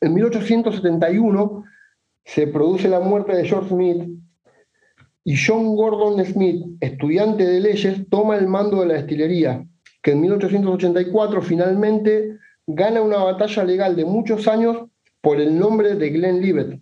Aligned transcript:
En 0.00 0.14
1871 0.14 1.64
se 2.24 2.46
produce 2.46 2.88
la 2.88 3.00
muerte 3.00 3.36
de 3.36 3.44
George 3.44 3.68
Smith 3.68 4.08
y 5.24 5.36
John 5.36 5.74
Gordon 5.74 6.24
Smith, 6.24 6.66
estudiante 6.80 7.46
de 7.46 7.60
leyes, 7.60 8.08
toma 8.10 8.36
el 8.36 8.46
mando 8.46 8.80
de 8.80 8.86
la 8.86 8.94
destilería, 8.94 9.64
que 10.02 10.12
en 10.12 10.20
1884 10.20 11.40
finalmente 11.40 12.38
gana 12.66 13.00
una 13.00 13.18
batalla 13.18 13.64
legal 13.64 13.96
de 13.96 14.04
muchos 14.04 14.46
años 14.48 14.86
por 15.22 15.40
el 15.40 15.58
nombre 15.58 15.94
de 15.94 16.10
Glenlivet. 16.10 16.78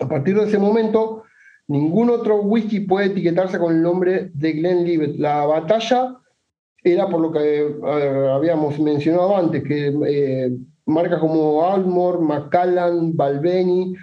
A 0.00 0.08
partir 0.08 0.36
de 0.36 0.44
ese 0.44 0.58
momento, 0.58 1.24
ningún 1.66 2.10
otro 2.10 2.42
whisky 2.42 2.80
puede 2.80 3.06
etiquetarse 3.06 3.58
con 3.58 3.74
el 3.74 3.82
nombre 3.82 4.30
de 4.32 4.52
Glenlivet. 4.52 5.16
La 5.18 5.44
batalla 5.44 6.16
era 6.84 7.08
por 7.08 7.20
lo 7.20 7.32
que 7.32 7.74
habíamos 8.32 8.78
mencionado 8.78 9.36
antes, 9.36 9.64
que 9.64 9.92
eh, 10.06 10.56
marcas 10.88 11.20
como 11.20 11.64
Almore, 11.70 12.18
Macallan, 12.18 13.14
Balvenie 13.16 13.94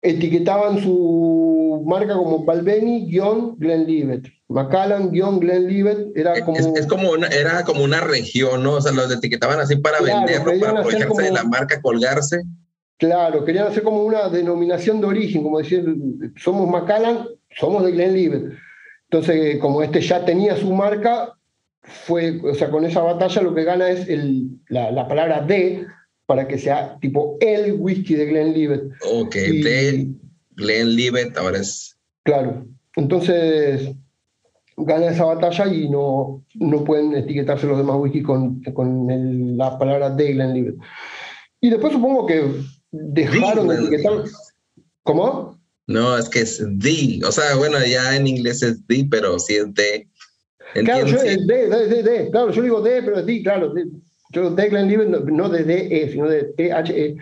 etiquetaban 0.00 0.80
su 0.80 1.84
marca 1.86 2.14
como 2.14 2.44
Balvenie-Glenlivet. 2.44 4.32
Macallan-Glenlivet 4.48 6.16
era 6.16 6.44
como... 6.44 6.56
Es, 6.56 6.86
como 6.86 7.10
una, 7.10 7.26
era 7.28 7.64
como 7.64 7.84
una 7.84 8.00
región, 8.00 8.62
¿no? 8.62 8.74
O 8.74 8.80
sea, 8.80 8.92
los 8.92 9.12
etiquetaban 9.12 9.60
así 9.60 9.76
para 9.76 10.00
venderlo, 10.00 10.52
para 10.60 10.80
aprovecharse 10.80 11.22
de 11.22 11.32
la 11.32 11.44
marca, 11.44 11.80
colgarse. 11.82 12.42
Claro, 12.96 13.44
querían 13.44 13.66
hacer 13.66 13.82
como 13.82 14.02
una 14.02 14.28
denominación 14.28 15.00
de 15.00 15.06
origen, 15.06 15.42
como 15.42 15.58
decir, 15.58 15.84
somos 16.36 16.68
Macallan, 16.68 17.26
somos 17.50 17.84
de 17.84 17.92
Glenlivet. 17.92 18.52
Entonces, 19.10 19.58
como 19.58 19.82
este 19.82 20.00
ya 20.00 20.24
tenía 20.24 20.56
su 20.56 20.72
marca, 20.72 21.34
fue, 21.82 22.40
o 22.42 22.54
sea, 22.54 22.70
con 22.70 22.84
esa 22.84 23.02
batalla 23.02 23.42
lo 23.42 23.54
que 23.54 23.64
gana 23.64 23.88
es 23.88 24.08
el, 24.08 24.48
la, 24.68 24.90
la 24.90 25.08
palabra 25.08 25.40
de, 25.40 25.86
para 26.28 26.46
que 26.46 26.58
sea 26.58 26.98
tipo 27.00 27.38
el 27.40 27.72
whisky 27.78 28.14
de 28.14 28.26
Glenlivet. 28.26 28.82
Ok, 29.10 29.34
de 29.34 30.08
Glenlivet 30.56 31.34
ahora 31.38 31.60
es. 31.60 31.96
Claro, 32.22 32.66
entonces 32.96 33.92
gana 34.76 35.06
esa 35.06 35.24
batalla 35.24 35.72
y 35.72 35.88
no, 35.88 36.44
no 36.56 36.84
pueden 36.84 37.14
etiquetarse 37.14 37.66
los 37.66 37.78
demás 37.78 37.96
whisky 37.98 38.22
con, 38.22 38.62
con 38.74 39.56
la 39.56 39.78
palabra 39.78 40.10
de 40.10 40.34
Glenlivet. 40.34 40.74
Y 41.62 41.70
después 41.70 41.94
supongo 41.94 42.26
que 42.26 42.44
dejaron 42.90 43.68
de 43.68 43.76
etiquetar. 43.76 44.24
¿Cómo? 45.04 45.58
No, 45.86 46.18
es 46.18 46.28
que 46.28 46.40
es 46.40 46.62
the, 46.78 47.20
o 47.26 47.32
sea, 47.32 47.56
bueno, 47.56 47.78
ya 47.90 48.14
en 48.14 48.26
inglés 48.26 48.62
es 48.62 48.86
the, 48.86 49.08
pero 49.10 49.38
sí 49.38 49.54
es 49.54 49.72
de. 49.72 50.06
Claro, 50.84 51.06
yo, 51.06 51.22
de, 51.22 51.38
de, 51.46 52.02
de, 52.02 52.30
claro, 52.30 52.50
yo 52.52 52.60
digo 52.60 52.82
de, 52.82 53.02
pero 53.02 53.20
es 53.20 53.24
the, 53.24 53.42
claro. 53.42 53.72
Yo 54.30 54.50
Declan 54.50 54.88
Libre 54.88 55.06
no 55.06 55.48
de 55.48 55.64
DE, 55.64 56.10
sino 56.12 56.28
de 56.28 56.44
THE. 56.44 57.16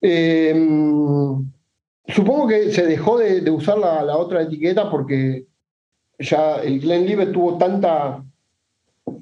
Em, 0.00 1.50
supongo 2.06 2.46
que 2.46 2.70
se 2.70 2.86
dejó 2.86 3.18
de, 3.18 3.50
usar 3.50 3.78
la, 3.78 4.16
otra 4.16 4.42
etiqueta 4.42 4.90
porque 4.90 5.46
ya 6.18 6.56
el 6.62 6.80
Glenlivet 6.80 7.32
tuvo 7.32 7.58
tanta, 7.58 8.24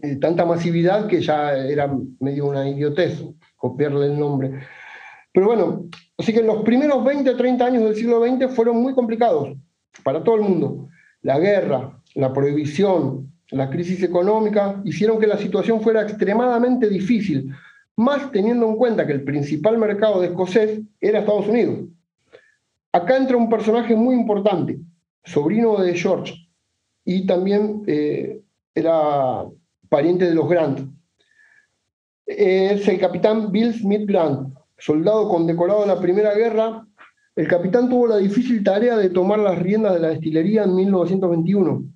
eh, 0.03 0.17
tanta 0.17 0.45
masividad 0.45 1.07
que 1.07 1.23
ya 1.23 1.57
era 1.57 1.91
medio 2.21 2.47
una 2.47 2.69
idiotez 2.69 3.23
copiarle 3.57 4.07
el 4.07 4.19
nombre. 4.19 4.61
Pero 5.33 5.47
bueno, 5.47 5.87
así 6.19 6.33
que 6.33 6.43
los 6.43 6.63
primeros 6.63 7.05
20 7.05 7.31
o 7.31 7.37
30 7.37 7.65
años 7.65 7.85
del 7.85 7.97
siglo 7.97 8.25
XX 8.25 8.55
fueron 8.55 8.79
muy 8.79 8.95
complicados 8.95 9.57
para 10.03 10.23
todo 10.23 10.37
el 10.37 10.43
mundo. 10.43 10.89
La 11.23 11.39
guerra, 11.39 12.03
la 12.15 12.33
prohibición, 12.33 13.33
la 13.51 13.71
crisis 13.71 14.03
económica 14.03 14.81
hicieron 14.85 15.19
que 15.19 15.27
la 15.27 15.39
situación 15.39 15.81
fuera 15.81 16.03
extremadamente 16.03 16.89
difícil, 16.89 17.53
más 17.97 18.31
teniendo 18.33 18.67
en 18.67 18.77
cuenta 18.77 19.07
que 19.07 19.13
el 19.13 19.25
principal 19.25 19.79
mercado 19.79 20.21
de 20.21 20.29
escocés 20.29 20.81
era 21.01 21.21
Estados 21.21 21.47
Unidos. 21.47 21.89
Acá 22.93 23.17
entra 23.17 23.37
un 23.37 23.49
personaje 23.49 23.95
muy 23.95 24.15
importante, 24.15 24.79
sobrino 25.25 25.77
de 25.79 25.95
George, 25.95 26.35
y 27.05 27.27
también 27.27 27.83
eh, 27.87 28.41
era 28.75 29.45
pariente 29.89 30.25
de 30.27 30.35
los 30.35 30.49
Grant. 30.49 30.81
Es 32.27 32.89
el 32.89 32.99
capitán 32.99 33.53
Bill 33.53 33.73
Smith 33.73 34.09
Grant, 34.09 34.53
soldado 34.77 35.29
condecorado 35.29 35.83
en 35.83 35.89
la 35.89 36.01
Primera 36.01 36.35
Guerra. 36.35 36.85
El 37.37 37.47
capitán 37.47 37.89
tuvo 37.89 38.09
la 38.09 38.17
difícil 38.17 38.65
tarea 38.65 38.97
de 38.97 39.11
tomar 39.11 39.39
las 39.39 39.59
riendas 39.59 39.95
de 39.95 40.01
la 40.01 40.09
destilería 40.09 40.65
en 40.65 40.75
1921 40.75 41.96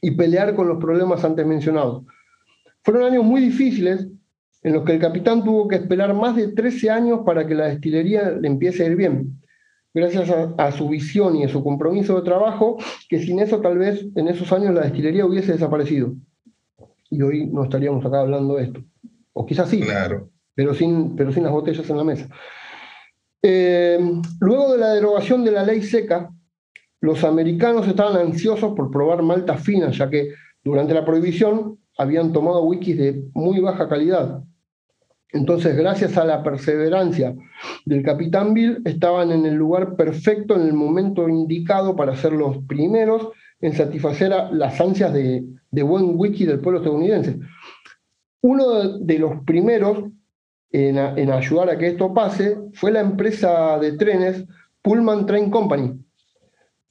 y 0.00 0.12
pelear 0.12 0.54
con 0.54 0.68
los 0.68 0.78
problemas 0.78 1.24
antes 1.24 1.46
mencionados. 1.46 2.04
Fueron 2.82 3.04
años 3.04 3.24
muy 3.24 3.40
difíciles 3.40 4.08
en 4.62 4.72
los 4.72 4.84
que 4.84 4.92
el 4.92 5.00
capitán 5.00 5.44
tuvo 5.44 5.68
que 5.68 5.76
esperar 5.76 6.14
más 6.14 6.36
de 6.36 6.48
13 6.48 6.90
años 6.90 7.20
para 7.24 7.46
que 7.46 7.54
la 7.54 7.66
destilería 7.66 8.30
le 8.30 8.48
empiece 8.48 8.82
a 8.82 8.86
ir 8.86 8.96
bien, 8.96 9.40
gracias 9.94 10.30
a, 10.30 10.72
su 10.72 10.88
visión 10.88 11.36
y 11.36 11.44
a 11.44 11.48
su 11.48 11.62
compromiso 11.62 12.16
de 12.16 12.22
trabajo, 12.22 12.78
que 13.08 13.20
sin 13.20 13.40
eso 13.40 13.60
tal 13.60 13.78
vez 13.78 14.06
en 14.14 14.28
esos 14.28 14.52
años 14.52 14.74
la 14.74 14.82
destilería 14.82 15.26
hubiese 15.26 15.52
desaparecido. 15.52 16.14
Y 17.10 17.22
hoy 17.22 17.46
no 17.46 17.64
estaríamos 17.64 18.04
acá 18.04 18.20
hablando 18.20 18.56
de 18.56 18.64
esto. 18.64 18.84
O 19.32 19.46
quizás 19.46 19.68
sí, 19.68 19.80
claro. 19.80 20.30
pero, 20.54 20.74
sin, 20.74 21.16
pero 21.16 21.32
sin 21.32 21.42
las 21.42 21.52
botellas 21.52 21.88
en 21.88 21.96
la 21.96 22.04
mesa. 22.04 22.28
Eh, 23.42 23.98
luego 24.40 24.72
de 24.72 24.78
la 24.78 24.92
derogación 24.92 25.44
de 25.44 25.50
la 25.50 25.64
ley 25.64 25.82
seca, 25.82 26.30
los 27.00 27.24
americanos 27.24 27.88
estaban 27.88 28.16
ansiosos 28.16 28.74
por 28.74 28.90
probar 28.90 29.22
maltas 29.22 29.62
finas, 29.62 29.96
ya 29.96 30.10
que 30.10 30.32
durante 30.62 30.94
la 30.94 31.04
prohibición 31.04 31.78
habían 31.96 32.32
tomado 32.32 32.64
whiskies 32.64 32.98
de 32.98 33.24
muy 33.34 33.60
baja 33.60 33.88
calidad. 33.88 34.42
Entonces, 35.32 35.76
gracias 35.76 36.16
a 36.16 36.24
la 36.24 36.42
perseverancia 36.42 37.34
del 37.84 38.02
capitán 38.02 38.52
Bill, 38.52 38.82
estaban 38.84 39.30
en 39.30 39.46
el 39.46 39.54
lugar 39.54 39.94
perfecto 39.96 40.56
en 40.56 40.62
el 40.62 40.72
momento 40.72 41.28
indicado 41.28 41.94
para 41.94 42.16
ser 42.16 42.32
los 42.32 42.58
primeros 42.64 43.28
en 43.60 43.74
satisfacer 43.74 44.32
las 44.52 44.80
ansias 44.80 45.12
de, 45.12 45.44
buen 45.82 46.18
whisky 46.18 46.46
del 46.46 46.60
pueblo 46.60 46.80
estadounidense. 46.80 47.38
Uno 48.42 48.98
de, 48.98 49.18
los 49.18 49.44
primeros 49.44 50.04
en 50.72 51.30
ayudar 51.30 51.70
a 51.70 51.78
que 51.78 51.88
esto 51.88 52.12
pase 52.12 52.56
fue 52.74 52.90
la 52.90 53.00
empresa 53.00 53.78
de 53.78 53.92
trenes 53.92 54.44
Pullman 54.82 55.26
Train 55.26 55.50
Company, 55.50 55.92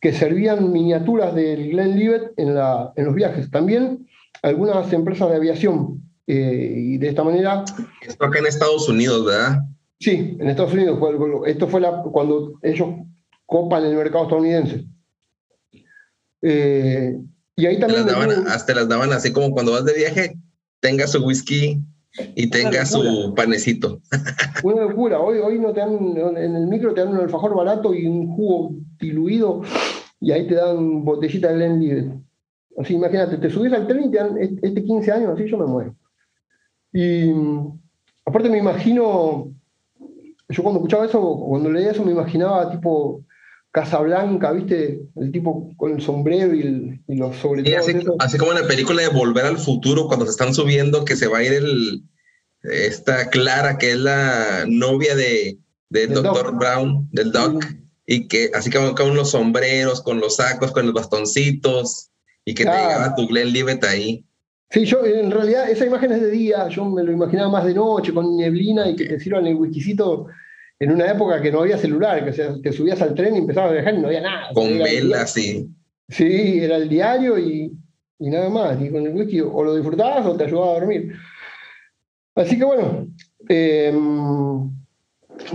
que 0.02 0.14
servían 0.14 0.72
miniaturas 0.72 1.36
del 1.36 1.72
Glenlivet 1.72 2.32
en, 2.38 2.56
la, 2.56 2.94
en 2.96 3.06
los 3.06 3.16
viajes. 3.16 3.52
También 3.52 4.08
algunas 4.42 4.92
empresas 4.94 5.30
de 5.30 5.36
aviación. 5.36 6.02
Eh, 6.28 6.74
y 6.78 6.98
de 6.98 7.10
esta 7.10 7.24
manera... 7.24 7.66
Esto 8.02 8.26
acá 8.26 8.40
en 8.40 8.46
Estados 8.46 8.88
Unidos, 8.88 9.26
¿verdad? 9.26 9.60
Sí, 10.00 10.38
en 10.40 10.48
Estados 10.48 10.74
Unidos. 10.74 11.00
Esto 11.48 11.68
fue 11.68 11.82
la, 11.82 12.04
cuando 12.04 12.54
ellos 12.62 12.88
copan 13.46 13.84
el 13.84 13.96
mercado 13.96 14.26
estadounidense. 14.26 14.86
Eh, 16.42 17.20
y 17.56 17.66
ahí 17.66 17.80
también... 17.80 18.08
hasta 18.48 18.74
las 18.76 18.88
daban 18.88 19.12
así 19.12 19.34
como 19.34 19.52
cuando 19.52 19.74
vas 19.74 19.84
de 19.84 19.94
viaje, 19.94 20.38
tenga 20.80 21.08
su 21.08 21.26
whisky 21.26 21.82
y 22.36 22.50
tenga 22.50 22.86
su 22.86 23.34
panecito. 23.36 24.02
Una 24.64 24.84
locura. 24.84 25.20
Hoy, 25.20 25.40
hoy 25.40 25.60
no 25.60 25.74
te 25.74 25.80
dan, 25.80 26.16
en 26.38 26.56
el 26.56 26.68
micro 26.68 26.94
te 26.94 27.02
dan 27.02 27.14
un 27.14 27.22
alfajor 27.22 27.56
barato 27.56 27.94
y 27.94 28.06
un 28.08 28.36
jugo 28.36 28.72
diluido 29.00 29.62
y 30.20 30.32
ahí 30.32 30.48
te 30.48 30.56
dan 30.56 31.06
botellita 31.06 31.50
de 31.50 31.56
Glenlivet. 31.56 32.14
Así, 32.78 32.94
imagínate, 32.94 33.38
te 33.38 33.50
subís 33.50 33.74
al 33.74 33.88
tren 33.88 34.06
y 34.06 34.12
te 34.12 34.18
dan 34.18 34.38
este 34.38 34.84
15 34.84 35.12
años, 35.12 35.32
así 35.34 35.50
yo 35.50 35.58
me 35.58 35.66
muero. 35.66 35.96
Y 36.94 37.32
aparte 38.26 38.50
me 38.50 38.58
imagino, 38.58 39.52
yo 40.50 40.64
cuando 40.64 40.80
escuchaba 40.80 41.06
eso, 41.06 41.22
cuando 41.48 41.72
leía 41.72 41.92
eso, 41.92 42.04
me 42.04 42.12
imaginaba 42.12 42.72
tipo 42.72 43.24
Casablanca, 43.72 44.52
¿viste? 44.52 45.02
El 45.16 45.32
tipo 45.32 45.72
con 45.78 45.94
el 45.94 46.02
sombrero 46.02 46.54
y, 46.54 47.02
los 47.08 47.36
sobre 47.36 47.76
así, 47.76 48.38
como 48.38 48.52
en 48.52 48.62
la 48.62 48.68
película 48.68 49.02
de 49.02 49.10
Volver 49.10 49.46
al 49.46 49.58
Futuro, 49.58 50.08
cuando 50.08 50.26
se 50.26 50.32
están 50.32 50.54
subiendo, 50.54 51.06
que 51.06 51.16
se 51.16 51.28
va 51.28 51.40
a 51.40 51.44
ir 51.44 51.54
el, 51.54 52.04
esta 52.64 53.30
Clara, 53.30 53.78
que 53.78 53.92
es 53.92 53.98
la 53.98 54.66
novia 54.68 55.16
de, 55.16 55.60
de 55.90 56.08
Dr. 56.08 56.58
Brown, 56.58 57.08
del 57.12 57.32
Doc 57.32 57.64
y 58.12 58.28
que 58.28 58.50
así 58.56 58.72
como 58.72 58.96
con 58.96 59.12
unos 59.12 59.30
sombreros, 59.30 60.02
con 60.02 60.20
los 60.20 60.38
sacos, 60.38 60.72
con 60.72 60.84
los 60.88 60.96
bastoncitos, 60.96 62.10
y 62.44 62.56
que 62.56 62.66
te 62.66 62.72
llegaba 62.72 63.14
tu 63.14 63.28
Glenlivet 63.28 63.84
ahí. 63.84 64.26
Sí, 64.72 64.86
yo 64.86 65.06
en 65.06 65.30
realidad 65.30 65.70
esa 65.70 65.86
imagen 65.86 66.14
es 66.14 66.22
de 66.22 66.32
día, 66.32 66.68
yo 66.70 66.86
me 66.86 67.04
lo 67.04 67.12
imaginaba 67.12 67.50
más 67.50 67.66
de 67.66 67.76
noche, 67.76 68.12
con 68.12 68.36
neblina 68.36 68.90
y 68.90 68.96
que 68.96 69.06
te 69.06 69.20
sirvan 69.20 69.46
el 69.46 69.56
whiskycito 69.56 70.26
en 70.80 70.92
una 70.92 71.12
época 71.12 71.42
que 71.42 71.52
no 71.52 71.62
había 71.62 71.78
celular, 71.78 72.24
que 72.24 72.42
o 72.42 72.62
te 72.62 72.72
subías 72.72 73.02
al 73.02 73.14
tren 73.14 73.36
y 73.36 73.40
empezabas 73.40 73.72
a 73.72 73.74
viajar 73.74 73.94
y 73.96 73.98
no 74.00 74.08
había 74.08 74.22
nada. 74.22 74.54
Con 74.54 74.78
velas, 74.78 75.34
sí. 75.34 75.70
Sí, 76.08 76.60
era 76.60 76.78
el 76.78 76.88
diario 76.88 77.38
y, 77.38 77.72
y, 78.18 78.30
nada 78.30 78.50
más. 78.50 78.82
Y 78.82 78.90
con 78.90 79.06
el 79.06 79.14
whisky 79.14 79.42
o 79.42 79.64
lo 79.64 79.76
disfrutabas 79.76 80.26
o 80.26 80.36
te 80.36 80.46
ayudaba 80.46 80.72
a 80.72 80.80
dormir. 80.80 81.14
Así 82.34 82.58
que 82.58 82.64
bueno, 82.64 83.08
eh, 83.50 83.94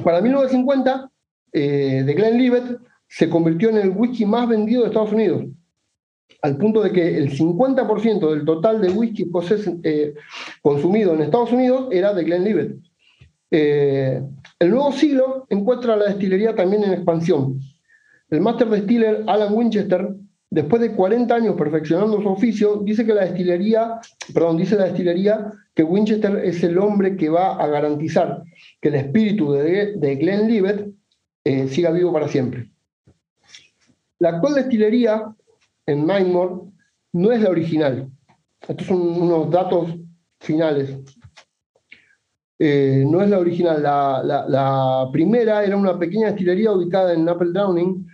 para 0.02 0.20
1950 0.20 1.10
eh, 1.52 2.02
de 2.04 2.14
Glenlivet 2.14 2.78
se 3.08 3.28
convirtió 3.30 3.70
en 3.70 3.78
el 3.78 3.90
whisky 3.90 4.26
más 4.26 4.48
vendido 4.48 4.82
de 4.82 4.88
Estados 4.88 5.12
Unidos, 5.12 5.44
al 6.42 6.56
punto 6.58 6.82
de 6.82 6.92
que 6.92 7.16
el 7.16 7.30
50% 7.30 8.30
del 8.30 8.44
total 8.44 8.82
de 8.82 8.90
whisky 8.90 9.30
eh, 9.82 10.14
consumido 10.60 11.14
en 11.14 11.22
Estados 11.22 11.52
Unidos 11.52 11.88
era 11.90 12.12
de 12.12 12.24
Glenlivet. 12.24 12.76
Eh, 13.56 14.20
El 14.58 14.70
nuevo 14.70 14.90
siglo 14.90 15.46
encuentra 15.48 15.94
la 15.94 16.06
destilería 16.06 16.56
también 16.56 16.82
en 16.82 16.92
expansión. 16.92 17.60
El 18.28 18.40
Master 18.40 18.68
Distiller 18.68 19.22
Alan 19.28 19.54
Winchester, 19.54 20.08
después 20.50 20.82
de 20.82 20.90
40 20.90 21.32
años 21.32 21.54
perfeccionando 21.54 22.20
su 22.20 22.28
oficio, 22.28 22.78
dice 22.84 23.06
que 23.06 23.14
la 23.14 23.26
destilería, 23.26 24.00
perdón, 24.32 24.56
dice 24.56 24.74
la 24.74 24.86
destilería 24.86 25.52
que 25.72 25.84
Winchester 25.84 26.36
es 26.44 26.64
el 26.64 26.78
hombre 26.78 27.16
que 27.16 27.28
va 27.28 27.54
a 27.54 27.68
garantizar 27.68 28.42
que 28.80 28.88
el 28.88 28.96
espíritu 28.96 29.52
de, 29.52 29.98
de 29.98 30.16
Glenlivet 30.16 30.88
eh, 31.44 31.68
siga 31.68 31.92
vivo 31.92 32.12
para 32.12 32.26
siempre. 32.26 32.72
La 34.18 34.30
actual 34.30 34.54
destilería 34.54 35.32
en 35.86 36.04
Mindmore 36.04 36.72
no 37.12 37.30
es 37.30 37.40
la 37.40 37.50
original. 37.50 38.10
Estos 38.66 38.88
son 38.88 39.00
unos 39.00 39.48
datos 39.48 39.94
finales. 40.40 40.98
Eh, 42.58 43.04
no 43.06 43.22
es 43.22 43.30
la 43.30 43.38
original. 43.38 43.82
La, 43.82 45.08
primera 45.12 45.64
era 45.64 45.76
una 45.76 45.98
pequeña 45.98 46.28
destilería 46.28 46.72
ubicada 46.72 47.12
en 47.12 47.28
Apple 47.28 47.50
Downing. 47.52 48.06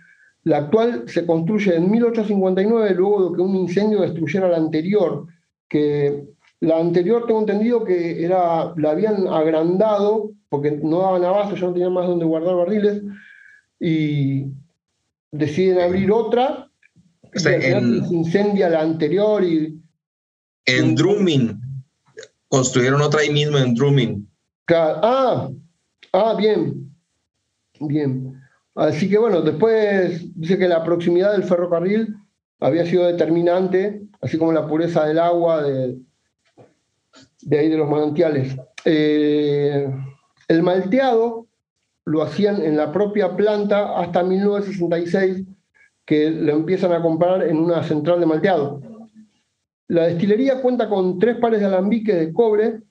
La 0.43 0.57
actual 0.57 1.03
se 1.07 1.25
construye 1.25 1.75
en 1.75 1.91
1859, 1.91 2.95
luego 2.95 3.29
de 3.29 3.35
que 3.35 3.41
un 3.41 3.55
incendio 3.55 4.01
destruyera 4.01 4.47
la 4.47 4.57
anterior, 4.57 5.27
que 5.69 6.25
la 6.61 6.79
anterior 6.79 7.25
tengo 7.27 7.41
entendido 7.41 7.83
que 7.83 8.23
era, 8.23 8.73
la 8.75 8.91
habían 8.91 9.27
agrandado 9.27 10.31
porque 10.51 10.71
no 10.71 10.99
daban 10.99 11.23
abasto, 11.23 11.55
ya 11.55 11.67
no 11.67 11.73
tenían 11.73 11.93
más 11.93 12.07
donde 12.07 12.25
guardar 12.25 12.55
barriles, 12.55 13.01
y 13.79 14.47
deciden 15.31 15.79
abrir 15.79 16.11
otra, 16.11 16.69
y 17.33 17.39
se 17.39 17.69
incendia 18.11 18.69
la 18.69 18.81
anterior 18.81 19.41
y... 19.45 19.81
En 20.65 20.93
Drumming, 20.93 21.57
construyeron 22.49 23.01
otra 23.01 23.21
ahí 23.21 23.29
mismo 23.29 23.57
en 23.57 23.73
Drumming. 23.73 24.30
Ah, 24.73 25.49
ah, 26.13 26.35
bien, 26.37 26.93
bien. 27.79 28.41
Así 28.75 29.09
que 29.09 29.17
bueno, 29.17 29.41
después 29.41 30.23
dice 30.35 30.57
que 30.57 30.67
la 30.67 30.83
proximidad 30.83 31.33
del 31.33 31.43
ferrocarril 31.43 32.15
había 32.59 32.85
sido 32.85 33.05
determinante, 33.05 34.03
así 34.21 34.37
como 34.37 34.53
la 34.53 34.67
pureza 34.67 35.05
del 35.05 35.19
agua 35.19 35.63
de, 35.63 35.97
ahí 37.51 37.69
de 37.69 37.77
los 37.77 37.89
manantiales. 37.89 38.55
Eh, 38.85 39.93
el 40.47 40.63
malteado 40.63 41.47
lo 42.05 42.21
hacían 42.23 42.61
en 42.61 42.77
la 42.77 42.91
propia 42.91 43.35
planta 43.35 43.99
hasta 43.99 44.23
1966, 44.23 45.45
que 46.05 46.29
lo 46.29 46.53
empiezan 46.53 46.93
a 46.93 47.01
comprar 47.01 47.43
en 47.43 47.57
una 47.57 47.83
central 47.83 48.19
de 48.19 48.25
malteado. 48.25 48.81
La 49.87 50.07
destilería 50.07 50.61
cuenta 50.61 50.87
con 50.87 51.19
tres 51.19 51.37
pares 51.37 51.59
de 51.59 51.65
alambique 51.65 52.15
de 52.15 52.31
cobre 52.31 52.81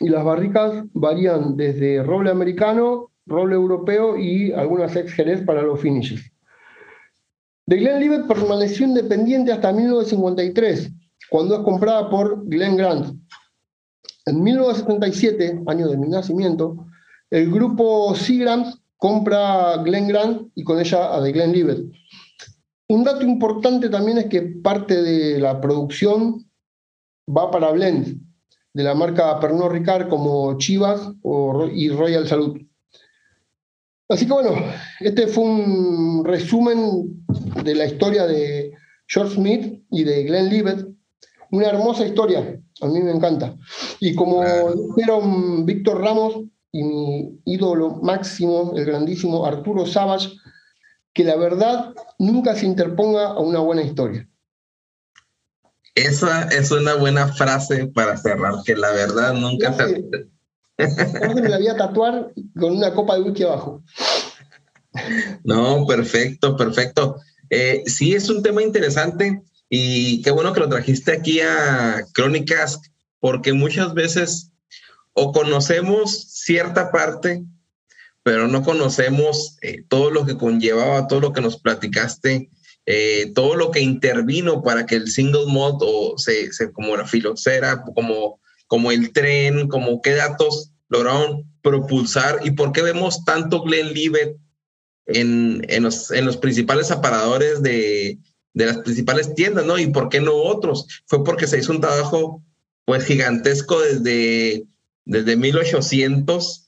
y 0.00 0.08
las 0.08 0.24
barricas 0.24 0.84
varían 0.92 1.56
desde 1.56 2.02
roble 2.02 2.30
americano, 2.30 3.10
roble 3.26 3.54
europeo 3.54 4.16
y 4.16 4.52
algunas 4.52 4.94
ex 4.96 5.14
para 5.42 5.62
los 5.62 5.80
finishes. 5.80 6.30
De 7.66 7.76
Glenlivet 7.76 8.26
permaneció 8.26 8.86
independiente 8.86 9.52
hasta 9.52 9.72
1953, 9.72 10.92
cuando 11.30 11.56
es 11.56 11.60
comprada 11.62 12.08
por 12.08 12.46
Glen 12.48 12.76
Grant. 12.76 13.16
En 14.26 14.42
1977, 14.42 15.62
año 15.66 15.88
de 15.88 15.96
mi 15.96 16.08
nacimiento, 16.08 16.86
el 17.30 17.50
grupo 17.50 18.14
Seagrams 18.14 18.80
compra 18.96 19.78
Glen 19.78 20.08
Grant 20.08 20.48
y 20.54 20.62
con 20.62 20.78
ella 20.78 21.16
a 21.16 21.22
The 21.22 21.32
Glenlivet. 21.32 21.84
Un 22.88 23.02
dato 23.02 23.22
importante 23.22 23.88
también 23.88 24.18
es 24.18 24.26
que 24.26 24.42
parte 24.42 25.02
de 25.02 25.40
la 25.40 25.60
producción 25.60 26.48
va 27.28 27.50
para 27.50 27.72
Blend, 27.72 28.25
de 28.76 28.82
la 28.84 28.94
marca 28.94 29.40
Pernod 29.40 29.70
Ricard 29.70 30.06
como 30.06 30.58
Chivas 30.58 31.00
y 31.72 31.88
Royal 31.88 32.28
Salud. 32.28 32.60
Así 34.06 34.26
que 34.26 34.34
bueno, 34.34 34.50
este 35.00 35.28
fue 35.28 35.44
un 35.44 36.22
resumen 36.26 37.24
de 37.64 37.74
la 37.74 37.86
historia 37.86 38.26
de 38.26 38.74
George 39.08 39.36
Smith 39.36 39.82
y 39.90 40.04
de 40.04 40.24
Glenn 40.24 40.50
Libet. 40.50 40.86
Una 41.52 41.68
hermosa 41.68 42.04
historia, 42.04 42.60
a 42.82 42.86
mí 42.86 43.00
me 43.00 43.12
encanta. 43.12 43.56
Y 43.98 44.14
como 44.14 44.44
dijeron 44.94 45.64
Víctor 45.64 46.02
Ramos 46.02 46.44
y 46.70 46.84
mi 46.84 47.40
ídolo 47.46 47.98
máximo, 48.02 48.74
el 48.76 48.84
grandísimo 48.84 49.46
Arturo 49.46 49.86
Savage, 49.86 50.28
que 51.14 51.24
la 51.24 51.36
verdad 51.36 51.94
nunca 52.18 52.54
se 52.54 52.66
interponga 52.66 53.28
a 53.28 53.40
una 53.40 53.60
buena 53.60 53.80
historia. 53.80 54.28
Esa 55.96 56.42
es 56.48 56.70
una 56.70 56.94
buena 56.94 57.32
frase 57.32 57.86
para 57.86 58.18
cerrar, 58.18 58.56
que 58.66 58.76
la 58.76 58.90
verdad 58.90 59.32
nunca 59.32 59.72
se... 59.72 60.04
me 60.76 61.48
la 61.48 61.56
voy 61.56 61.68
a 61.68 61.76
tatuar 61.76 62.32
con 62.54 62.76
una 62.76 62.92
copa 62.92 63.14
de 63.14 63.22
whisky 63.22 63.44
abajo. 63.44 63.82
No, 65.42 65.86
perfecto, 65.86 66.54
perfecto. 66.54 67.16
Eh, 67.48 67.82
sí, 67.86 68.14
es 68.14 68.28
un 68.28 68.42
tema 68.42 68.62
interesante 68.62 69.42
y 69.70 70.20
qué 70.20 70.30
bueno 70.32 70.52
que 70.52 70.60
lo 70.60 70.68
trajiste 70.68 71.12
aquí 71.12 71.40
a 71.40 72.04
Crónicas, 72.12 72.78
porque 73.18 73.54
muchas 73.54 73.94
veces 73.94 74.52
o 75.14 75.32
conocemos 75.32 76.24
cierta 76.30 76.92
parte, 76.92 77.42
pero 78.22 78.48
no 78.48 78.62
conocemos 78.62 79.56
eh, 79.62 79.82
todo 79.88 80.10
lo 80.10 80.26
que 80.26 80.36
conllevaba, 80.36 81.06
todo 81.06 81.20
lo 81.20 81.32
que 81.32 81.40
nos 81.40 81.58
platicaste 81.58 82.50
eh, 82.86 83.32
todo 83.34 83.56
lo 83.56 83.72
que 83.72 83.80
intervino 83.80 84.62
para 84.62 84.86
que 84.86 84.94
el 84.94 85.10
single 85.10 85.46
mod 85.46 85.78
o 85.80 86.16
se, 86.16 86.50
como 86.72 86.96
la 86.96 87.04
filocera, 87.04 87.82
como, 87.82 88.40
como 88.68 88.92
el 88.92 89.12
tren, 89.12 89.68
como 89.68 90.00
qué 90.00 90.14
datos 90.14 90.70
lograron 90.88 91.44
propulsar 91.62 92.40
y 92.44 92.52
por 92.52 92.70
qué 92.70 92.82
vemos 92.82 93.24
tanto 93.24 93.62
Glenlivet 93.62 94.36
en, 95.06 95.66
en, 95.68 95.82
los, 95.82 96.12
en 96.12 96.24
los 96.24 96.36
principales 96.36 96.92
aparadores 96.92 97.60
de, 97.60 98.18
de 98.54 98.66
las 98.66 98.78
principales 98.78 99.34
tiendas, 99.34 99.66
¿no? 99.66 99.78
Y 99.78 99.88
por 99.88 100.08
qué 100.08 100.20
no 100.20 100.34
otros. 100.34 100.86
Fue 101.06 101.24
porque 101.24 101.46
se 101.46 101.58
hizo 101.58 101.72
un 101.72 101.80
trabajo 101.80 102.42
pues 102.84 103.04
gigantesco 103.04 103.80
desde, 103.80 104.64
desde 105.04 105.36
1800 105.36 106.65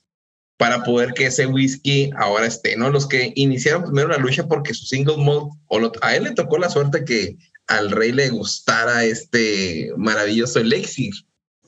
para 0.59 0.83
poder 0.83 1.13
que 1.13 1.27
ese 1.27 1.45
whisky 1.45 2.11
ahora 2.17 2.45
esté, 2.45 2.75
¿no? 2.75 2.89
Los 2.89 3.07
que 3.07 3.31
iniciaron 3.35 3.83
primero 3.83 4.09
la 4.09 4.17
lucha 4.17 4.45
porque 4.45 4.73
su 4.73 4.85
single 4.85 5.15
malt, 5.15 5.53
o 5.67 5.91
a 6.01 6.15
él 6.17 6.25
le 6.25 6.31
tocó 6.31 6.57
la 6.57 6.69
suerte 6.69 7.05
que 7.05 7.37
al 7.67 7.89
rey 7.89 8.11
le 8.11 8.27
gustara 8.27 9.05
este 9.05 9.89
maravilloso 9.95 10.59
elixir. 10.59 11.13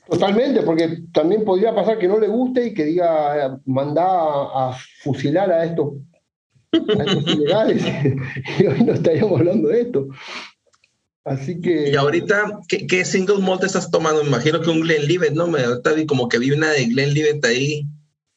Totalmente, 0.09 0.61
porque 0.63 1.03
también 1.13 1.45
podría 1.45 1.73
pasar 1.73 1.99
que 1.99 2.07
no 2.09 2.19
le 2.19 2.27
guste 2.27 2.67
y 2.67 2.73
que 2.73 2.83
diga, 2.83 3.61
manda 3.65 4.03
a, 4.03 4.77
fusilar 5.03 5.49
a 5.53 5.63
estos, 5.63 5.93
ilegales. 7.27 7.81
y 8.59 8.65
hoy 8.65 8.83
no 8.83 8.91
estaríamos 8.91 9.39
hablando 9.39 9.69
de 9.69 9.81
esto. 9.83 10.09
Así 11.23 11.61
que. 11.61 11.91
Y 11.91 11.95
ahorita, 11.95 12.59
¿qué, 12.67 13.05
single 13.05 13.39
malt 13.39 13.63
estás 13.63 13.89
tomando? 13.89 14.21
Me 14.21 14.27
imagino 14.27 14.59
que 14.59 14.69
un 14.69 14.81
Glenlivet, 14.81 15.31
¿no? 15.31 15.47
Me 15.47 15.61
como 16.07 16.27
que 16.27 16.39
vi 16.39 16.51
una 16.51 16.71
de 16.71 16.87
Glenlivet 16.87 17.45
ahí 17.45 17.87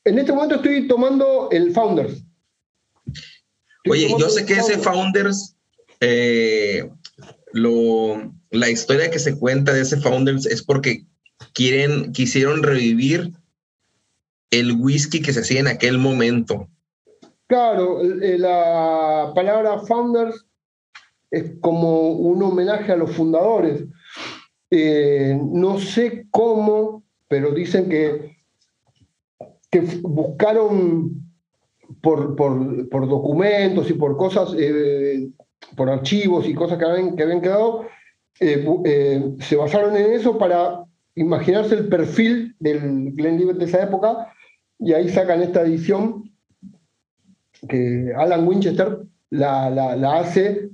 en 0.05 0.19
este 0.19 0.33
momento 0.33 0.57
estoy 0.57 0.87
tomando 0.87 1.49
el 1.51 1.73
Founders. 1.73 2.23
Oye, 3.89 4.09
yo 4.19 4.29
sé 4.29 4.47
que 4.47 4.55
ese 4.55 4.79
Founders, 4.79 5.57
eh, 6.01 6.89
lo, 7.53 8.33
la 8.51 8.71
historia 8.71 9.11
que 9.11 9.19
se 9.19 9.39
cuenta 9.39 9.73
de 9.73 9.83
ese 9.83 9.99
Founders 9.99 10.47
es 10.47 10.63
porque 10.63 11.05
quieren, 11.53 12.13
quisieron 12.13 12.63
revivir 12.63 13.33
el 14.51 14.73
whisky 14.73 15.21
que 15.21 15.33
se 15.33 15.41
hacía 15.41 15.61
en 15.61 15.69
aquel 15.69 15.99
momento. 15.99 16.69
Claro, 17.47 18.01
la 18.03 19.33
palabra 19.35 19.81
Founders 19.81 20.47
es 21.31 21.53
como 21.61 22.13
un 22.13 22.43
homenaje 22.43 22.93
a 22.93 22.97
los 22.97 23.15
fundadores. 23.15 23.85
Eh, 24.71 25.39
no 25.53 25.79
sé 25.79 26.27
cómo, 26.31 27.05
pero 27.29 27.51
dicen 27.51 27.89
que 27.89 28.34
que 29.75 29.81
buscaron 30.03 31.21
por, 32.01 32.37
documentos 32.37 33.91
y 33.91 33.95
por 33.95 34.17
cosas, 34.17 34.55
eh, 34.57 35.29
por 35.77 35.91
archivos 35.91 36.47
y 36.47 36.55
cosas 36.55 36.79
que 36.79 36.85
habían, 36.85 37.17
que 37.17 37.25
habían 37.25 37.41
quedado, 37.41 37.87
eh, 38.39 38.65
eh, 38.85 39.35
se 39.41 39.57
basaron 39.57 39.97
en 39.97 40.13
eso 40.13 40.39
para 40.39 40.85
imaginarse 41.17 41.75
el 41.75 41.89
perfil 41.89 42.55
del 42.61 43.15
Glenlivet 43.15 43.57
de 43.57 43.65
esa 43.65 43.83
época 43.83 44.33
y 44.79 44.93
ahí 44.93 45.09
sacan 45.09 45.43
esta 45.43 45.63
edición 45.63 46.31
que 47.69 48.13
Alan 48.17 48.47
Winchester 48.47 48.99
la, 49.31 50.19
hace 50.19 50.71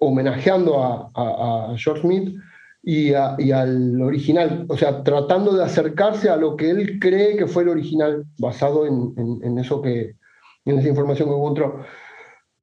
homenajeando 0.00 0.82
a 0.82 1.74
George 1.76 2.02
Smith 2.02 2.34
y, 2.82 3.12
al 3.12 4.00
original, 4.00 4.64
o 4.68 4.76
sea, 4.76 5.02
tratando 5.02 5.54
de 5.54 5.64
acercarse 5.64 6.30
a 6.30 6.36
lo 6.36 6.56
que 6.56 6.70
él 6.70 6.98
cree 6.98 7.36
que 7.36 7.46
fue 7.46 7.62
el 7.62 7.68
original, 7.68 8.24
basado 8.38 8.86
en, 8.86 9.58
eso 9.58 9.82
que, 9.82 10.16
en 10.64 10.78
esa 10.78 10.88
información 10.88 11.28
que 11.28 11.34
encontró. 11.34 11.84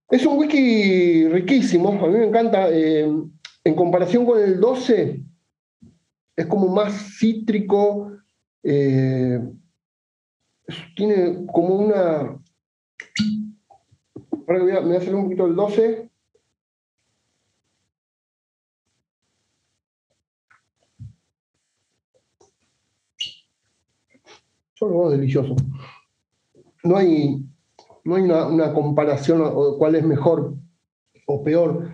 Es 0.09 0.25
un 0.25 0.38
wiki 0.38 1.27
riquísimo, 1.27 1.89
a 1.89 2.07
mí 2.07 2.17
me 2.17 2.27
encanta. 2.27 2.69
Eh, 2.71 3.07
en 3.63 3.75
comparación 3.75 4.25
con 4.25 4.39
el 4.41 4.59
12, 4.59 5.21
es 6.38 6.45
como 6.45 6.69
más 6.69 7.17
cítrico, 7.19 8.12
eh, 8.63 9.39
tiene 10.95 11.45
como 11.51 11.75
una... 11.75 12.39
Ahora 14.47 14.63
me 14.63 14.81
voy 14.81 14.95
a 14.95 14.97
hacer 14.97 15.13
un 15.13 15.24
poquito 15.24 15.45
el 15.45 15.55
12. 15.55 16.09
Son 24.77 24.91
los 24.91 25.03
dos 25.03 25.12
deliciosos. 25.12 25.57
No 26.84 26.98
hay, 26.98 27.43
no 28.03 28.15
hay 28.15 28.24
una, 28.24 28.74
comparación 28.74 29.41
o 29.43 29.75
cuál 29.77 29.96
es 29.96 30.03
mejor 30.03 30.53
o 31.25 31.43
peor. 31.43 31.89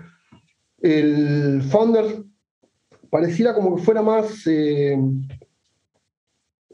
El 0.81 1.61
Founder 1.63 2.25
pareciera 3.09 3.53
como 3.53 3.77
que 3.77 3.83
fuera 3.83 4.01
más. 4.01 4.45
Eh, 4.47 4.99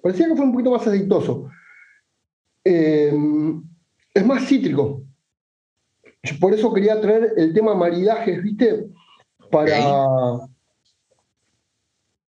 parecía 0.02 0.28
que 0.28 0.36
fue 0.36 0.46
un 0.46 0.52
poquito 0.52 0.72
más 0.72 0.88
aceitoso. 0.88 1.48
Eh, 2.64 3.14
es 4.16 4.26
más 4.26 4.48
cítrico. 4.48 5.04
Por 6.42 6.54
eso 6.56 6.74
quería 6.74 7.00
traer 7.00 7.34
el 7.38 7.54
tema 7.54 7.76
maridajes, 7.76 8.42
¿viste? 8.42 8.90
Para. 9.52 10.40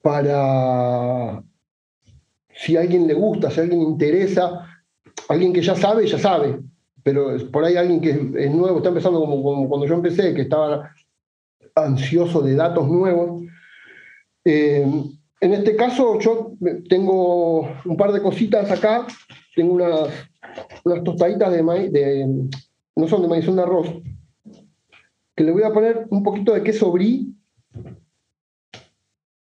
Para. 0.04 1.44
Si 2.62 2.78
a 2.78 2.82
alguien 2.82 3.08
le 3.08 3.16
gusta, 3.16 3.50
si 3.50 3.60
a 3.60 3.64
alguien 3.64 3.82
interesa, 3.82 4.68
alguien 5.28 5.52
que 5.52 5.64
ya 5.64 5.76
sabe, 5.76 6.06
ya 6.06 6.20
sabe. 6.20 6.60
Pero 7.02 7.36
por 7.52 7.66
ahí 7.66 7.76
alguien 7.76 8.00
que 8.00 8.12
es 8.12 8.52
nuevo, 8.52 8.78
está 8.78 8.90
empezando 8.90 9.20
como, 9.20 9.68
cuando 9.68 9.88
yo 9.88 9.96
empecé, 9.96 10.36
que 10.36 10.44
estaba 10.44 10.92
ansioso 11.74 12.40
de 12.42 12.54
datos 12.54 12.88
nuevos. 12.88 13.42
Eh, 14.46 14.86
en 15.40 15.54
este 15.54 15.76
caso, 15.76 16.20
yo 16.20 16.54
tengo 16.88 17.62
un 17.84 17.98
par 17.98 18.12
de 18.12 18.22
cositas 18.22 18.70
acá. 18.70 19.08
Tengo 19.56 19.74
unas, 19.74 20.10
unas 20.84 21.04
tostaditas 21.04 21.52
de 21.52 21.64
maíz, 21.64 21.92
no 22.96 23.08
son 23.08 23.24
de 23.24 23.28
maíz, 23.28 23.44
son 23.44 23.56
de 23.56 23.64
arroz, 23.64 23.88
que 25.36 25.44
le 25.44 25.52
voy 25.52 25.64
a 25.64 25.74
poner 25.74 26.06
un 26.12 26.22
poquito 26.22 26.54
de 26.54 26.62
queso 26.62 26.92
brie. 26.92 27.26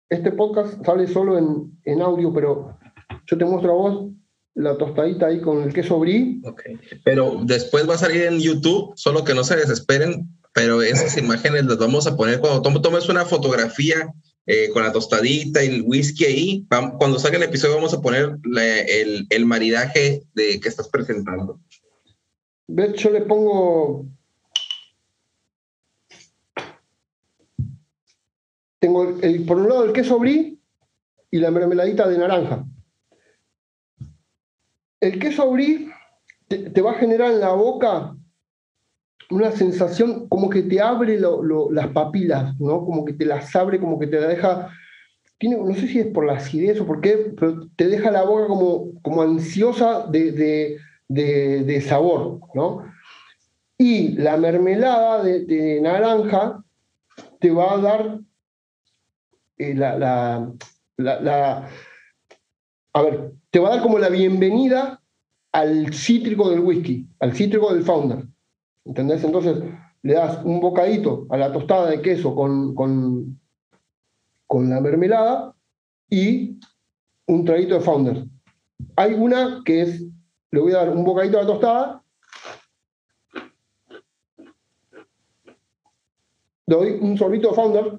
Este 0.08 0.32
podcast 0.32 0.82
sale 0.84 1.06
solo 1.06 1.36
en, 1.36 1.78
en 1.84 2.00
audio, 2.00 2.32
pero 2.32 2.79
yo 3.30 3.38
te 3.38 3.44
muestro 3.44 3.70
a 3.70 3.74
vos 3.74 4.12
la 4.54 4.76
tostadita 4.76 5.26
ahí 5.26 5.40
con 5.40 5.62
el 5.62 5.72
queso 5.72 5.98
brie. 6.00 6.40
Okay. 6.44 6.78
Pero 7.04 7.40
después 7.44 7.88
va 7.88 7.94
a 7.94 7.98
salir 7.98 8.22
en 8.22 8.40
YouTube, 8.40 8.92
solo 8.96 9.24
que 9.24 9.34
no 9.34 9.44
se 9.44 9.56
desesperen, 9.56 10.28
pero 10.52 10.82
esas 10.82 11.16
imágenes 11.16 11.66
las 11.66 11.78
vamos 11.78 12.06
a 12.06 12.16
poner 12.16 12.40
cuando 12.40 12.82
tomes 12.82 13.08
una 13.08 13.24
fotografía 13.24 14.12
eh, 14.46 14.70
con 14.72 14.82
la 14.82 14.90
tostadita 14.90 15.62
y 15.62 15.68
el 15.68 15.82
whisky 15.82 16.24
ahí. 16.24 16.66
Cuando 16.98 17.20
salga 17.20 17.36
el 17.36 17.44
episodio 17.44 17.76
vamos 17.76 17.94
a 17.94 18.00
poner 18.00 18.36
el, 18.44 19.26
el, 19.30 19.46
maridaje 19.46 20.24
de 20.34 20.58
que 20.58 20.68
estás 20.68 20.88
presentando. 20.88 21.60
¿Ves? 22.66 22.94
Yo 22.94 23.10
le 23.10 23.22
pongo... 23.22 24.06
Tengo 28.80 29.20
el, 29.20 29.44
por 29.44 29.58
un 29.58 29.68
lado 29.68 29.84
el 29.84 29.92
queso 29.92 30.18
brie 30.18 30.56
y 31.30 31.38
la 31.38 31.50
mermeladita 31.52 32.08
de 32.08 32.18
naranja. 32.18 32.66
El 35.00 35.18
queso 35.18 35.50
brie 35.50 35.90
te 36.48 36.80
va 36.82 36.92
a 36.92 36.94
generar 36.94 37.32
en 37.32 37.40
la 37.40 37.52
boca 37.52 38.14
una 39.30 39.52
sensación 39.52 40.28
como 40.28 40.50
que 40.50 40.62
te 40.62 40.80
abre 40.80 41.18
las 41.70 41.88
papilas, 41.88 42.58
¿no? 42.60 42.84
Como 42.84 43.04
que 43.04 43.12
te 43.12 43.24
las 43.24 43.54
abre, 43.54 43.78
como 43.78 43.98
que 43.98 44.08
te 44.08 44.20
deja, 44.20 44.70
tiene, 45.38 45.56
no 45.56 45.74
sé 45.74 45.86
si 45.86 46.00
es 46.00 46.06
por 46.08 46.26
la 46.26 46.34
acidez 46.34 46.80
o 46.80 46.86
por 46.86 47.00
qué, 47.00 47.32
pero 47.38 47.68
te 47.76 47.88
deja 47.88 48.10
la 48.10 48.24
boca 48.24 48.48
como, 48.48 49.22
ansiosa 49.22 50.06
de, 50.08 50.78
sabor, 51.86 52.40
¿no? 52.54 52.84
Y 53.78 54.12
la 54.12 54.36
mermelada 54.36 55.22
de, 55.22 55.80
naranja 55.80 56.62
te 57.38 57.50
va 57.50 57.74
a 57.74 57.78
dar 57.78 58.20
eh, 59.58 59.74
la, 59.74 60.52
la, 60.96 61.68
a 62.92 63.02
ver, 63.02 63.32
te 63.50 63.58
va 63.58 63.68
a 63.68 63.70
dar 63.76 63.82
como 63.82 63.98
la 63.98 64.08
bienvenida 64.08 65.02
al 65.52 65.92
cítrico 65.92 66.48
del 66.50 66.60
whisky, 66.60 67.06
al 67.18 67.34
cítrico 67.34 67.72
del 67.74 67.82
founder. 67.82 68.26
¿Entendés? 68.84 69.24
Entonces 69.24 69.56
le 70.02 70.14
das 70.14 70.40
un 70.44 70.60
bocadito 70.60 71.26
a 71.30 71.36
la 71.36 71.52
tostada 71.52 71.90
de 71.90 72.00
queso 72.00 72.34
con, 72.34 72.74
con, 72.74 73.38
la 74.68 74.80
mermelada 74.80 75.54
y 76.08 76.58
un 77.26 77.44
traguito 77.44 77.74
de 77.74 77.80
Founder. 77.80 78.24
Hay 78.96 79.14
una 79.14 79.62
que 79.64 79.82
es, 79.82 80.02
le 80.50 80.60
voy 80.60 80.72
a 80.72 80.78
dar 80.78 80.90
un 80.90 81.04
bocadito 81.04 81.38
a 81.38 81.42
la 81.42 81.46
tostada, 81.46 82.02
le 86.66 86.76
doy 86.76 86.98
un 87.00 87.16
sorbito 87.16 87.50
de 87.50 87.54
Founder, 87.54 87.98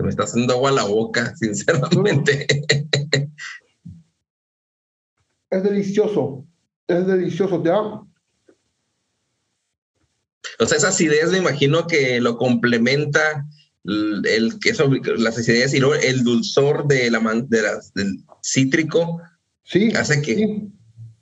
se 0.00 0.04
me 0.04 0.10
está 0.10 0.22
haciendo 0.22 0.54
agua 0.54 0.70
la 0.70 0.84
boca, 0.84 1.36
sinceramente. 1.40 2.46
es 5.50 5.62
delicioso, 5.62 6.46
es 6.86 7.06
delicioso, 7.06 7.60
te 7.62 7.70
amo. 7.70 8.10
O 10.58 10.66
sea, 10.66 10.78
esa 10.78 10.88
acidez 10.88 11.30
me 11.30 11.38
imagino 11.38 11.86
que 11.86 12.18
lo 12.20 12.38
complementa 12.38 13.46
el, 13.84 14.58
queso, 14.60 14.90
las 15.18 15.36
acidez 15.36 15.74
y 15.74 15.78
el 15.78 16.24
dulzor 16.24 16.86
de 16.86 17.10
la, 17.10 17.20
de 17.46 17.62
del 17.94 18.24
cítrico. 18.42 19.20
Sí. 19.64 19.92
Hace 19.94 20.22
que. 20.22 20.66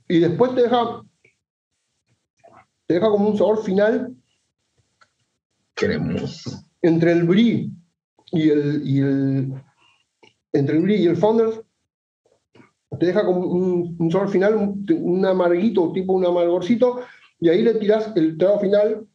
Y 0.08 0.18
después 0.20 0.54
te 0.54 0.62
deja, 0.62 1.02
te 2.86 2.94
deja 2.94 3.08
como 3.08 3.30
un 3.30 3.38
sabor 3.38 3.64
final. 3.64 4.14
Queremos. 5.74 6.42
Entre 6.80 7.12
el 7.12 7.24
brie 7.24 7.70
y 8.32 8.50
el, 8.50 8.82
y 8.86 9.00
el 9.00 9.54
entre 10.52 10.78
el 10.78 10.90
y 10.90 11.06
el 11.06 11.16
Founders 11.16 11.60
te 12.98 13.06
deja 13.06 13.24
como 13.24 13.40
un, 13.40 14.10
sabor 14.10 14.30
final, 14.30 14.54
un, 14.56 15.24
amarguito, 15.24 15.92
tipo 15.92 16.14
un 16.14 16.24
amargorcito, 16.24 17.00
y 17.38 17.48
ahí 17.48 17.62
le 17.62 17.74
tiras 17.74 18.12
el 18.16 18.38
trago 18.38 18.60
final 18.60 19.06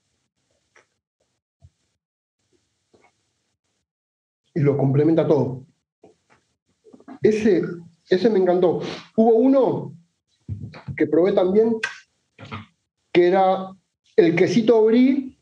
y 4.53 4.59
lo 4.59 4.77
complementa 4.77 5.27
todo. 5.27 5.65
Ese, 7.21 7.63
ese 8.09 8.29
me 8.29 8.39
encantó. 8.39 8.81
Hubo 9.15 9.35
uno 9.35 9.93
que 10.95 11.07
probé 11.07 11.31
también, 11.31 11.77
que 13.11 13.27
era 13.27 13.69
el 14.15 14.35
quesito 14.35 14.85
brie. 14.85 15.32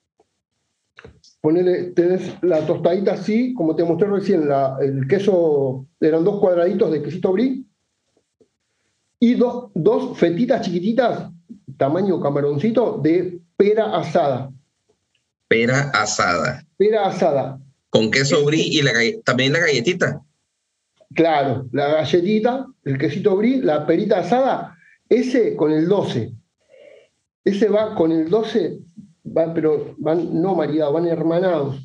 Ponele, 1.41 1.85
tenés 1.91 2.35
la 2.43 2.65
tostadita 2.67 3.13
así, 3.13 3.53
como 3.55 3.75
te 3.75 3.83
mostré 3.83 4.07
recién, 4.07 4.47
la, 4.47 4.77
el 4.79 5.07
queso, 5.07 5.87
eran 5.99 6.23
dos 6.23 6.39
cuadraditos 6.39 6.91
de 6.91 7.01
quesito 7.01 7.31
brie 7.31 7.63
y 9.19 9.35
dos, 9.35 9.71
dos 9.73 10.17
fetitas 10.17 10.61
chiquititas, 10.61 11.31
tamaño 11.77 12.19
camaroncito, 12.21 12.99
de 13.01 13.39
pera 13.57 13.95
asada. 13.95 14.51
Pera 15.47 15.91
asada. 15.93 16.63
Pera 16.77 17.07
asada. 17.07 17.59
Con 17.89 18.09
queso 18.09 18.45
brie 18.45 18.63
y 18.63 18.81
la 18.81 18.91
también 19.23 19.53
la 19.53 19.59
galletita. 19.59 20.23
Claro, 21.13 21.67
la 21.71 21.87
galletita, 21.89 22.67
el 22.85 22.97
quesito 22.97 23.35
brie, 23.35 23.61
la 23.61 23.85
perita 23.85 24.19
asada, 24.19 24.77
ese 25.09 25.55
con 25.55 25.71
el 25.71 25.87
12. 25.87 26.31
Ese 27.43 27.69
va 27.69 27.95
con 27.95 28.11
el 28.11 28.29
12, 28.29 28.79
pero 29.33 29.95
van 29.97 30.41
no 30.41 30.55
maridados, 30.55 30.93
van 30.93 31.07
hermanados. 31.07 31.79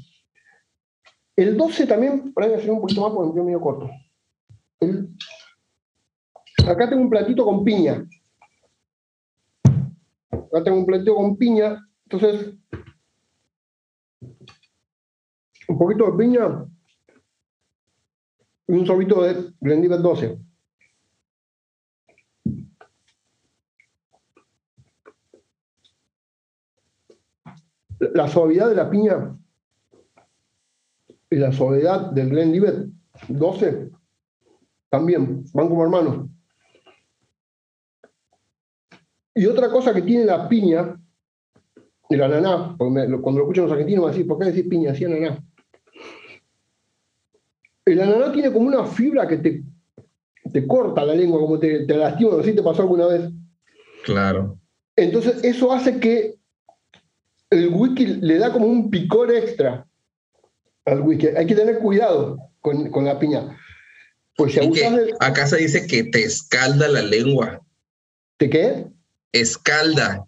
El 1.36 1.56
12 1.56 1.86
también, 1.86 2.32
para 2.32 2.46
hacer 2.46 2.70
un 2.70 2.80
poquito 2.80 3.02
más 3.02 3.12
porque 3.12 3.38
me 3.38 3.46
medio 3.46 3.60
corto. 3.60 3.90
Acá 6.66 6.88
tengo 6.88 7.02
un 7.02 7.10
platito 7.10 7.44
con 7.44 7.62
piña. 7.64 8.06
Acá 10.30 10.64
tengo 10.64 10.78
un 10.78 10.86
platito 10.86 11.14
con 11.14 11.36
piña. 11.36 11.86
Entonces, 12.04 12.54
un 15.68 15.78
poquito 15.78 16.10
de 16.10 16.18
piña 16.18 16.66
y 18.68 18.72
un 18.72 18.86
sorbito 18.86 19.22
de 19.22 19.52
Glenlivet 19.60 20.00
12. 20.00 20.45
La 28.14 28.28
suavidad 28.28 28.68
de 28.68 28.74
la 28.74 28.90
piña 28.90 29.36
y 31.30 31.36
la 31.36 31.52
suavidad 31.52 32.10
del 32.12 32.30
Glenlivet 32.30 32.86
12 33.28 33.90
también 34.88 35.44
van 35.52 35.68
como 35.68 35.82
hermanos. 35.82 36.26
Y 39.34 39.46
otra 39.46 39.70
cosa 39.70 39.92
que 39.92 40.02
tiene 40.02 40.24
la 40.24 40.48
piña, 40.48 40.98
el 42.08 42.22
ananá, 42.22 42.74
cuando 42.78 43.06
lo 43.06 43.42
escuchan 43.42 43.64
los 43.64 43.72
argentinos 43.72 44.06
a 44.06 44.08
decir, 44.08 44.26
¿por 44.26 44.38
qué 44.38 44.46
decís 44.46 44.68
piña? 44.68 44.92
Así 44.92 45.04
ananá. 45.04 45.44
el 47.84 48.00
ananá 48.00 48.32
tiene 48.32 48.52
como 48.52 48.68
una 48.68 48.86
fibra 48.86 49.28
que 49.28 49.36
te, 49.36 49.62
te 50.52 50.66
corta 50.66 51.04
la 51.04 51.14
lengua, 51.14 51.40
como 51.40 51.58
te, 51.58 51.84
te 51.84 51.96
lastima, 51.96 52.30
no 52.30 52.42
sé 52.42 52.50
si 52.50 52.56
te 52.56 52.62
pasó 52.62 52.82
alguna 52.82 53.06
vez. 53.08 53.30
Claro. 54.04 54.58
Entonces 54.96 55.44
eso 55.44 55.70
hace 55.72 56.00
que 56.00 56.35
el 57.50 57.68
whisky 57.68 58.06
le 58.06 58.38
da 58.38 58.52
como 58.52 58.66
un 58.66 58.90
picor 58.90 59.32
extra 59.32 59.86
al 60.84 61.00
whisky. 61.00 61.28
Hay 61.28 61.46
que 61.46 61.54
tener 61.54 61.78
cuidado 61.78 62.38
con, 62.60 62.90
con 62.90 63.04
la 63.04 63.18
piña. 63.18 63.56
Pues 64.36 64.52
si 64.52 64.60
de... 64.60 65.14
Acá 65.20 65.46
se 65.46 65.56
dice 65.56 65.86
que 65.86 66.04
te 66.04 66.24
escalda 66.24 66.88
la 66.88 67.02
lengua. 67.02 67.62
¿Te 68.36 68.50
qué? 68.50 68.86
Escalda. 69.32 70.26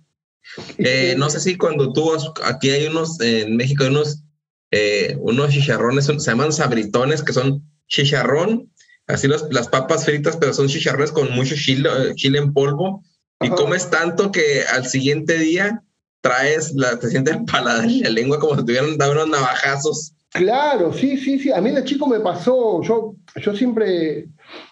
Eh, 0.79 1.15
no 1.19 1.29
sé 1.29 1.41
si 1.41 1.57
cuando 1.57 1.93
tú, 1.93 2.11
aquí 2.45 2.71
hay 2.71 2.87
unos, 2.87 3.21
en 3.21 3.57
México 3.57 3.85
hay 3.85 3.91
unos, 3.91 4.25
eh, 4.71 5.17
unos 5.21 5.51
chicharrones, 5.51 6.07
se 6.07 6.19
llaman 6.19 6.53
sabritones, 6.53 7.23
que 7.23 7.35
son 7.35 7.63
chicharrón, 7.87 8.73
así 9.07 9.29
las 9.29 9.69
papas 9.69 10.07
fritas, 10.07 10.39
pero 10.39 10.55
son 10.55 10.69
chicharrones 10.69 11.13
con 11.13 11.31
mucho 11.33 11.55
chile, 11.55 11.91
chile 12.15 12.39
en 12.39 12.55
polvo, 12.55 13.05
y 13.41 13.51
comes 13.51 13.91
tanto 13.91 14.33
que 14.33 14.63
al 14.73 14.87
siguiente 14.87 15.39
día 15.39 15.83
traes, 16.29 16.75
te 17.01 17.09
sientes 17.09 17.37
paladar 17.51 17.91
la 17.91 18.11
lengua 18.11 18.39
como 18.39 18.55
si 18.55 18.65
tuvieran 18.65 18.99
dado 18.99 19.13
unos 19.13 19.29
navajazos. 19.31 20.15
Claro, 20.31 20.93
sí, 20.93 21.17
sí, 21.17 21.39
sí. 21.39 21.51
A 21.51 21.61
mí 21.61 21.71
de 21.71 21.85
chico 21.85 22.07
me 22.07 22.21
pasó, 22.21 22.83
yo, 22.83 23.15
yo 23.37 23.55
siempre, 23.55 24.29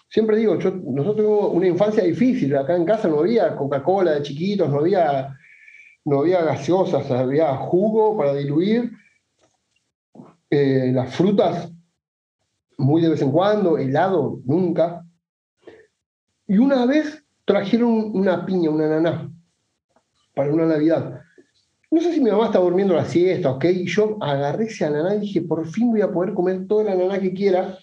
siempre 0.07 0.37
digo, 0.37 0.59
yo, 0.59 0.71
nosotros 0.71 1.17
tuvimos 1.17 1.49
una 1.53 1.67
infancia 1.67 2.03
difícil, 2.03 2.55
acá 2.55 2.75
en 2.75 2.85
casa 2.85 3.07
no 3.07 3.19
había 3.19 3.55
Coca-Cola 3.55 4.11
de 4.11 4.21
chiquitos, 4.21 4.69
no 4.69 4.79
había, 4.79 5.35
no 6.05 6.19
había 6.19 6.43
gaseosas, 6.43 7.09
había 7.09 7.55
jugo 7.55 8.15
para 8.15 8.35
diluir, 8.35 8.91
eh, 10.49 10.91
las 10.93 11.13
frutas 11.15 11.71
muy 12.77 13.01
de 13.01 13.09
vez 13.09 13.21
en 13.23 13.31
cuando, 13.31 13.79
helado 13.79 14.39
nunca. 14.45 15.03
Y 16.47 16.59
una 16.59 16.85
vez 16.85 17.23
trajeron 17.45 18.15
una 18.15 18.45
piña, 18.45 18.69
una 18.69 18.87
naná, 18.87 19.31
para 20.35 20.53
una 20.53 20.67
Navidad. 20.67 21.21
No 21.89 22.01
sé 22.01 22.13
si 22.13 22.19
mi 22.19 22.29
mamá 22.29 22.47
estaba 22.47 22.65
durmiendo 22.65 22.93
la 22.93 23.05
siesta, 23.05 23.51
ok, 23.51 23.65
y 23.65 23.87
yo 23.87 24.17
agarré 24.19 24.65
ese 24.65 24.83
ananá 24.83 25.15
y 25.15 25.19
dije, 25.19 25.41
por 25.41 25.65
fin 25.65 25.91
voy 25.91 26.01
a 26.01 26.11
poder 26.11 26.33
comer 26.33 26.67
todo 26.67 26.81
el 26.81 26.89
ananá 26.89 27.19
que 27.19 27.33
quiera. 27.33 27.77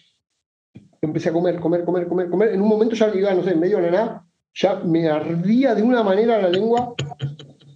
Empecé 1.01 1.31
a 1.31 1.33
comer, 1.33 1.59
comer, 1.59 1.85
comer, 1.85 2.07
comer, 2.07 2.29
comer. 2.29 2.49
En 2.53 2.61
un 2.61 2.69
momento 2.69 2.95
ya 2.95 3.11
iba, 3.15 3.33
no 3.33 3.43
sé, 3.43 3.55
medio 3.55 3.79
ananá, 3.79 4.27
ya 4.55 4.77
me 4.81 5.09
ardía 5.09 5.75
de 5.75 5.83
una 5.83 6.03
manera 6.03 6.41
la 6.41 6.51
lengua. 6.51 6.95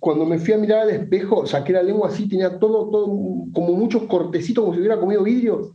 Cuando 0.00 0.26
me 0.26 0.38
fui 0.38 0.52
a 0.52 0.58
mirar 0.58 0.80
al 0.80 0.90
espejo, 0.90 1.46
saqué 1.46 1.72
la 1.72 1.82
lengua 1.82 2.08
así, 2.08 2.28
tenía 2.28 2.58
todo, 2.58 2.90
todo, 2.90 3.06
como 3.52 3.72
muchos 3.72 4.02
cortecitos, 4.02 4.62
como 4.62 4.74
si 4.74 4.80
hubiera 4.80 5.00
comido 5.00 5.24
vidrio. 5.24 5.72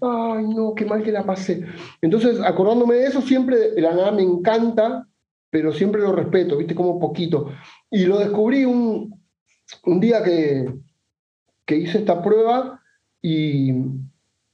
Ay, 0.00 0.44
no, 0.48 0.74
qué 0.74 0.84
mal 0.84 1.02
que 1.02 1.12
la 1.12 1.24
pasé. 1.24 1.64
Entonces, 2.02 2.40
acordándome 2.40 2.96
de 2.96 3.06
eso, 3.06 3.22
siempre 3.22 3.74
el 3.76 3.86
ananá 3.86 4.10
me 4.10 4.22
encanta, 4.22 5.06
pero 5.50 5.72
siempre 5.72 6.02
lo 6.02 6.12
respeto, 6.12 6.56
viste, 6.56 6.74
como 6.74 6.98
poquito. 6.98 7.50
Y 7.90 8.04
lo 8.04 8.18
descubrí 8.18 8.64
un, 8.64 9.17
un 9.84 10.00
día 10.00 10.22
que, 10.22 10.72
que 11.64 11.76
hice 11.76 11.98
esta 11.98 12.22
prueba 12.22 12.80
y 13.22 13.72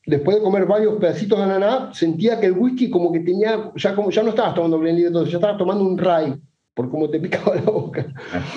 después 0.06 0.37
de 0.37 0.42
comer 0.42 0.66
varios 0.66 0.99
pedacitos 0.99 1.38
de 1.38 1.44
ananá, 1.44 1.92
sentía 1.94 2.40
que 2.40 2.47
el 2.47 2.52
whisky 2.52 2.90
como 2.90 3.12
que 3.12 3.21
tenía, 3.21 3.73
ya, 3.76 3.94
como, 3.94 4.11
ya 4.11 4.23
no 4.23 4.30
estabas 4.30 4.54
tomando 4.54 4.78
Glenlivet, 4.78 5.09
entonces 5.09 5.33
ya 5.33 5.38
estabas 5.38 5.59
tomando 5.59 5.85
un 5.85 5.99
rye, 5.99 6.38
por 6.75 6.90
cómo 6.90 7.09
te 7.09 7.21
picaba 7.21 7.54
la 7.54 7.62
boca. 7.62 8.06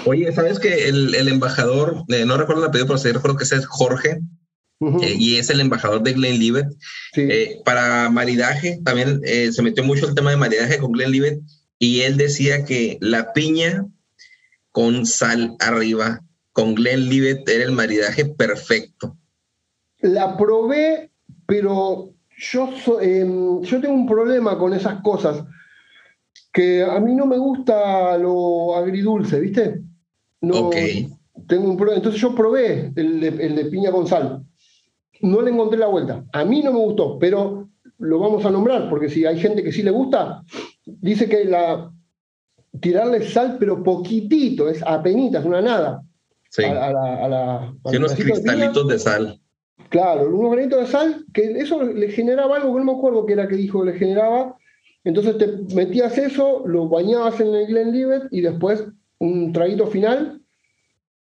Oye, 0.06 0.32
¿sabes 0.32 0.60
que 0.60 0.90
el, 0.90 1.14
el 1.16 1.28
embajador, 1.28 2.04
eh, 2.10 2.26
no 2.26 2.38
recuerdo 2.38 2.64
el 2.64 2.70
apellido, 2.70 2.88
pero 2.88 2.98
sí 2.98 3.12
recuerdo 3.12 3.38
que 3.38 3.44
ese 3.44 3.58
es 3.58 3.66
Jorge, 3.66 4.20
eh, 4.80 5.16
y 5.18 5.38
es 5.38 5.50
el 5.50 5.60
embajador 5.60 6.04
de 6.04 6.14
Glenlivet. 6.14 6.68
Eh, 7.16 7.62
para 7.66 8.10
maridaje, 8.10 8.80
también 8.84 9.22
se 9.24 9.62
metió 9.62 9.84
mucho 9.84 10.08
el 10.08 10.16
tema 10.16 10.32
de 10.32 10.38
maridaje 10.38 10.80
con 10.80 10.92
Glenlivet, 10.92 11.40
y 11.80 12.02
él 12.02 12.18
decía 12.18 12.66
que 12.66 12.98
la 13.02 13.34
piña 13.34 13.86
con 14.72 15.06
sal 15.06 15.56
arriba 15.60 16.22
con 16.58 16.74
Glenlivet 16.74 17.48
era 17.48 17.66
el 17.66 17.72
maridaje 17.72 18.26
perfecto. 18.26 19.16
La 20.00 20.36
probé, 20.36 21.12
pero 21.46 22.16
yo, 22.36 22.70
em, 23.00 23.62
yo 23.62 23.80
tengo 23.80 23.94
un 23.94 24.08
problema 24.08 24.58
con 24.58 24.74
esas 24.74 25.04
cosas, 25.04 25.44
que 26.52 26.84
a 26.84 27.00
mí 27.00 27.14
no 27.14 27.28
me 27.28 27.38
gusta 27.38 28.18
lo 28.18 28.76
agridulce, 28.76 29.40
¿viste? 29.40 29.84
No, 30.42 30.72
Tengo 31.48 31.70
un 31.70 31.78
problema. 31.78 31.98
Entonces 31.98 32.20
yo 32.20 32.34
probé 32.34 32.92
el 32.96 33.20
de, 33.20 33.28
el 33.28 33.56
de 33.56 33.66
piña 33.66 33.92
con 33.92 34.08
sal. 34.08 34.44
No 35.22 35.44
le 35.44 35.52
encontré 35.52 35.78
la 35.78 35.86
vuelta. 35.86 36.26
A 36.34 36.44
mí 36.44 36.64
no 36.64 36.74
me 36.74 36.80
gustó, 36.80 37.20
pero 37.20 37.70
lo 38.00 38.18
vamos 38.18 38.44
a 38.46 38.50
nombrar, 38.50 38.90
porque 38.90 39.10
si 39.10 39.28
hay 39.28 39.40
gente 39.40 39.62
que 39.62 39.72
sí 39.72 39.84
le 39.84 39.92
gusta, 39.92 40.44
dice 40.88 41.30
que 41.30 41.46
la 41.46 41.94
tirarle 42.82 43.30
sal, 43.30 43.58
pero 43.60 43.84
poquitito, 43.84 44.68
es 44.68 44.82
apenitas, 44.82 45.46
una 45.46 45.62
nada. 45.62 46.04
Sí. 46.50 46.64
A, 46.64 46.92
la, 46.92 47.74
unos 47.84 48.16
cristalitos 48.16 48.88
de, 48.88 49.00
sal. 49.00 49.40
Claro, 49.90 50.30
unos 50.30 50.52
granitos 50.52 50.82
de 50.82 50.88
sal, 50.88 51.26
que 51.34 51.52
eso 51.60 51.84
le 51.84 52.10
generaba 52.10 52.58
algo 52.58 52.74
que 52.74 52.80
no 52.80 52.92
me 52.92 52.98
acuerdo 52.98 53.26
que 53.26 53.34
era 53.34 53.48
que 53.48 53.56
dijo, 53.56 53.84
le 53.84 53.94
generaba. 53.94 54.56
Entonces 55.04 55.38
te 55.38 55.76
metías 55.76 56.18
eso, 56.18 56.64
lo 56.66 56.90
bañabas 56.90 57.40
en 57.40 57.54
el 57.54 57.68
Glenlivet 57.68 58.24
y 58.32 58.42
después 58.42 58.86
un 59.20 59.54
traguito 59.54 59.88
final. 59.88 60.42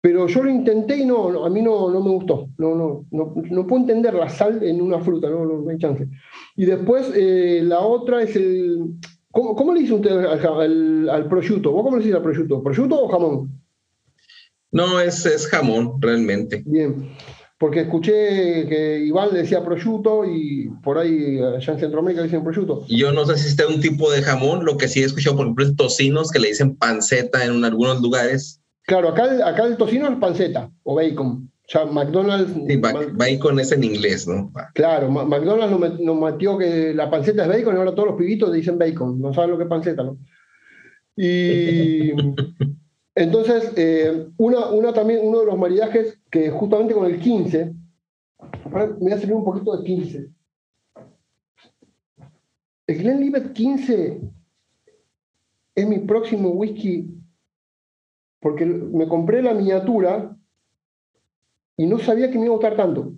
Pero 0.02 0.28
yo 0.28 0.44
lo 0.44 0.52
intenté 0.52 0.98
y 0.98 1.06
no, 1.06 1.46
a 1.46 1.50
mí 1.50 1.64
no, 1.64 1.90
no 1.90 2.00
me 2.00 2.12
gustó. 2.12 2.48
No, 2.60 2.76
no, 2.76 3.06
no, 3.10 3.34
no, 3.36 3.66
puedo 3.66 3.82
entender 3.82 4.14
la 4.14 4.30
sal 4.30 4.62
en 4.62 4.80
una 4.80 5.00
fruta, 5.00 5.30
no, 5.30 5.46
no, 5.46 5.68
hay 5.68 5.80
chance. 5.80 6.08
Y 6.56 6.66
después 6.66 7.12
eh, 7.16 7.62
la 7.64 7.80
otra 7.80 8.22
es 8.22 8.36
el. 8.36 8.94
¿Cómo, 9.32 9.74
le 9.74 9.82
dice 9.82 9.94
usted 9.94 10.12
al, 10.12 11.10
al, 11.10 11.28
prosciutto? 11.28 11.72
¿Vos 11.72 11.84
cómo 11.84 11.98
le 11.98 12.04
dices 12.04 12.16
al 12.16 12.24
prosciutto? 12.24 12.62
¿Prosciutto 12.62 13.04
o 13.04 13.10
jamón? 13.10 13.65
No, 14.76 15.00
es, 15.00 15.26
es 15.26 15.48
jamón, 15.48 16.02
realmente. 16.02 16.62
Bien, 16.66 17.16
porque 17.58 17.80
escuché 17.80 18.68
que 18.68 19.06
Iván 19.06 19.30
le 19.32 19.44
decía 19.44 19.64
prosciutto 19.64 20.26
y 20.26 20.70
por 20.84 20.98
ahí 20.98 21.40
allá 21.40 21.74
en 21.74 21.80
Centroamérica 21.80 22.24
dicen 22.24 22.44
prosciutto. 22.44 22.86
Yo 22.90 23.14
no 23.14 23.26
sé 23.26 23.38
si 23.38 23.48
está 23.48 23.66
un 23.68 23.80
tipo 23.80 24.12
de 24.12 24.22
jamón, 24.22 24.66
lo 24.66 24.76
que 24.76 24.90
sí 24.90 25.02
he 25.02 25.06
escuchado, 25.06 25.38
por 25.38 25.46
ejemplo, 25.46 25.64
es 25.64 25.78
tocinos 25.78 26.30
que 26.30 26.40
le 26.40 26.50
dicen 26.50 26.76
panceta 26.76 27.46
en 27.46 27.64
algunos 27.64 28.02
lugares. 28.02 28.62
Claro, 28.82 29.08
acá, 29.08 29.48
acá 29.48 29.64
el 29.64 29.78
tocino 29.78 30.10
es 30.10 30.18
panceta 30.18 30.70
o 30.84 30.96
bacon. 30.96 31.50
O 31.68 31.72
sea, 31.72 31.86
McDonald's. 31.86 32.52
Sí, 32.68 32.76
bacon 32.76 33.60
es 33.62 33.72
en 33.72 33.86
inglés, 33.86 34.28
¿no? 34.28 34.52
Claro, 34.74 35.10
McDonald's 35.10 36.02
nos, 36.02 36.20
metió 36.20 36.58
que 36.58 36.94
la 36.94 37.10
panceta 37.10 37.44
es 37.44 37.48
bacon 37.48 37.76
y 37.76 37.78
ahora 37.78 37.96
todos 37.96 38.10
los 38.10 38.18
pibitos 38.18 38.52
dicen 38.52 38.78
bacon. 38.78 39.22
No 39.22 39.34
saben 39.34 39.52
lo 39.52 39.58
que 39.58 39.64
es 39.64 39.70
panceta, 39.70 40.04
¿no? 40.04 40.18
Y. 41.16 42.12
Entonces, 43.16 43.72
eh, 43.78 44.28
una, 44.38 44.68
una, 44.68 44.94
también, 44.94 45.22
uno 45.24 45.40
de 45.40 45.46
los 45.46 45.58
maridajes 45.58 46.20
que 46.30 46.52
justamente 46.52 46.94
con 46.94 47.06
el 47.06 47.20
15, 47.20 47.74
me 48.72 48.88
voy 48.88 49.12
a 49.14 49.18
servir 49.18 49.36
un 49.36 49.46
poquito 49.46 49.78
de 49.78 49.86
15. 49.86 50.30
El 52.88 52.98
Glenlivet 52.98 53.54
15 53.54 54.22
es 55.76 55.88
mi 55.88 56.00
próximo 56.00 56.50
whisky 56.50 57.10
porque 58.42 58.66
me 58.66 59.08
compré 59.08 59.42
la 59.42 59.54
miniatura 59.54 60.38
y 61.78 61.88
no 61.88 61.98
sabía 61.98 62.30
que 62.30 62.38
me 62.38 62.46
iba 62.46 62.54
a 62.54 62.58
gustar 62.58 62.76
tanto. 62.76 63.14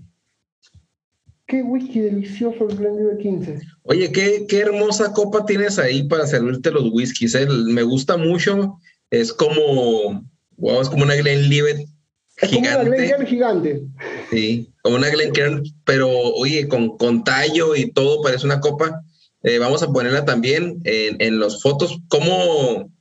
Qué 1.48 1.64
whisky 1.64 2.02
delicioso 2.02 2.70
el 2.70 2.78
Glenlivet 2.78 3.18
15. 3.20 3.60
Oye, 3.84 4.12
qué, 4.12 4.46
qué 4.48 4.60
hermosa 4.60 5.12
copa 5.12 5.46
tienes 5.46 5.80
ahí 5.80 6.08
para 6.08 6.28
servirte 6.28 6.72
los 6.72 6.94
whiskies. 6.94 7.36
¿eh? 7.36 7.48
Me 7.48 7.84
gusta 7.84 8.16
mucho 8.16 8.80
es 9.12 9.34
como, 9.34 10.24
wow, 10.58 10.82
es 10.82 10.90
como 10.90 11.04
una 11.04 11.16
Glenlivet 11.16 11.88
gigante. 12.46 12.86
Como 12.86 13.16
una 13.16 13.26
gigante. 13.26 13.82
Sí, 14.30 14.70
como 14.82 14.98
una 14.98 15.10
Glencairn, 15.10 15.64
pero 15.86 16.10
oye, 16.10 16.68
con, 16.68 16.98
con 16.98 17.24
tallo 17.24 17.76
y 17.76 17.92
todo, 17.92 18.22
parece 18.22 18.46
una 18.46 18.60
copa. 18.60 19.02
Eh, 19.44 19.60
vamos 19.60 19.82
a 19.84 19.92
ponerla 19.92 20.26
también 20.26 20.80
en, 20.84 21.16
en 21.20 21.40
las 21.40 21.62
fotos. 21.62 22.00
¿Cómo, 22.10 22.92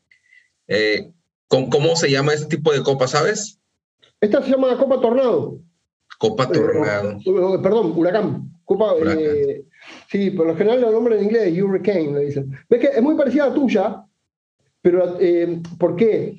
eh, 0.69 1.11
con, 1.49 1.71
¿Cómo 1.71 1.97
se 1.97 2.11
llama 2.11 2.35
este 2.35 2.57
tipo 2.57 2.73
de 2.73 2.83
copa, 2.83 3.07
sabes? 3.09 3.59
Esta 4.21 4.43
se 4.43 4.51
llama 4.51 4.77
Copa 4.79 5.01
Tornado. 5.01 5.59
Copa 6.19 6.45
eh, 6.45 6.49
Tornado. 6.53 7.19
perdón, 7.63 7.93
Huracán. 7.97 8.53
Copa, 8.65 8.95
sí, 10.11 10.31
por 10.31 10.49
lo 10.49 10.57
general 10.57 10.83
el 10.83 10.93
nombre 10.93 11.17
en 11.17 11.25
inglés 11.25 11.53
es 11.53 11.63
Hurricane, 11.63 12.13
le 12.13 12.25
dicen. 12.25 12.51
Ves 12.69 12.81
que 12.81 12.87
es 12.89 13.03
muy 13.03 13.15
parecida 13.15 13.45
a 13.45 13.49
la 13.51 13.55
tuya, 13.55 14.06
pero, 14.87 15.19
eh, 15.19 15.63
¿por 15.81 15.97
qué? 15.97 16.37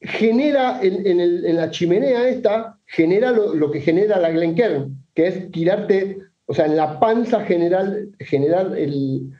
Genera 0.00 0.80
en, 0.82 1.54
la 1.54 1.70
chimenea 1.70 2.28
esta, 2.28 2.80
genera 2.84 3.30
lo, 3.30 3.70
que 3.70 3.80
genera 3.80 4.18
la 4.18 4.30
Glencairn, 4.30 5.06
que 5.14 5.28
es 5.28 5.52
tirarte, 5.52 6.18
o 6.46 6.52
sea, 6.52 6.66
en 6.66 6.76
la 6.76 6.98
panza 6.98 7.44
general, 7.44 8.10
generar 8.18 8.76
el, 8.76 9.30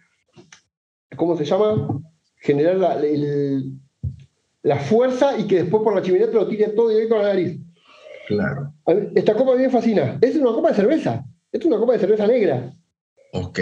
¿cómo 1.17 1.37
se 1.37 1.45
llama? 1.45 2.01
Generar 2.37 2.77
la, 2.77 3.01
la 4.63 4.77
fuerza 4.77 5.37
y 5.37 5.49
que 5.49 5.65
después 5.65 5.83
por 5.83 5.97
la 5.97 6.03
chimenea 6.03 6.29
te 6.29 6.35
lo 6.35 6.47
tire 6.47 6.69
todo 6.69 6.91
directo 6.91 7.17
a 7.17 7.23
la 7.23 7.29
nariz. 7.31 7.59
Claro. 8.29 8.73
Esta 9.17 9.35
copa 9.35 9.55
a 9.55 9.57
mí 9.57 9.63
me 9.63 9.71
fascina. 9.71 10.19
es 10.21 10.37
una 10.37 10.53
copa 10.53 10.69
de 10.69 10.77
cerveza. 10.77 11.25
Es 11.51 11.65
una 11.65 11.79
copa 11.79 11.95
de 11.95 11.99
cerveza 11.99 12.29
negra. 12.29 12.73
Ok. 13.33 13.59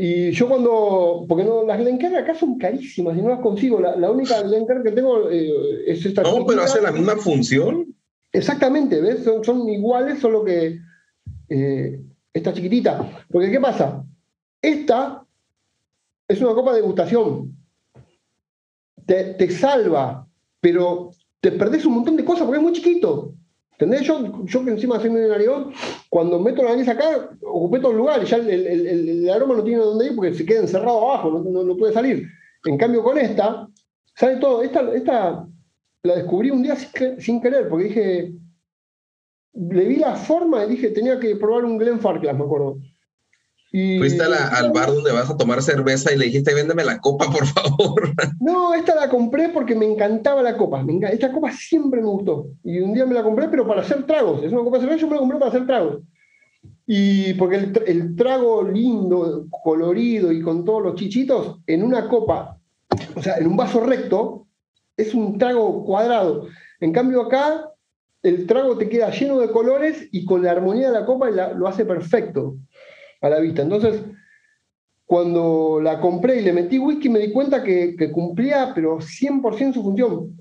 Y 0.00 0.30
yo 0.30 0.48
cuando, 0.48 1.26
porque 1.28 1.42
no, 1.42 1.64
las 1.64 1.76
Glencairn 1.76 2.14
acá 2.14 2.32
son 2.32 2.56
carísimas 2.56 3.18
y 3.18 3.20
no 3.20 3.30
las 3.30 3.40
consigo. 3.40 3.80
La, 3.80 3.96
la 3.96 4.12
única 4.12 4.40
Glencairn 4.42 4.84
que 4.84 4.92
tengo 4.92 5.28
eh, 5.28 5.50
es 5.88 6.06
esta. 6.06 6.22
No, 6.22 6.46
pero 6.46 6.62
hace 6.62 6.80
la 6.80 6.92
misma 6.92 7.16
función. 7.16 7.92
Exactamente, 8.30 9.00
¿ves? 9.00 9.24
Son, 9.24 9.42
son 9.42 9.68
iguales, 9.68 10.20
solo 10.20 10.44
que 10.44 10.78
eh, 11.48 12.00
esta 12.32 12.52
chiquitita. 12.52 13.24
Porque 13.28 13.50
¿qué 13.50 13.58
pasa? 13.58 14.04
Esta 14.62 15.24
es 16.28 16.40
una 16.40 16.54
copa 16.54 16.70
de 16.70 16.80
degustación. 16.80 17.56
Te, 19.04 19.34
te 19.34 19.50
salva, 19.50 20.28
pero 20.60 21.10
te 21.40 21.50
perdés 21.50 21.84
un 21.86 21.94
montón 21.94 22.16
de 22.16 22.24
cosas 22.24 22.44
porque 22.44 22.58
es 22.58 22.62
muy 22.62 22.72
chiquito. 22.72 23.34
¿Entendés? 23.80 24.02
Yo, 24.02 24.44
yo 24.44 24.64
que 24.64 24.72
encima 24.72 24.98
soy 24.98 25.10
medio 25.10 25.28
narigón, 25.28 25.72
cuando 26.10 26.40
meto 26.40 26.64
la 26.64 26.70
nariz 26.70 26.88
acá, 26.88 27.30
ocupé 27.42 27.78
todo 27.78 27.92
el 27.92 27.98
lugar 27.98 28.20
y 28.20 28.26
ya 28.26 28.38
el, 28.38 28.50
el, 28.50 28.86
el, 28.88 29.30
aroma 29.30 29.54
no 29.54 29.62
tiene 29.62 29.80
dónde 29.80 30.06
ir 30.06 30.16
porque 30.16 30.34
se 30.34 30.44
queda 30.44 30.62
encerrado 30.62 31.00
abajo, 31.08 31.30
no, 31.30 31.76
puede 31.76 31.92
salir. 31.92 32.26
En 32.64 32.76
cambio, 32.76 33.04
con 33.04 33.16
esta, 33.18 33.68
sale 34.16 34.38
todo. 34.38 34.62
Esta, 34.62 34.80
esta 34.92 35.46
la 36.02 36.16
descubrí 36.16 36.50
un 36.50 36.64
día 36.64 36.74
sin, 36.74 37.40
querer, 37.40 37.68
porque 37.68 37.84
dije, 37.84 38.32
le 39.52 39.84
vi 39.84 39.96
la 39.96 40.16
forma 40.16 40.64
y 40.64 40.70
dije, 40.70 40.90
tenía 40.90 41.20
que 41.20 41.36
probar 41.36 41.64
un 41.64 41.78
Glenfarclas, 41.78 42.36
me 42.36 42.46
acuerdo. 42.46 42.78
Y, 43.70 43.98
Fuiste 43.98 44.22
al 44.22 44.72
bar 44.72 44.88
donde 44.88 45.12
vas 45.12 45.28
a 45.28 45.36
tomar 45.36 45.62
cerveza 45.62 46.12
y 46.12 46.16
le 46.16 46.26
dijiste, 46.26 46.54
véndeme 46.54 46.84
la 46.84 47.00
copa, 47.00 47.30
por 47.30 47.46
favor. 47.46 48.14
No, 48.40 48.72
esta 48.72 48.94
la 48.94 49.10
compré 49.10 49.50
porque 49.50 49.74
me 49.74 49.84
encantaba 49.84 50.42
la 50.42 50.56
copa. 50.56 50.82
Me 50.82 50.98
esta 51.08 51.30
copa 51.30 51.52
siempre 51.52 52.00
me 52.00 52.06
gustó. 52.06 52.48
Y 52.64 52.78
un 52.78 52.94
día 52.94 53.04
me 53.04 53.14
la 53.14 53.22
compré, 53.22 53.48
pero 53.48 53.66
para 53.66 53.82
hacer 53.82 54.06
tragos. 54.06 54.42
Es 54.42 54.52
una 54.52 54.62
copa 54.62 54.78
de 54.78 54.84
cerveza, 54.84 55.00
yo 55.02 55.08
me 55.08 55.14
la 55.14 55.20
compré 55.20 55.38
para 55.38 55.50
hacer 55.50 55.66
tragos. 55.66 56.02
Y 56.86 57.34
porque 57.34 57.56
el, 57.56 57.82
el 57.86 58.16
trago 58.16 58.62
lindo, 58.62 59.46
colorido 59.62 60.32
y 60.32 60.40
con 60.40 60.64
todos 60.64 60.82
los 60.82 60.94
chichitos, 60.94 61.58
en 61.66 61.82
una 61.82 62.08
copa, 62.08 62.58
o 63.14 63.22
sea, 63.22 63.36
en 63.36 63.46
un 63.46 63.56
vaso 63.56 63.80
recto, 63.80 64.46
es 64.96 65.14
un 65.14 65.36
trago 65.36 65.84
cuadrado. 65.84 66.46
En 66.80 66.92
cambio 66.92 67.22
acá, 67.22 67.70
el 68.22 68.46
trago 68.46 68.78
te 68.78 68.88
queda 68.88 69.10
lleno 69.10 69.38
de 69.38 69.50
colores 69.50 70.08
y 70.10 70.24
con 70.24 70.42
la 70.42 70.52
armonía 70.52 70.90
de 70.90 71.00
la 71.00 71.06
copa 71.06 71.30
la, 71.30 71.52
lo 71.52 71.68
hace 71.68 71.84
perfecto 71.84 72.56
a 73.20 73.28
la 73.28 73.40
vista. 73.40 73.62
Entonces, 73.62 74.02
cuando 75.08 75.80
la 75.82 76.00
compré 76.00 76.36
y 76.38 76.42
le 76.42 76.52
metí 76.52 76.78
whisky, 76.78 77.08
me 77.08 77.18
di 77.18 77.32
cuenta 77.32 77.62
que, 77.62 77.96
cumplía, 78.12 78.72
pero 78.74 78.98
100% 78.98 79.72
su 79.72 79.82
función. 79.82 80.36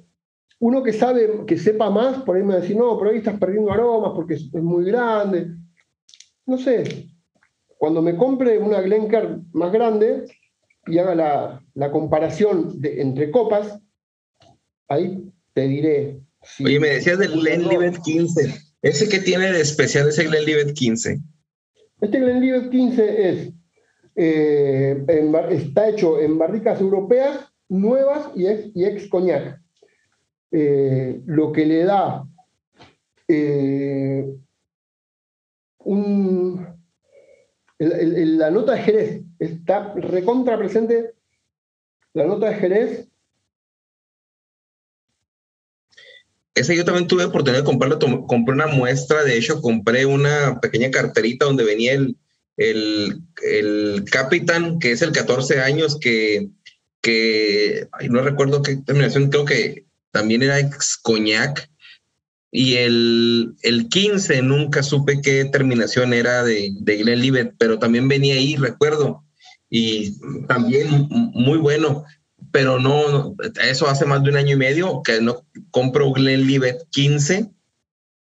Uno 0.60 0.84
que 0.84 0.92
sabe, 0.92 1.46
que 1.46 1.58
sepa 1.58 1.90
más, 1.90 2.24
por 2.24 2.36
ahí 2.36 2.44
me 2.44 2.56
decir, 2.56 2.76
no, 2.76 2.98
pero 2.98 3.12
ahí 3.12 3.18
estás 3.18 3.40
perdiendo 3.40 3.72
aromas 3.72 4.12
porque 4.14 4.34
es, 4.34 4.52
muy 4.54 4.86
grande. 4.86 5.52
No 6.46 6.58
sé, 6.58 7.08
cuando 7.78 8.02
me 8.02 8.18
compre 8.18 8.58
una 8.58 8.82
Glencairn 8.82 9.48
más 9.54 9.72
grande 9.72 10.26
y 10.88 10.98
haga 10.98 11.16
la, 11.16 11.64
la 11.74 11.92
comparación 11.92 12.82
de, 12.82 13.02
entre 13.02 13.32
copas, 13.32 13.80
ahí 14.90 15.32
te 15.54 15.68
diré. 15.68 16.20
Oye, 16.64 16.80
me 16.80 16.90
decías 16.90 17.20
del 17.20 17.40
Glenlivet 17.40 18.02
15. 18.02 18.54
¿Ese 18.82 19.08
que 19.08 19.20
tiene 19.20 19.52
de 19.52 19.62
especial 19.62 20.10
ese 20.10 20.26
Glenlivet 20.26 20.74
15? 20.74 21.20
Este 22.00 22.20
Glenlivet 22.20 22.70
15 22.70 23.30
es, 23.30 23.54
eh, 24.16 25.06
está 25.50 25.90
hecho 25.90 26.20
en 26.20 26.38
barricas 26.38 26.80
europeas 26.80 27.52
nuevas 27.70 28.30
y 28.36 28.46
ex, 28.48 28.76
y 28.76 28.86
ex 28.86 29.08
coñac. 29.08 29.60
Eh, 30.52 31.22
lo 31.26 31.52
que 31.52 31.66
le 31.66 31.84
da 31.84 32.24
eh, 33.28 34.34
un, 35.80 36.66
la 37.80 38.52
nota 38.52 38.74
de 38.74 38.82
Jerez 38.82 39.22
está 39.40 39.94
recontra 39.96 40.58
presente. 40.58 41.14
La 42.14 42.26
nota 42.26 42.50
de 42.50 42.56
Jerez 42.56 43.10
Ese 46.58 46.76
yo 46.76 46.84
también 46.84 47.08
tuve 47.08 47.24
oportunidad 47.24 47.62
de 47.62 47.66
comprarlo, 47.66 48.00
compré 48.26 48.56
una 48.56 48.66
muestra, 48.66 49.24
de 49.24 49.38
hecho 49.38 49.62
compré 49.62 50.08
una 50.08 50.60
pequeña 50.60 50.90
carterita 50.90 51.46
donde 51.46 51.64
venía 51.64 51.94
el, 51.94 52.18
el, 52.58 53.22
el 53.44 54.04
Capitán, 54.12 54.80
que 54.80 54.92
es 54.92 55.04
el 55.04 55.12
14 55.12 55.62
años, 55.62 56.00
que, 56.00 56.50
que 57.02 57.88
no 58.10 58.22
recuerdo 58.22 58.64
qué 58.64 58.78
terminación, 58.78 59.30
creo 59.30 59.46
que 59.46 59.86
también 60.10 60.42
era 60.42 60.60
ex 60.60 60.98
coñac, 60.98 61.70
y 62.52 62.76
el, 62.78 63.54
el 63.62 63.88
15 63.88 64.42
nunca 64.42 64.82
supe 64.82 65.22
qué 65.22 65.46
terminación 65.46 66.12
era 66.12 66.44
de, 66.44 66.72
de 66.80 66.98
Glenlivet, 66.98 67.54
pero 67.60 67.78
también 67.78 68.08
venía 68.08 68.34
ahí, 68.34 68.56
recuerdo, 68.56 69.24
y 69.70 70.18
también 70.48 71.08
muy 71.10 71.60
bueno 71.60 72.04
pero 72.58 72.80
no, 72.80 73.36
eso 73.70 73.88
hace 73.88 74.04
más 74.06 74.24
de 74.24 74.32
un 74.32 74.36
año 74.36 74.56
y 74.56 74.58
medio 74.58 75.04
que 75.04 75.22
no 75.22 75.46
compro 75.70 76.12
Glenlivet 76.12 76.90
15 76.90 77.52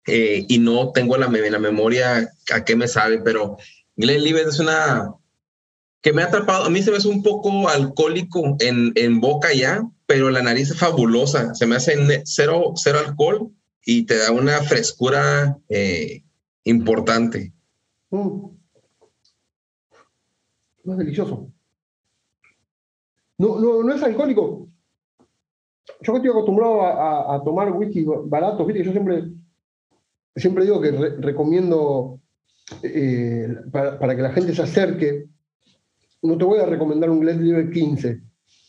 eh, 0.06 0.46
y 0.48 0.60
no 0.60 0.92
tengo 0.92 1.18
la, 1.18 1.26
la 1.26 1.58
memoria 1.58 2.32
a 2.54 2.64
qué 2.64 2.76
me 2.76 2.88
sabe, 2.88 3.24
pero 3.24 3.58
Glenlivet 3.96 4.50
es 4.50 4.60
una 4.60 5.16
que 6.04 6.14
me 6.14 6.22
ha 6.22 6.26
atrapado. 6.26 6.66
A 6.66 6.70
mí 6.70 6.84
se 6.84 6.92
me 6.92 6.98
hace 6.98 7.08
un 7.08 7.24
poco 7.24 7.70
alcohólico 7.70 8.56
en, 8.60 8.92
en 8.94 9.20
boca 9.20 9.52
ya, 9.52 9.82
pero 10.06 10.30
la 10.30 10.44
nariz 10.44 10.70
es 10.70 10.78
fabulosa. 10.78 11.56
Se 11.56 11.66
me 11.66 11.78
hace 11.78 12.22
cero, 12.26 12.74
cero 12.76 13.00
alcohol 13.04 13.50
y 13.84 14.04
te 14.04 14.16
da 14.16 14.32
una 14.32 14.62
frescura 14.62 15.58
eh, 15.70 16.22
importante. 16.66 17.52
Mm. 18.12 18.46
Es 20.86 20.98
delicioso. 20.98 21.52
No, 23.40 23.58
no, 23.58 23.84
no 23.84 23.94
es 23.94 24.04
alcohólico. 24.04 24.68
Yo 26.02 26.16
estoy 26.16 26.30
acostumbrado 26.30 26.82
a, 26.84 27.42
tomar 27.44 27.72
whisky 27.72 28.06
barato, 28.26 28.66
¿viste? 28.66 28.84
Yo 28.84 28.92
siempre, 28.92 29.24
siempre 30.36 30.66
digo 30.66 30.80
que 30.80 30.92
recomiendo 30.92 32.20
eh, 32.84 33.48
para, 33.72 34.16
que 34.16 34.22
la 34.22 34.32
gente 34.32 34.54
se 34.54 34.62
acerque. 34.62 35.26
No 36.22 36.38
te 36.38 36.44
voy 36.44 36.60
a 36.60 36.66
recomendar 36.66 37.10
un 37.10 37.22
Glenlivet 37.22 37.72
15, 37.72 38.22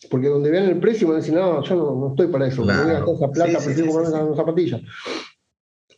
porque 0.09 0.29
donde 0.29 0.51
vean 0.51 0.69
el 0.69 0.79
precio 0.79 1.09
me 1.09 1.15
van 1.15 1.21
a 1.21 1.25
decir, 1.25 1.39
no, 1.39 1.63
yo 1.63 1.75
no, 1.75 2.09
estoy 2.11 2.29
para 2.29 2.47
eso, 2.47 2.65
no 2.65 2.73
voy 2.73 2.93
a 2.93 3.01
gastar 3.01 3.15
esa 3.15 3.31
plata, 3.31 3.59
prefiero 3.65 3.93
comprarme 3.93 4.29
una 4.29 4.37
zapatilla. 4.37 4.81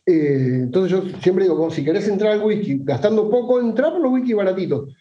Eh, 0.05 0.61
entonces 0.63 0.91
yo 0.91 1.19
siempre 1.21 1.45
digo, 1.45 1.69
si 1.69 1.85
querés 1.85 2.07
entrar 2.07 2.33
al 2.33 2.43
whisky 2.43 2.79
gastando 2.83 3.29
poco, 3.29 3.61
entra 3.61 3.91
por 3.91 4.01
los 4.01 4.11
whisky 4.11 4.33
baratitos, 4.33 4.95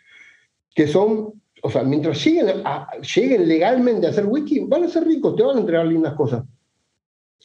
que 0.74 0.86
son 0.86 1.41
o 1.64 1.70
sea, 1.70 1.84
mientras 1.84 2.22
lleguen, 2.24 2.62
lleguen 3.14 3.48
legalmente 3.48 4.06
a 4.06 4.10
hacer 4.10 4.26
whisky, 4.26 4.60
van 4.60 4.82
a 4.82 4.88
ser 4.88 5.04
ricos, 5.06 5.36
te 5.36 5.44
van 5.44 5.56
a 5.56 5.60
entregar 5.60 5.86
lindas 5.86 6.14
cosas. 6.14 6.44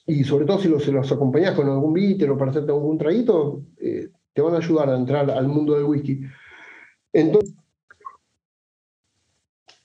Y 0.07 0.23
sobre 0.23 0.45
todo 0.45 0.59
si 0.59 0.67
los, 0.67 0.83
se 0.83 0.91
los 0.91 1.11
acompañas 1.11 1.53
con 1.53 1.69
algún 1.69 1.93
bitter 1.93 2.31
o 2.31 2.37
para 2.37 2.49
hacerte 2.49 2.71
algún 2.71 2.97
traguito, 2.97 3.61
eh, 3.77 4.09
te 4.33 4.41
van 4.41 4.55
a 4.55 4.57
ayudar 4.57 4.89
a 4.89 4.97
entrar 4.97 5.29
al 5.29 5.47
mundo 5.47 5.75
del 5.75 5.83
whisky. 5.83 6.21
Entonces, 7.13 7.53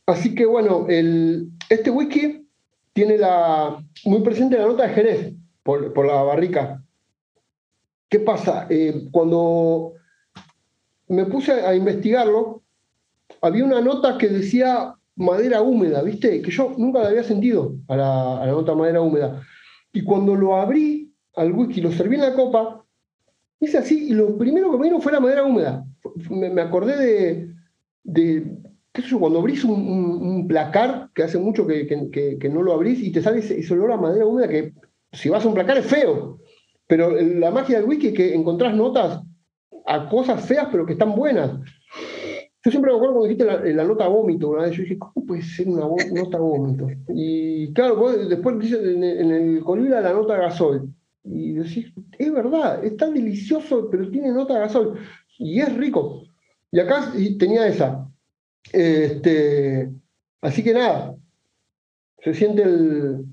así 0.06 0.34
que 0.34 0.46
bueno, 0.46 0.86
este 0.88 1.90
whisky 1.90 2.48
tiene 2.94 3.18
la, 3.18 3.84
muy 4.06 4.22
presente 4.22 4.56
la 4.56 4.66
nota 4.66 4.86
de 4.86 4.94
Jerez 4.94 5.34
por, 5.62 5.92
por 5.92 6.06
la 6.06 6.22
barrica. 6.22 6.82
¿Qué 8.08 8.20
pasa? 8.20 8.66
Eh, 8.70 9.08
cuando 9.10 9.92
me 11.08 11.26
puse 11.26 11.52
a 11.52 11.74
investigarlo, 11.74 12.61
había 13.42 13.64
una 13.64 13.80
nota 13.80 14.16
que 14.16 14.28
decía 14.28 14.94
madera 15.16 15.60
húmeda, 15.60 16.02
¿viste? 16.02 16.40
Que 16.40 16.50
yo 16.50 16.74
nunca 16.78 17.00
la 17.00 17.08
había 17.08 17.24
sentido 17.24 17.74
a 17.88 17.96
la, 17.96 18.46
nota 18.46 18.74
madera 18.74 19.02
húmeda. 19.02 19.42
Y 19.92 20.02
cuando 20.04 20.34
lo 20.34 20.56
abrí 20.56 21.12
al 21.36 21.52
whisky, 21.52 21.80
lo 21.80 21.92
serví 21.92 22.14
en 22.14 22.22
la 22.22 22.34
copa, 22.34 22.84
hice 23.60 23.78
así, 23.78 24.08
y 24.08 24.14
lo 24.14 24.38
primero 24.38 24.70
que 24.70 24.78
me 24.78 24.84
vino 24.84 25.00
fue 25.00 25.12
la 25.12 25.20
madera 25.20 25.44
húmeda. 25.44 25.84
Me, 26.30 26.60
acordé 26.62 26.96
de, 26.96 27.54
de, 28.04 28.58
qué 28.92 29.02
sé 29.02 29.16
cuando 29.16 29.40
abrís 29.40 29.64
un, 29.64 30.46
placar, 30.48 31.10
que 31.14 31.24
hace 31.24 31.38
mucho 31.38 31.66
que, 31.66 31.86
que, 32.40 32.48
no 32.48 32.62
lo 32.62 32.72
abrís, 32.72 33.00
y 33.00 33.12
te 33.12 33.22
sale 33.22 33.40
ese, 33.40 33.74
olor 33.74 33.92
a 33.92 33.96
madera 33.96 34.26
húmeda 34.26 34.48
que 34.48 34.72
si 35.12 35.28
vas 35.28 35.44
a 35.44 35.48
un 35.48 35.54
placar 35.54 35.78
es 35.78 35.86
feo. 35.86 36.38
Pero 36.86 37.10
la 37.10 37.50
magia 37.50 37.78
del 37.78 37.88
whisky 37.88 38.08
es 38.08 38.14
que 38.14 38.34
encontrás 38.34 38.74
notas 38.74 39.20
a 39.86 40.08
cosas 40.08 40.44
feas, 40.46 40.68
pero 40.70 40.86
que 40.86 40.92
están 40.92 41.14
buenas. 41.14 41.60
Yo 42.64 42.70
siempre 42.70 42.92
me 42.92 42.96
acuerdo 42.96 43.14
cuando 43.14 43.28
dijiste 43.28 43.74
la, 43.74 43.84
nota 43.84 44.06
vómito, 44.06 44.50
una 44.50 44.68
yo 44.68 44.82
dije, 44.82 44.96
¿cómo 44.96 45.26
puede 45.26 45.42
ser 45.42 45.68
una 45.68 45.88
nota 46.12 46.38
vómito? 46.38 46.86
Y 47.08 47.72
claro, 47.72 48.12
después 48.12 48.58
dice 48.60 48.76
en, 48.76 49.02
el 49.02 49.64
colibra 49.64 50.00
la 50.00 50.12
nota 50.12 50.36
gasol. 50.36 50.88
Y 51.24 51.54
decís, 51.54 51.92
es 52.18 52.32
verdad, 52.32 52.84
está 52.84 53.10
delicioso, 53.10 53.88
pero 53.90 54.08
tiene 54.10 54.30
nota 54.30 54.60
gasol. 54.60 54.96
Y 55.38 55.60
es 55.60 55.74
rico. 55.76 56.22
Y 56.70 56.78
acá 56.78 57.12
tenía 57.36 57.66
esa. 57.66 58.08
Este, 58.72 59.90
así 60.40 60.62
que 60.62 60.72
nada, 60.72 61.16
se 62.22 62.32
siente 62.32 62.62
el. 62.62 63.24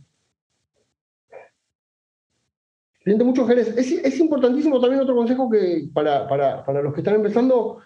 Siente 3.03 3.23
mucho 3.23 3.45
Jerez. 3.45 3.77
Es, 3.77 3.91
es 3.91 4.19
importantísimo 4.19 4.79
también 4.81 5.01
otro 5.01 5.15
consejo 5.15 5.49
que 5.51 5.87
para, 5.93 6.27
para, 6.27 6.65
para 6.65 6.81
los 6.81 6.93
que 6.93 7.01
están 7.01 7.15
empezando 7.15 7.79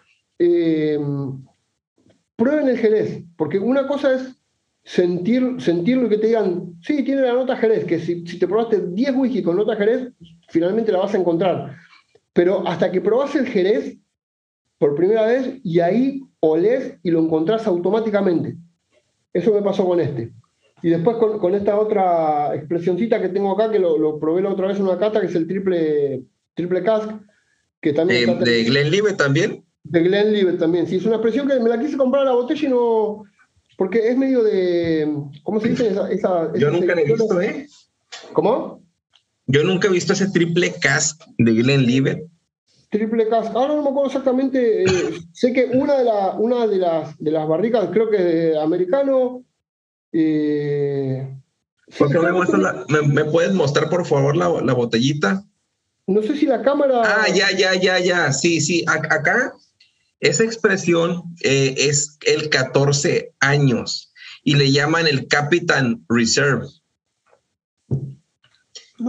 eh, 0.46 1.00
prueben 2.36 2.68
el 2.68 2.78
Jerez, 2.78 3.24
porque 3.38 3.60
una 3.60 3.88
cosa 3.88 4.16
es 4.16 4.36
sentir, 4.84 5.56
sentirlo 5.60 6.08
y 6.08 6.10
que 6.10 6.18
te 6.18 6.28
digan, 6.28 6.74
sí, 6.82 7.04
tiene 7.04 7.22
la 7.22 7.34
nota 7.34 7.56
Jerez, 7.56 7.86
que 7.86 8.00
si, 8.00 8.24
te 8.24 8.48
probaste 8.48 8.82
10 8.82 9.16
whisky 9.16 9.42
con 9.42 9.56
nota 9.56 9.76
Jerez, 9.76 10.12
finalmente 10.50 10.92
la 10.92 11.00
vas 11.00 11.14
a 11.14 11.18
encontrar. 11.18 11.78
Pero 12.34 12.68
hasta 12.68 12.92
que 12.92 13.02
probas 13.02 13.36
el 13.36 13.48
Jerez 13.48 13.98
por 14.78 14.96
primera 14.96 15.26
vez 15.26 15.60
y 15.64 15.80
ahí 15.80 16.22
olés 16.42 16.96
y 17.04 17.12
lo 17.12 17.22
encontrás 17.22 17.66
automáticamente. 17.68 18.58
Eso 19.32 19.54
me 19.54 19.62
pasó 19.62 19.86
con 19.86 20.00
este. 20.00 20.34
Y 20.82 20.90
después 20.90 21.16
con, 21.16 21.56
esta 21.56 21.80
otra 21.80 22.54
expresioncita 22.56 23.22
que 23.22 23.30
tengo 23.30 23.54
acá, 23.54 23.72
que 23.72 23.80
lo, 23.80 24.20
probé 24.20 24.42
la 24.42 24.50
otra 24.50 24.68
vez 24.68 24.78
en 24.78 24.84
una 24.84 25.00
cata, 25.00 25.22
que 25.22 25.28
es 25.28 25.36
el 25.36 25.48
triple, 25.48 26.24
triple 26.56 26.84
cask, 26.84 27.10
que 27.80 27.94
también... 27.94 28.40
¿De, 28.40 28.52
de 28.52 28.64
Glenlivet 28.66 29.16
también? 29.16 29.64
De 29.84 30.00
Glenlivet 30.02 30.60
también, 30.60 30.88
sí, 30.88 30.96
es 30.96 31.06
una 31.06 31.15
expresión 31.15 31.48
que 31.48 31.60
me 31.60 31.69
la 31.69 31.80
quise 31.80 31.98
comprar 31.98 32.24
a 32.24 32.26
la 32.26 32.36
botella 32.36 32.67
y 32.67 32.72
no... 32.72 33.24
Porque 33.78 34.08
es 34.08 34.17
medio 34.17 34.43
de... 34.43 35.12
¿Cómo 35.43 35.60
se 35.60 35.69
dice 35.69 35.93
esa... 36.12 36.54
Yo 36.56 36.69
nunca 36.72 36.96
la 36.96 37.02
he 37.02 37.06
visto, 37.06 37.41
¿eh? 37.41 37.67
¿Cómo? 38.34 38.82
Yo 39.48 39.63
nunca 39.63 39.88
he 39.88 39.91
visto 39.91 40.13
ese 40.13 40.30
triple 40.30 40.74
cask 40.80 41.22
de 41.38 41.52
Glenlivet. 41.54 42.28
Triple 42.91 43.28
cask. 43.28 43.54
Ahora 43.56 43.76
no 43.76 43.82
me 43.82 43.89
acuerdo 43.89 44.08
exactamente. 44.08 44.84
Eh, 44.84 45.13
sé 45.34 45.52
que 45.52 45.65
una 45.74 45.98
de, 45.98 46.04
la, 46.06 46.36
una 46.38 46.67
de, 46.67 46.78
las, 46.78 47.17
de 47.17 47.32
las 47.32 47.48
barricas, 47.48 47.89
creo 47.91 48.10
que 48.10 48.17
es 48.17 48.24
de 48.24 48.60
americano, 48.62 49.43
eh, 50.13 51.28
me, 53.08 53.26
puedes 53.26 53.54
mostrar, 53.54 53.89
por 53.89 54.06
favor, 54.06 54.36
la, 54.36 54.74
botellita? 54.74 55.43
No 56.08 56.22
sé 56.22 56.36
si 56.36 56.46
la 56.46 56.62
cámara. 56.62 57.02
Ah, 57.04 57.28
ya, 57.30 57.52
ya, 57.52 57.76
ya, 57.76 58.00
ya. 58.00 58.32
Sí, 58.32 58.62
sí. 58.62 58.84
acá, 58.88 59.54
esa 60.24 60.44
expresión 60.44 61.24
eh, 61.42 61.76
es 61.78 62.18
el 62.26 62.50
14 62.50 63.34
años 63.40 64.14
y 64.44 64.56
le 64.56 64.72
llaman 64.72 65.08
el 65.08 65.28
Captain 65.28 66.04
Reserve. 66.10 66.66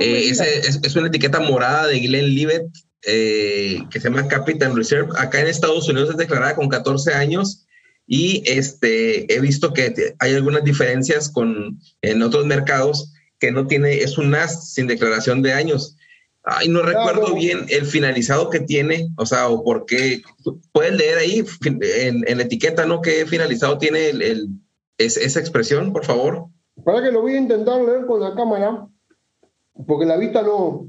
Eh, 0.00 0.28
es, 0.30 0.96
una 0.96 1.08
etiqueta 1.08 1.40
morada 1.40 1.86
de 1.86 2.00
Glenlivet 2.00 2.66
que 3.00 3.88
se 3.92 4.00
llama 4.00 4.28
Captain 4.28 4.74
Reserve. 4.74 5.08
Acá 5.16 5.40
en 5.40 5.46
Estados 5.46 5.88
Unidos 5.88 6.10
es 6.10 6.16
declarada 6.16 6.56
con 6.56 6.68
14 6.68 7.14
años 7.14 7.64
y 8.06 8.42
este, 8.46 9.32
he 9.32 9.40
visto 9.40 9.72
que 9.72 10.14
hay 10.18 10.34
algunas 10.34 10.64
diferencias 10.64 11.28
con 11.28 11.80
en 12.02 12.22
otros 12.22 12.44
mercados 12.46 13.12
que 13.38 13.52
no 13.52 13.66
tiene, 13.66 13.98
es 13.98 14.18
un 14.18 14.30
NAS 14.30 14.72
sin 14.72 14.86
declaración 14.86 15.42
de 15.42 15.52
años. 15.52 15.96
Ay, 16.44 16.68
no 16.68 16.82
recuerdo 16.82 17.34
bien 17.34 17.64
el 17.70 17.86
finalizado 17.86 18.50
que 18.50 18.60
tiene, 18.60 19.08
o 19.16 19.24
sea, 19.24 19.48
o 19.48 19.64
por 19.64 19.86
qué. 19.86 20.22
Puedes 20.72 20.94
leer 20.94 21.18
ahí 21.18 21.42
en, 21.64 22.36
la 22.36 22.42
etiqueta, 22.42 22.84
¿no? 22.84 23.00
¿Qué 23.00 23.24
finalizado 23.24 23.78
tiene 23.78 24.10
el, 24.10 24.50
esa 24.98 25.40
expresión, 25.40 25.92
por 25.92 26.04
favor? 26.04 26.46
Para 26.84 27.02
que 27.02 27.10
lo 27.10 27.22
voy 27.22 27.34
a 27.34 27.38
intentar 27.38 27.80
leer 27.80 28.04
con 28.04 28.20
la 28.20 28.34
cámara, 28.34 28.86
porque 29.86 30.04
la 30.04 30.18
vista 30.18 30.42
no, 30.42 30.88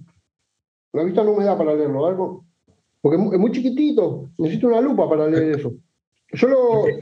la 0.92 1.04
vista 1.04 1.24
no 1.24 1.36
me 1.36 1.46
da 1.46 1.58
para 1.58 1.74
leerlo, 1.74 2.06
algo, 2.06 2.46
porque 3.00 3.16
es 3.18 3.40
muy 3.40 3.52
chiquitito, 3.52 4.30
necesito 4.38 4.68
una 4.68 4.82
lupa 4.82 5.08
para 5.08 5.28
leer 5.28 5.60
eso. 5.60 5.74
Yo 6.34 6.48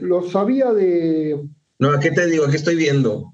lo, 0.00 0.22
sabía 0.28 0.72
de... 0.72 1.42
No, 1.78 1.90
aquí 1.90 2.12
te 2.14 2.26
digo, 2.26 2.44
aquí 2.44 2.56
estoy 2.56 2.76
viendo. 2.76 3.32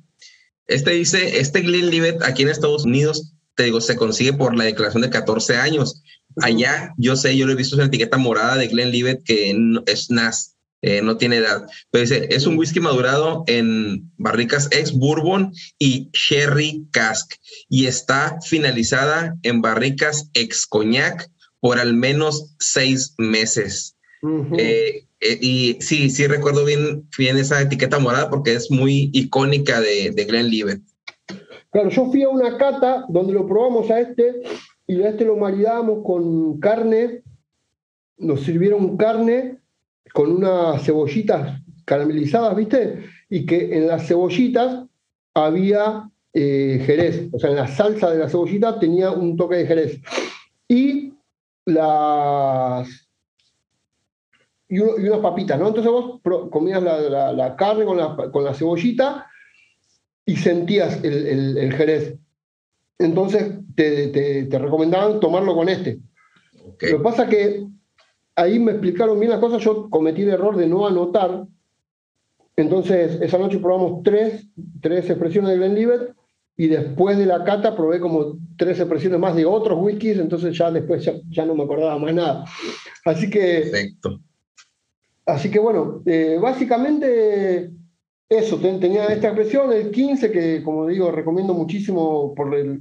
Este 0.66 0.92
dice, 0.92 1.40
este 1.40 1.60
Glenlivet 1.60 2.22
aquí 2.22 2.42
en 2.42 2.48
Estados 2.48 2.84
Unidos, 2.84 3.34
te 3.60 3.66
digo, 3.66 3.82
se 3.82 3.96
consigue 3.96 4.32
por 4.32 4.56
la 4.56 4.64
declaración 4.64 5.02
de 5.02 5.10
14 5.10 5.56
años. 5.56 6.02
Allá, 6.40 6.94
yo 6.96 7.14
sé, 7.14 7.36
yo 7.36 7.44
lo 7.44 7.52
he 7.52 7.56
visto 7.56 7.74
en 7.74 7.80
la 7.80 7.86
etiqueta 7.88 8.16
morada 8.16 8.56
de 8.56 8.68
Glenlivet 8.68 9.22
que 9.22 9.54
es 9.84 10.10
NAS, 10.10 10.56
eh, 10.80 11.02
no 11.02 11.18
tiene 11.18 11.36
edad. 11.36 11.66
Pero 11.90 12.00
dice, 12.00 12.28
es 12.30 12.46
un 12.46 12.56
whisky 12.56 12.80
madurado 12.80 13.44
en 13.48 14.10
barricas 14.16 14.70
ex 14.70 14.92
bourbon 14.92 15.52
y 15.78 16.08
sherry 16.14 16.86
cask 16.90 17.34
y 17.68 17.84
está 17.84 18.38
finalizada 18.42 19.36
en 19.42 19.60
barricas 19.60 20.30
ex 20.32 20.66
coñac 20.66 21.30
por 21.60 21.78
al 21.78 21.92
menos 21.92 22.54
seis 22.60 23.12
meses. 23.18 23.94
Eh, 24.56 25.04
y 25.20 25.76
sí, 25.80 26.08
sí 26.08 26.26
recuerdo 26.26 26.64
bien, 26.64 27.06
bien 27.18 27.36
esa 27.36 27.60
etiqueta 27.60 27.98
morada 27.98 28.30
porque 28.30 28.54
es 28.54 28.70
muy 28.70 29.10
icónica 29.12 29.82
de, 29.82 30.12
de 30.12 30.24
Glenlivet. 30.24 30.80
Claro, 31.70 31.88
yo 31.88 32.06
fui 32.06 32.22
a 32.22 32.28
una 32.28 32.56
cata 32.58 33.04
donde 33.08 33.32
lo 33.32 33.46
probamos 33.46 33.90
a 33.90 34.00
este 34.00 34.42
y 34.86 35.02
a 35.02 35.10
este 35.10 35.24
lo 35.24 35.36
maridamos 35.36 36.04
con 36.04 36.58
carne, 36.58 37.22
nos 38.18 38.42
sirvieron 38.42 38.96
carne 38.96 39.58
con 40.12 40.32
unas 40.32 40.82
cebollitas 40.84 41.60
caramelizadas, 41.84 42.56
¿viste? 42.56 43.04
Y 43.28 43.46
que 43.46 43.76
en 43.76 43.86
las 43.86 44.06
cebollitas 44.08 44.84
había 45.34 46.10
eh, 46.32 46.82
jerez, 46.84 47.28
o 47.32 47.38
sea, 47.38 47.50
en 47.50 47.56
la 47.56 47.68
salsa 47.68 48.10
de 48.10 48.18
la 48.18 48.28
cebollita 48.28 48.78
tenía 48.78 49.10
un 49.10 49.36
toque 49.36 49.56
de 49.56 49.66
jerez. 49.66 50.00
Y 50.68 51.14
las 51.66 52.88
y, 54.68 54.78
unas 54.78 55.18
papitas, 55.18 55.58
¿no? 55.58 55.68
Entonces 55.68 55.90
vos 55.90 56.20
comías 56.50 56.82
la, 56.82 57.56
carne 57.56 57.84
con 57.84 57.96
la, 57.96 58.16
con 58.30 58.44
la, 58.44 58.54
cebollita 58.54 59.26
y 60.30 60.36
sentías 60.36 61.02
el, 61.02 61.72
jerez. 61.72 62.14
Entonces 63.00 63.52
te, 63.74 64.48
recomendaban 64.52 65.18
tomarlo 65.18 65.56
con 65.56 65.68
este. 65.68 65.98
Lo 66.54 66.76
que 66.78 67.02
pasa 67.02 67.28
que 67.28 67.66
ahí 68.36 68.60
me 68.60 68.70
explicaron 68.70 69.18
bien 69.18 69.32
las 69.32 69.40
cosas, 69.40 69.60
yo 69.60 69.90
cometí 69.90 70.22
el 70.22 70.28
error 70.28 70.56
de 70.56 70.68
no 70.68 70.86
anotar. 70.86 71.46
Entonces, 72.54 73.20
esa 73.20 73.38
noche 73.38 73.58
probamos 73.58 74.04
tres, 74.04 74.46
tres 74.80 75.10
expresiones 75.10 75.50
de 75.50 75.56
Glenlivet 75.56 76.14
y 76.56 76.68
después 76.68 77.18
de 77.18 77.26
la 77.26 77.42
cata 77.42 77.74
probé 77.74 77.98
como 77.98 78.38
tres 78.56 78.78
expresiones 78.78 79.18
más 79.18 79.34
de 79.34 79.46
otros 79.46 79.80
whiskies, 79.82 80.18
entonces 80.18 80.56
ya 80.56 80.70
después 80.70 81.10
ya, 81.30 81.44
no 81.44 81.56
me 81.56 81.64
acordaba 81.64 81.98
más 81.98 82.14
nada. 82.14 82.44
Así 83.04 83.28
que 83.28 83.62
Perfecto. 83.62 84.20
Así 85.26 85.50
que 85.50 85.58
bueno, 85.58 86.02
eh, 86.06 86.38
básicamente 86.40 87.70
eso, 88.30 88.58
tenía 88.58 89.06
esta 89.06 89.26
expresión, 89.26 89.72
el 89.72 89.90
15, 89.90 90.30
que 90.30 90.62
como 90.62 90.86
digo, 90.86 91.10
recomiendo 91.10 91.52
muchísimo 91.52 92.32
por 92.34 92.54
el, 92.54 92.80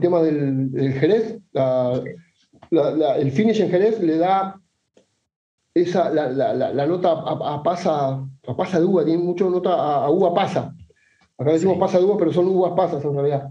tema 0.00 0.22
del, 0.22 0.70
Jerez, 0.92 1.40
el 2.70 3.32
finish 3.32 3.60
en 3.60 3.70
Jerez 3.70 4.00
le 4.00 4.16
da 4.16 4.60
esa, 5.74 6.08
la, 6.10 6.86
nota 6.86 7.10
a, 7.10 7.62
pasa, 7.64 8.24
a 8.46 8.56
pasa 8.56 8.78
de 8.78 8.84
uva, 8.84 9.04
tiene 9.04 9.20
mucha 9.20 9.44
nota 9.44 9.70
a, 9.70 10.08
uva 10.08 10.32
pasa. 10.32 10.72
Acá 11.36 11.50
decimos 11.50 11.78
pasa 11.78 11.98
de 11.98 12.04
uva, 12.04 12.16
pero 12.16 12.32
son 12.32 12.46
uvas 12.46 12.74
pasas 12.76 13.04
en 13.04 13.12
realidad. 13.12 13.48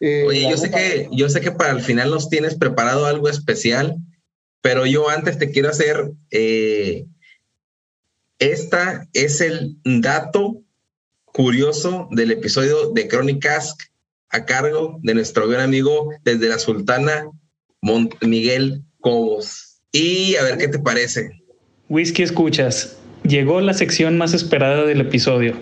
Eh, 0.00 0.24
Oye, 0.26 0.50
yo 0.50 0.56
sé, 0.56 0.68
que, 0.68 1.08
yo 1.12 1.28
sé 1.28 1.40
que 1.40 1.52
para 1.52 1.70
el 1.70 1.80
final 1.80 2.10
nos 2.10 2.28
tienes 2.28 2.56
preparado 2.56 3.06
algo 3.06 3.28
especial, 3.28 3.98
pero 4.62 4.84
yo 4.84 5.08
antes 5.08 5.38
te 5.38 5.52
quiero 5.52 5.68
hacer 5.68 6.10
eh, 6.32 7.06
esta 8.40 9.06
es 9.12 9.40
el 9.42 9.76
dato 9.84 10.62
curioso 11.26 12.08
del 12.10 12.32
episodio 12.32 12.90
de 12.90 13.06
Crónicas 13.06 13.76
a 14.30 14.46
cargo 14.46 14.98
de 15.02 15.14
nuestro 15.14 15.46
gran 15.46 15.60
amigo 15.60 16.08
desde 16.24 16.48
la 16.48 16.58
Sultana 16.58 17.30
Miguel 18.22 18.82
Cobos. 19.00 19.82
Y 19.92 20.36
a 20.36 20.42
ver 20.42 20.56
qué 20.56 20.68
te 20.68 20.78
parece. 20.78 21.30
Whisky 21.88 22.22
escuchas. 22.22 22.96
Llegó 23.24 23.60
la 23.60 23.74
sección 23.74 24.16
más 24.16 24.32
esperada 24.32 24.86
del 24.86 25.02
episodio, 25.02 25.54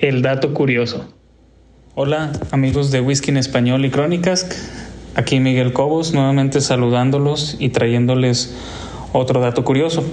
el 0.00 0.20
dato 0.20 0.52
curioso. 0.52 1.14
Hola 1.94 2.32
amigos 2.50 2.90
de 2.90 3.00
Whisky 3.00 3.30
en 3.30 3.36
Español 3.36 3.84
y 3.84 3.90
Crónicas, 3.90 4.48
aquí 5.14 5.38
Miguel 5.38 5.72
Cobos 5.72 6.12
nuevamente 6.12 6.60
saludándolos 6.60 7.56
y 7.60 7.68
trayéndoles 7.68 8.56
otro 9.12 9.40
dato 9.40 9.64
curioso. 9.64 10.04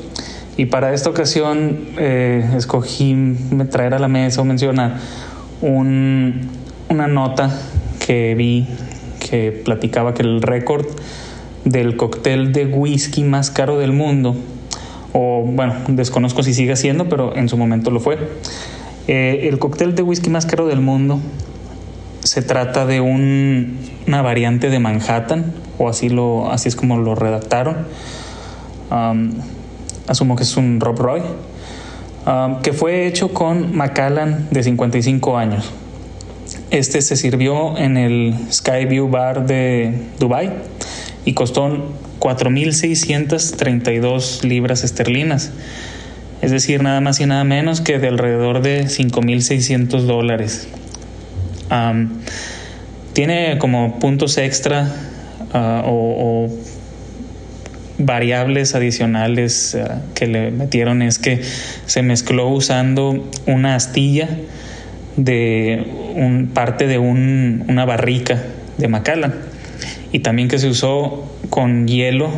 Y 0.58 0.68
para 0.68 0.94
esta 0.94 1.10
ocasión 1.10 1.80
eh, 1.98 2.50
escogí 2.56 3.36
traer 3.70 3.94
a 3.94 4.00
la 4.00 4.08
mesa 4.08 4.42
o 4.42 4.46
mencionar 4.46 4.98
una 5.62 7.08
nota 7.08 7.52
que 8.06 8.36
vi 8.36 8.68
que 9.20 9.52
platicaba 9.52 10.14
que 10.14 10.22
el 10.22 10.42
récord 10.42 10.86
del 11.66 11.98
cóctel 11.98 12.54
de 12.54 12.68
whisky 12.68 13.24
más 13.24 13.50
caro 13.50 13.80
del 13.80 13.92
mundo, 13.92 14.36
o 15.14 15.44
bueno, 15.46 15.74
desconozco 15.88 16.44
si 16.44 16.54
sigue 16.54 16.76
siendo, 16.76 17.10
pero 17.10 17.36
en 17.36 17.50
su 17.50 17.58
momento 17.58 17.90
lo 17.90 18.00
fue. 18.00 18.18
Eh, 19.08 19.50
el 19.50 19.60
cóctel 19.60 19.96
de 19.96 20.04
whisky 20.04 20.30
más 20.30 20.46
caro 20.46 20.68
del 20.68 20.80
mundo 20.80 21.20
se 22.24 22.42
trata 22.42 22.86
de 22.86 23.02
una 23.02 24.22
variante 24.22 24.70
de 24.70 24.80
Manhattan, 24.80 25.54
o 25.78 25.90
así, 25.90 26.10
lo, 26.10 26.52
así 26.52 26.70
es 26.70 26.76
como 26.76 26.98
lo 26.98 27.16
redactaron 27.16 27.78
asumo 30.08 30.36
que 30.36 30.44
es 30.44 30.56
un 30.58 30.80
Rob 30.80 31.00
Roy, 31.00 31.22
um, 32.26 32.62
que 32.62 32.74
fue 32.74 33.08
hecho 33.08 33.34
con 33.34 33.76
Macallan 33.76 34.48
de 34.52 34.62
55 34.64 35.38
años. 35.38 35.72
Este 36.72 37.02
se 37.02 37.16
sirvió 37.16 37.78
en 37.78 37.96
el 37.98 38.36
Skyview 38.52 39.08
Bar 39.10 39.46
de 39.48 39.94
Dubai 40.20 40.52
y 41.24 41.34
costó 41.34 41.94
4.632 42.20 44.44
libras 44.44 44.84
esterlinas. 44.84 45.52
es 46.42 46.52
decir, 46.52 46.84
nada 46.84 47.00
más 47.02 47.20
y 47.20 47.26
nada 47.26 47.44
menos 47.44 47.82
que 47.82 48.00
de 48.00 48.08
alrededor 48.08 48.62
de 48.62 48.86
5.600 48.86 50.02
dólares. 50.02 50.68
tiene 53.14 53.58
como 53.58 54.00
puntos 54.00 54.38
extra 54.38 54.94
ah, 55.54 55.84
o, 55.86 56.50
variables 57.98 58.76
adicionales 58.76 59.76
ah, 59.76 60.02
que 60.14 60.28
le 60.28 60.52
metieron 60.52 61.02
es 61.02 61.20
que 61.20 61.42
se 61.86 62.02
mezcló 62.02 62.50
usando 62.50 63.24
una 63.48 63.76
astilla 63.76 64.30
de 65.18 65.86
un, 66.16 66.52
parte 66.54 66.88
de 66.88 66.98
una 66.98 67.86
barrica 67.86 68.44
de 68.78 68.88
Macallan 68.88 69.34
y 70.12 70.20
también 70.20 70.48
que 70.48 70.60
se 70.60 70.68
usó 70.68 71.26
con 71.50 71.88
hielo 71.88 72.30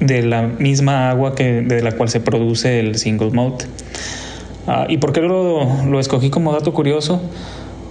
de 0.00 0.22
la 0.22 0.42
misma 0.42 1.10
agua 1.10 1.34
que, 1.34 1.62
de 1.62 1.82
la 1.82 1.92
cual 1.92 2.08
se 2.08 2.20
produce 2.20 2.80
el 2.80 2.96
single 2.96 3.30
malt. 3.30 3.64
Ah, 4.66 4.86
¿Y 4.88 4.98
por 4.98 5.12
qué 5.12 5.20
lo, 5.20 5.84
lo, 5.84 6.00
escogí 6.00 6.30
como 6.30 6.52
dato 6.52 6.72
curioso? 6.72 7.20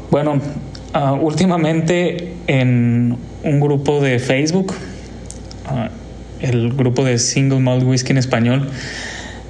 Bueno, 0.10 0.40
ah, 0.94 1.14
últimamente 1.14 2.34
en 2.48 3.18
un 3.44 3.60
grupo 3.60 4.02
de 4.02 4.20
Facebook, 4.20 4.74
ah, 5.68 5.90
el 6.42 6.74
grupo 6.74 7.04
de 7.04 7.18
single 7.18 7.60
malt 7.60 7.84
whisky 7.84 8.12
en 8.12 8.18
español, 8.18 8.70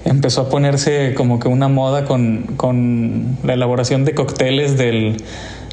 empezó 0.06 0.42
a 0.42 0.50
ponerse 0.50 1.14
como 1.16 1.40
que 1.40 1.48
una 1.48 1.68
moda 1.68 2.06
con, 2.06 2.44
con 2.58 3.38
la 3.44 3.54
elaboración 3.54 4.06
de 4.06 4.14
cócteles 4.14 4.78
del 4.78 5.18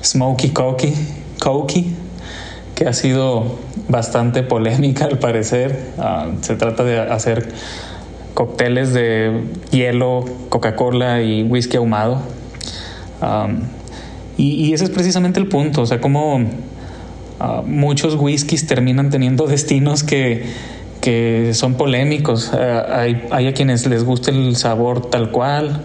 Smoky 0.03 0.51
Cokey, 0.51 0.95
Cokey 1.41 1.95
que 2.79 2.87
ha 2.87 2.93
sido 2.93 3.59
bastante 3.89 4.45
polémica 4.45 5.07
al 5.07 5.19
parecer. 5.19 5.91
Ah, 5.99 6.29
se 6.43 6.55
trata 6.55 6.85
de 6.85 7.01
hacer 7.01 7.49
cócteles 8.35 8.95
de 8.95 9.43
hielo, 9.73 10.25
Coca-Cola 10.49 11.23
y 11.23 11.43
whisky 11.43 11.77
ahumado. 11.77 12.23
y, 14.37 14.73
ese 14.73 14.85
es 14.85 14.91
precisamente 14.91 15.41
el 15.41 15.49
punto, 15.49 15.83
o 15.83 15.87
sea, 15.87 16.01
como 16.01 16.41
ah, 17.41 17.63
muchos 17.67 18.15
whiskies 18.15 18.69
terminan 18.69 19.11
teniendo 19.11 19.49
destinos 19.49 20.05
que, 20.05 20.45
que 21.01 21.53
son 21.55 21.75
polémicos. 21.75 22.53
Ah, 22.53 23.01
hay, 23.01 23.27
hay 23.31 23.47
a 23.47 23.55
quienes 23.55 23.87
les 23.87 24.05
gusta 24.05 24.31
el 24.31 24.57
sabor 24.57 25.11
tal 25.11 25.31
cual, 25.31 25.83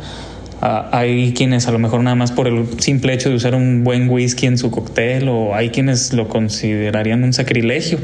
hay 0.92 1.34
quienes 1.34 1.68
a 1.68 1.72
lo 1.72 1.80
mejor 1.80 2.02
nada 2.02 2.16
más 2.16 2.32
por 2.32 2.48
el 2.48 2.80
simple 2.80 3.14
hecho 3.14 3.30
de 3.30 3.36
usar 3.36 3.54
un 3.54 3.84
buen 3.84 4.10
whisky 4.10 4.46
en 4.46 4.58
su 4.58 4.72
cóctel 4.72 5.28
o 5.28 5.56
hay 5.56 5.72
quienes 5.72 6.14
lo 6.14 6.30
considerarían 6.30 7.24
un 7.24 7.34
sacrilegio. 7.34 8.00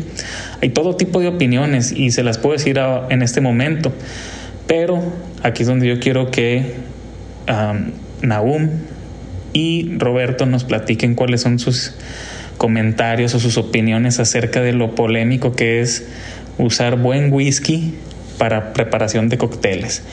Hay 0.61 0.69
todo 0.69 0.97
tipo 0.97 1.21
de 1.21 1.29
opiniones 1.29 1.93
y 1.93 2.11
se 2.11 2.21
las 2.21 2.37
puedo 2.37 2.53
decir 2.53 2.77
en 3.09 3.21
este 3.21 3.39
momento. 3.39 3.93
Pero 4.67 5.01
aquí 5.41 5.61
es 5.63 5.69
donde 5.69 5.87
yo 5.87 5.99
quiero 5.99 6.31
que 6.31 6.75
um, 7.47 7.91
Nahum 8.27 8.69
y 9.53 9.97
Roberto 9.97 10.45
nos 10.45 10.65
platiquen 10.65 11.15
cuáles 11.15 11.41
son 11.41 11.59
sus 11.59 11.93
comentarios 12.57 13.33
o 13.35 13.39
sus 13.39 13.57
opiniones 13.57 14.19
acerca 14.19 14.61
de 14.61 14.73
lo 14.73 14.95
polémico 14.95 15.53
que 15.53 15.79
es 15.79 16.07
usar 16.59 16.97
buen 16.97 17.33
whisky 17.33 17.95
para 18.37 18.73
preparación 18.73 19.29
de 19.29 19.37
cócteles. 19.37 20.03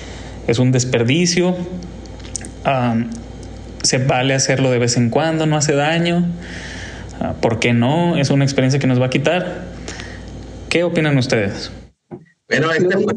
Es 0.46 0.58
un 0.58 0.72
desperdicio, 0.72 1.56
se 3.82 3.98
vale 3.98 4.34
hacerlo 4.34 4.70
de 4.70 4.78
vez 4.78 4.96
en 4.96 5.10
cuando, 5.10 5.46
no 5.46 5.56
hace 5.56 5.74
daño. 5.74 6.26
Ah, 7.20 7.34
¿Por 7.40 7.58
qué 7.58 7.72
no? 7.72 8.16
Es 8.16 8.30
una 8.30 8.44
experiencia 8.44 8.80
que 8.80 8.86
nos 8.86 9.00
va 9.00 9.06
a 9.06 9.10
quitar. 9.10 9.64
¿Qué 10.68 10.84
opinan 10.84 11.18
ustedes? 11.18 11.70
Bueno, 12.48 12.70
este 12.70 12.96
fue 12.98 13.14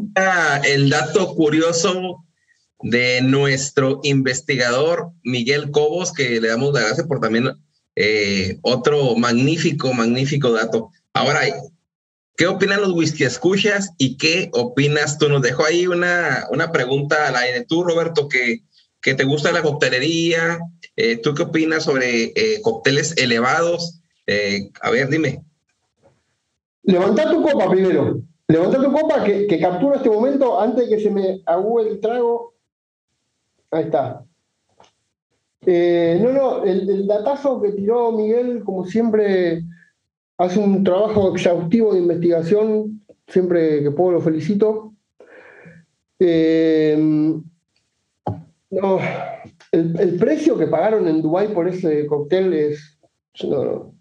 el 0.64 0.90
dato 0.90 1.34
curioso 1.34 2.24
de 2.82 3.20
nuestro 3.22 4.00
investigador 4.02 5.12
Miguel 5.22 5.70
Cobos, 5.70 6.12
que 6.12 6.40
le 6.40 6.48
damos 6.48 6.72
la 6.72 6.80
gracias 6.80 7.06
por 7.06 7.20
también 7.20 7.50
eh, 7.96 8.58
otro 8.62 9.14
magnífico, 9.16 9.92
magnífico 9.92 10.50
dato. 10.50 10.90
Ahora, 11.12 11.40
¿qué 12.40 12.46
opinan 12.46 12.80
los 12.80 12.94
whisky 12.94 13.22
escuchas 13.22 13.92
y 13.98 14.16
qué 14.16 14.50
opinas 14.54 15.18
tú? 15.18 15.28
Nos 15.28 15.42
dejó 15.42 15.66
ahí 15.66 15.86
una, 15.86 16.46
una 16.50 16.72
pregunta 16.72 17.28
al 17.28 17.36
aire. 17.36 17.66
Tú, 17.68 17.84
Roberto, 17.84 18.28
que 18.28 18.62
que 19.00 19.14
te 19.14 19.24
gusta 19.24 19.52
la 19.52 19.62
coctelería. 19.62 20.58
Eh, 20.96 21.16
¿Tú 21.18 21.34
qué 21.34 21.42
opinas 21.42 21.84
sobre 21.84 22.32
eh, 22.34 22.60
cócteles 22.62 23.16
elevados? 23.16 24.00
Eh, 24.26 24.70
a 24.80 24.90
ver, 24.90 25.08
dime. 25.08 25.42
Levanta 26.82 27.30
tu 27.30 27.42
copa 27.42 27.70
primero. 27.70 28.20
Levanta 28.48 28.82
tu 28.82 28.92
copa 28.92 29.24
que, 29.24 29.46
que 29.46 29.60
captura 29.60 29.96
este 29.96 30.10
momento 30.10 30.60
antes 30.60 30.88
de 30.88 30.96
que 30.96 31.02
se 31.02 31.10
me 31.10 31.42
agüe 31.46 31.88
el 31.88 32.00
trago. 32.00 32.54
Ahí 33.70 33.84
está. 33.84 34.24
no, 35.66 36.32
no, 36.32 36.64
el, 36.64 36.90
el, 36.90 37.06
datazo 37.06 37.62
que 37.62 37.72
tiró 37.72 38.10
Miguel, 38.10 38.64
como 38.64 38.84
siempre, 38.84 39.62
hace 40.40 40.58
un 40.58 40.82
trabajo 40.82 41.32
exhaustivo 41.34 41.92
de 41.92 42.00
investigación. 42.00 43.02
Siempre 43.28 43.82
que 43.82 43.90
puedo 43.90 44.12
lo 44.12 44.20
felicito. 44.20 44.94
Eh, 46.18 46.96
no, 48.70 48.98
el, 49.72 50.16
precio 50.18 50.56
que 50.56 50.66
pagaron 50.66 51.06
en 51.08 51.22
Dubái 51.22 51.48
por 51.48 51.68
ese 51.68 52.06
cóctel 52.06 52.52
es. 52.54 52.98
No, 53.44 53.94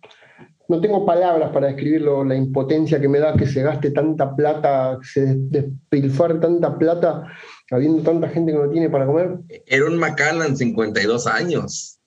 no, 0.67 0.81
tengo 0.81 1.05
palabras 1.05 1.51
para 1.51 1.67
describirlo, 1.67 2.23
la 2.23 2.35
impotencia 2.35 2.99
que 2.99 3.07
me 3.07 3.19
da 3.19 3.35
que 3.35 3.45
se 3.45 3.61
gaste 3.61 3.91
tanta 3.91 4.35
plata, 4.35 4.97
que 5.01 5.07
se 5.07 5.35
despilfarre 5.35 6.35
tanta 6.35 6.77
plata, 6.77 7.25
habiendo 7.71 8.01
tanta 8.03 8.29
gente 8.29 8.51
que 8.51 8.57
no 8.57 8.69
tiene 8.69 8.89
para 8.89 9.05
comer. 9.05 9.39
Era 9.65 9.85
un 9.85 9.97
Macallan, 9.97 10.55
52 10.55 11.27
años. 11.27 11.99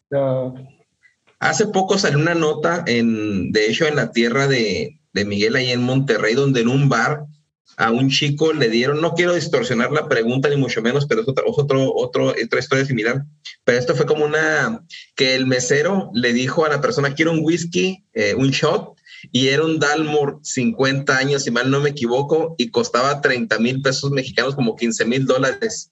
Hace 1.42 1.66
poco 1.66 1.98
salió 1.98 2.20
una 2.20 2.36
nota, 2.36 2.84
en, 2.86 3.50
de 3.50 3.66
hecho, 3.66 3.84
en 3.86 3.96
la 3.96 4.12
tierra 4.12 4.46
de, 4.46 5.00
de 5.12 5.24
Miguel, 5.24 5.56
ahí 5.56 5.70
en 5.70 5.82
Monterrey, 5.82 6.34
donde 6.34 6.60
en 6.60 6.68
un 6.68 6.88
bar 6.88 7.24
a 7.76 7.90
un 7.90 8.10
chico 8.10 8.52
le 8.52 8.68
dieron, 8.68 9.00
no 9.00 9.14
quiero 9.14 9.34
distorsionar 9.34 9.90
la 9.90 10.08
pregunta 10.08 10.48
ni 10.48 10.56
mucho 10.56 10.80
menos, 10.82 11.04
pero 11.06 11.22
es 11.22 11.28
otra, 11.28 11.44
otro, 11.44 11.92
otro, 11.92 12.26
otra 12.28 12.60
historia 12.60 12.84
similar. 12.84 13.24
Pero 13.64 13.76
esto 13.76 13.96
fue 13.96 14.06
como 14.06 14.24
una, 14.24 14.86
que 15.16 15.34
el 15.34 15.46
mesero 15.46 16.12
le 16.14 16.32
dijo 16.32 16.64
a 16.64 16.68
la 16.68 16.80
persona, 16.80 17.12
quiero 17.12 17.32
un 17.32 17.40
whisky, 17.42 18.04
eh, 18.12 18.36
un 18.36 18.50
shot, 18.50 18.94
y 19.32 19.48
era 19.48 19.64
un 19.64 19.80
Dalmor 19.80 20.38
50 20.44 21.18
años, 21.18 21.42
si 21.42 21.50
mal 21.50 21.72
no 21.72 21.80
me 21.80 21.90
equivoco, 21.90 22.54
y 22.56 22.70
costaba 22.70 23.20
30 23.20 23.58
mil 23.58 23.82
pesos 23.82 24.12
mexicanos, 24.12 24.54
como 24.54 24.76
15 24.76 25.04
mil 25.06 25.26
dólares. 25.26 25.90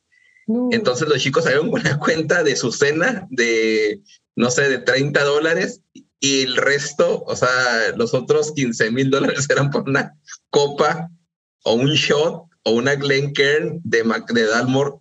Entonces 0.73 1.09
los 1.09 1.21
chicos 1.21 1.45
salieron 1.45 1.71
con 1.71 1.81
una 1.81 1.99
cuenta 1.99 2.43
de 2.43 2.57
su 2.57 2.73
cena 2.73 3.27
de, 3.31 4.01
no 4.37 4.51
sé, 4.51 4.69
de 4.69 4.79
30 4.79 5.23
dólares 5.25 5.83
y 6.21 6.43
el 6.43 6.57
resto, 6.57 7.25
o 7.27 7.35
sea, 7.35 7.49
los 7.97 8.15
otros 8.15 8.53
15 8.53 8.91
mil 8.91 9.11
dólares 9.11 9.49
eran 9.51 9.71
por 9.71 9.89
una 9.89 10.15
copa 10.51 11.11
o 11.65 11.75
un 11.75 11.91
shot 11.95 12.45
o 12.65 12.71
una 12.73 12.95
Glencairn 12.95 13.81
de, 13.85 14.03
de 14.35 14.47
Dalmore. 14.47 14.97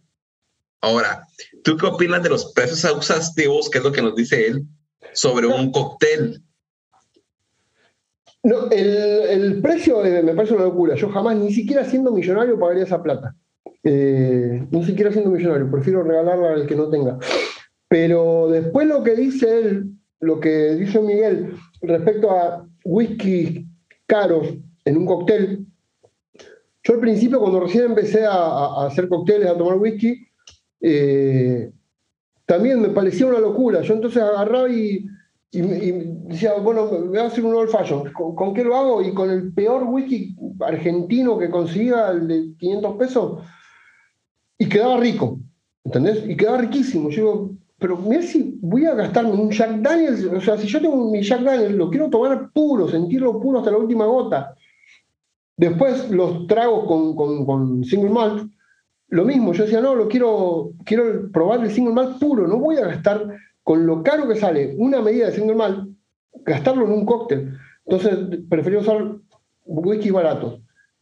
Ahora, 0.82 1.28
¿tú 1.63 1.76
qué 1.76 1.86
opinas 1.88 2.24
de 2.24 2.30
los 2.30 2.54
precios 2.54 2.86
exhaustivos, 2.86 3.70
que 3.70 3.80
es 3.80 3.84
lo 3.84 3.92
que 3.92 4.02
nos 4.02 4.15
dice 4.15 4.48
él, 4.48 4.63
sobre 5.13 5.48
un 5.48 5.72
cóctel? 5.72 6.42
No, 8.42 8.70
el, 8.72 9.60
precio 9.62 10.02
me 10.02 10.34
parece 10.34 10.54
una 10.54 10.63
locura. 10.63 10.96
Yo 10.96 11.10
jamás, 11.10 11.36
ni 11.36 11.54
siquiera 11.54 11.84
siendo 11.84 12.12
millonario, 12.12 12.58
pagaría 12.58 12.86
esa 12.86 13.04
plata. 13.04 13.36
Eh, 13.84 14.65
ni 14.72 14.86
siquiera 14.86 15.12
siendo 15.12 15.32
millonario, 15.32 15.70
prefiero 15.70 16.04
regalarla 16.04 16.54
al 16.54 16.65
que 16.65 16.76
no 16.76 16.89
tenga. 16.89 17.18
Pero 17.89 18.47
después 18.49 18.88
lo 18.88 19.04
que 19.04 19.15
dice 19.15 19.60
él, 19.60 19.91
lo 20.21 20.39
que 20.39 20.75
dice 20.75 21.02
Miguel 21.02 21.56
respecto 21.82 22.32
a 22.32 22.65
whisky 22.86 23.65
caros 24.06 24.47
en 24.86 24.97
un 24.97 25.06
cóctel, 25.06 25.65
yo 26.84 26.94
al 26.94 27.00
principio, 27.02 27.40
cuando 27.40 27.60
recién 27.60 27.85
empecé 27.85 28.25
a, 28.25 28.85
hacer 28.85 29.10
cócteles, 29.10 29.50
a 29.50 29.58
tomar 29.58 29.77
whisky, 29.77 30.27
eh, 30.81 31.71
también 32.46 32.81
me 32.81 32.90
parecía 32.90 33.27
una 33.27 33.40
locura. 33.40 33.81
Yo 33.81 33.94
entonces 33.94 34.21
agarraba 34.21 34.69
y, 34.69 35.06
decía, 35.52 36.54
bueno, 36.56 36.87
voy 36.87 37.17
a 37.17 37.25
hacer 37.25 37.44
un 37.44 37.56
old 37.56 37.69
fashion. 37.69 38.12
¿Con, 38.13 38.54
qué 38.54 38.63
lo 38.63 38.75
hago? 38.75 39.02
Y 39.02 39.13
con 39.13 39.29
el 39.29 39.54
peor 39.54 39.83
whisky 39.83 40.35
argentino 40.62 41.37
que 41.37 41.50
consiga, 41.50 42.12
el 42.12 42.27
de 42.27 42.56
500 42.58 42.98
pesos, 42.98 43.44
y 44.58 44.67
quedaba 44.67 45.00
rico, 45.00 45.40
¿entendés? 45.83 46.23
Y 46.27 46.35
quedaba 46.35 46.60
riquísimo. 46.60 47.10
Yo 47.10 47.52
pero 47.80 47.98
mira 47.98 48.21
si 48.21 48.58
voy 48.62 48.86
a 48.86 48.94
gastarme 48.94 49.32
un 49.32 49.52
Jack 49.52 49.82
Daniels, 49.82 50.25
o 50.25 50.42
sea, 50.42 50.58
si 50.58 50.67
yo 50.67 50.82
tengo 50.82 51.10
mi 51.10 51.21
Jack 51.21 51.42
Daniels, 51.42 51.75
lo 51.75 51.90
quiero 51.90 52.10
tomar 52.10 52.52
puro, 52.52 52.88
sentirlo 52.88 53.40
puro 53.40 53.60
hasta 53.60 53.71
la 53.71 53.77
última 53.77 54.06
gota. 54.06 54.56
Después 55.58 56.10
los 56.10 56.48
tragos 56.48 56.86
con, 56.86 57.84
single 57.84 58.10
malt, 58.10 58.52
lo 59.10 59.25
mismo, 59.25 59.54
yo 59.54 59.63
decía, 59.63 59.82
no, 59.82 59.96
lo 59.96 60.08
quiero, 60.08 60.71
quiero 60.86 61.32
probar 61.32 61.62
el 61.62 61.71
single 61.71 61.94
malt 61.94 62.19
puro, 62.19 62.48
no 62.48 62.58
voy 62.60 62.77
a 62.77 62.88
gastar 62.88 63.25
con 63.63 63.86
lo 63.86 64.04
caro 64.04 64.27
que 64.27 64.36
sale 64.36 64.75
una 64.77 65.02
medida 65.02 65.27
de 65.27 65.34
single 65.34 65.56
malt, 65.56 65.90
gastarlo 66.46 66.86
en 66.86 66.92
un 66.92 67.06
cóctel. 67.06 67.54
Entonces 67.86 68.40
preferí 68.50 68.77
usar 68.77 69.15
whisky 69.65 70.12
baratos. 70.12 70.62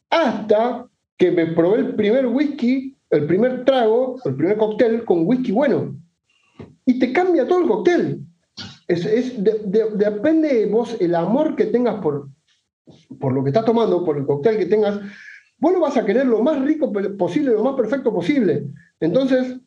Hasta 0.09 0.88
que 1.17 1.32
me 1.32 1.47
probé 1.47 1.80
el 1.80 1.95
primer 1.95 2.28
whisky 2.28 2.97
el 3.09 3.25
primer 3.25 3.63
trago, 3.65 4.17
el 4.25 4.36
primer 4.36 4.57
cóctel 4.57 5.05
con 5.05 5.25
whisky 5.25 5.51
bueno. 5.51 5.95
Y 6.88 6.99
te 6.99 7.11
cambia 7.11 7.45
todo 7.45 7.59
el 7.59 7.67
cóctel. 7.67 8.21
Es, 8.88 9.35
depende 9.43 10.65
vos 10.67 10.95
el 11.01 11.13
amor 11.15 11.57
que 11.57 11.65
tengas 11.65 11.95
por, 11.95 12.29
por 13.19 13.33
lo 13.33 13.43
que 13.43 13.49
estás 13.49 13.65
tomando, 13.65 14.05
por 14.05 14.17
el 14.17 14.25
cóctel 14.25 14.57
que 14.57 14.67
tengas, 14.67 14.97
vos 15.59 15.73
lo 15.73 15.81
vas 15.81 15.97
a 15.97 16.05
querer 16.05 16.25
lo 16.25 16.41
más 16.41 16.61
rico 16.61 16.91
posible, 17.17 17.51
lo 17.51 17.63
más 17.65 17.75
perfecto 17.75 18.13
posible. 18.13 18.67
Entonces, 19.01 19.59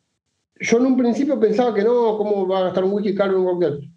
yo 0.59 0.77
en 0.79 0.87
un 0.87 0.97
principio 0.97 1.39
pensaba 1.39 1.75
que 1.75 1.83
no, 1.83 2.17
¿cómo 2.17 2.47
va 2.47 2.57
a 2.57 2.63
gastar 2.63 2.85
un 2.85 2.93
whisky 2.93 3.13
caro 3.13 3.33
en 3.33 3.39
un 3.39 3.45
cóctel? 3.45 3.91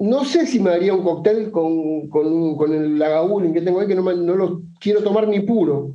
No 0.00 0.24
sé 0.24 0.46
si 0.46 0.58
me 0.58 0.70
haría 0.70 0.94
un 0.94 1.04
cóctel 1.04 1.52
con, 1.52 2.08
con, 2.08 2.72
el 2.72 2.98
Lagavulin 2.98 3.54
que 3.54 3.62
tengo 3.62 3.78
ahí, 3.78 3.86
que 3.86 3.94
no, 3.94 4.02
no, 4.02 4.34
lo 4.34 4.62
quiero 4.80 5.00
tomar 5.04 5.28
ni 5.28 5.38
puro. 5.40 5.94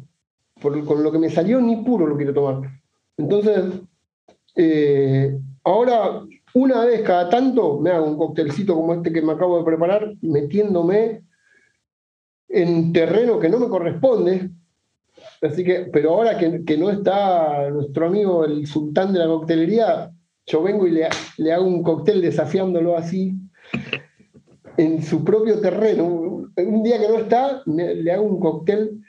Con 0.61 1.03
lo 1.03 1.11
que 1.11 1.19
me 1.19 1.29
salió, 1.29 1.59
ni 1.59 1.83
puro 1.83 2.07
lo 2.07 2.15
quiero 2.15 2.33
tomar. 2.33 2.61
Entonces, 3.17 3.65
eh, 4.55 5.37
ahora, 5.63 6.23
una 6.53 6.85
vez 6.85 7.01
cada 7.01 7.29
tanto, 7.29 7.79
me 7.79 7.91
hago 7.91 8.05
un 8.05 8.17
cóctelcito 8.17 8.75
como 8.75 8.93
este 8.93 9.11
que 9.11 9.21
me 9.21 9.33
acabo 9.33 9.57
de 9.59 9.65
preparar, 9.65 10.13
metiéndome 10.21 11.23
en 12.47 12.91
terreno 12.93 13.39
que 13.39 13.49
no 13.49 13.59
me 13.59 13.69
corresponde. 13.69 14.49
Así 15.41 15.63
que, 15.63 15.89
pero 15.91 16.11
ahora 16.11 16.37
que, 16.37 16.77
no 16.77 16.89
está 16.89 17.69
nuestro 17.69 18.07
amigo 18.07 18.45
el 18.45 18.65
sultán 18.67 19.13
de 19.13 19.19
la 19.19 19.27
coctelería, 19.27 20.11
yo 20.45 20.63
vengo 20.63 20.87
y 20.87 20.91
le, 20.91 21.07
le 21.37 21.53
hago 21.53 21.65
un 21.65 21.83
cóctel 21.83 22.21
desafiándolo 22.21 22.97
así 22.97 23.35
en 24.77 25.03
su 25.03 25.23
propio 25.23 25.59
terreno. 25.59 26.05
Un 26.55 26.83
día 26.83 26.99
que 26.99 27.07
no 27.07 27.19
está, 27.19 27.61
le 27.65 28.11
hago 28.11 28.23
un 28.23 28.39
cóctel. 28.39 29.01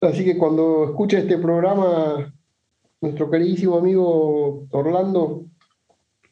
Así 0.00 0.24
que 0.24 0.36
cuando 0.36 0.84
escuche 0.84 1.18
este 1.18 1.38
programa, 1.38 2.32
nuestro 3.00 3.30
queridísimo 3.30 3.78
amigo 3.78 4.66
Orlando, 4.70 5.44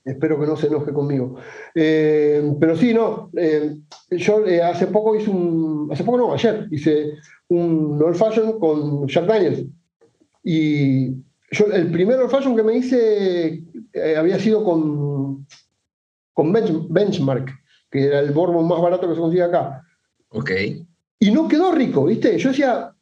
espero 0.09 0.41
que 0.41 0.47
no 0.47 0.57
se 0.57 0.67
enoje 0.67 0.93
conmigo. 0.93 1.37
Eh, 1.75 2.53
pero 2.59 2.77
sí, 2.77 2.93
no, 2.93 3.31
eh, 3.37 3.77
yo 4.11 4.47
eh, 4.47 4.63
hace 4.63 4.87
poco 4.89 5.17
hice 5.17 5.31
un, 5.31 5.89
hace 5.93 6.05
poco 6.05 6.19
no, 6.19 6.33
ayer 6.33 6.67
hice 6.71 7.13
un 7.49 8.01
old 8.03 8.17
fashion 8.17 8.59
con 8.59 9.07
Jack 9.07 9.27
Daniels. 9.27 9.65
Y 10.43 11.11
yo, 11.51 11.67
el 11.73 11.91
primer 11.91 12.19
old 12.19 12.31
fashion 12.31 12.57
que 12.57 12.63
me 12.63 12.77
hice 12.77 13.63
había 14.17 14.39
sido 14.39 14.65
con, 14.65 15.47
con 16.33 16.53
Benchmark 16.53 17.51
que 17.91 18.07
era 18.07 18.21
el 18.21 18.33
bourbon 18.33 18.67
más 18.67 18.81
barato 18.81 19.09
que 19.09 19.15
se 19.15 19.21
consigue 19.21 19.43
acá. 19.43 19.83
Ok. 20.31 20.51
Y 21.21 21.31
no 21.31 21.49
quedó 21.49 21.73
rico, 21.73 22.05
¿viste? 22.05 22.39
Yo 22.39 22.51
decía, 22.51 22.93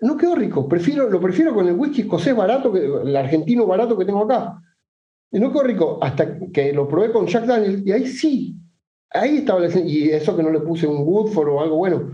no 0.00 0.16
quedó 0.16 0.34
rico, 0.34 0.68
prefiero, 0.68 1.08
lo 1.08 1.20
prefiero 1.20 1.54
con 1.54 1.68
el 1.68 1.74
whisky 1.74 2.02
escocés 2.02 2.34
barato, 2.34 2.72
que, 2.72 2.84
el 2.84 3.16
argentino 3.16 3.66
barato 3.66 3.96
que 3.96 4.04
tengo 4.04 4.24
acá. 4.24 4.60
Y 5.32 5.40
no 5.40 5.62
rico, 5.62 5.98
hasta 6.02 6.38
que 6.52 6.72
lo 6.72 6.86
probé 6.86 7.10
con 7.10 7.26
Jack 7.26 7.46
Daniels, 7.46 7.82
y 7.86 7.92
ahí 7.92 8.06
sí, 8.06 8.56
ahí 9.10 9.38
estaba 9.38 9.60
la 9.60 9.80
y 9.80 10.10
eso 10.10 10.36
que 10.36 10.42
no 10.42 10.50
le 10.50 10.60
puse 10.60 10.86
un 10.86 11.06
Woodford 11.06 11.48
o 11.48 11.60
algo 11.60 11.76
bueno. 11.76 12.12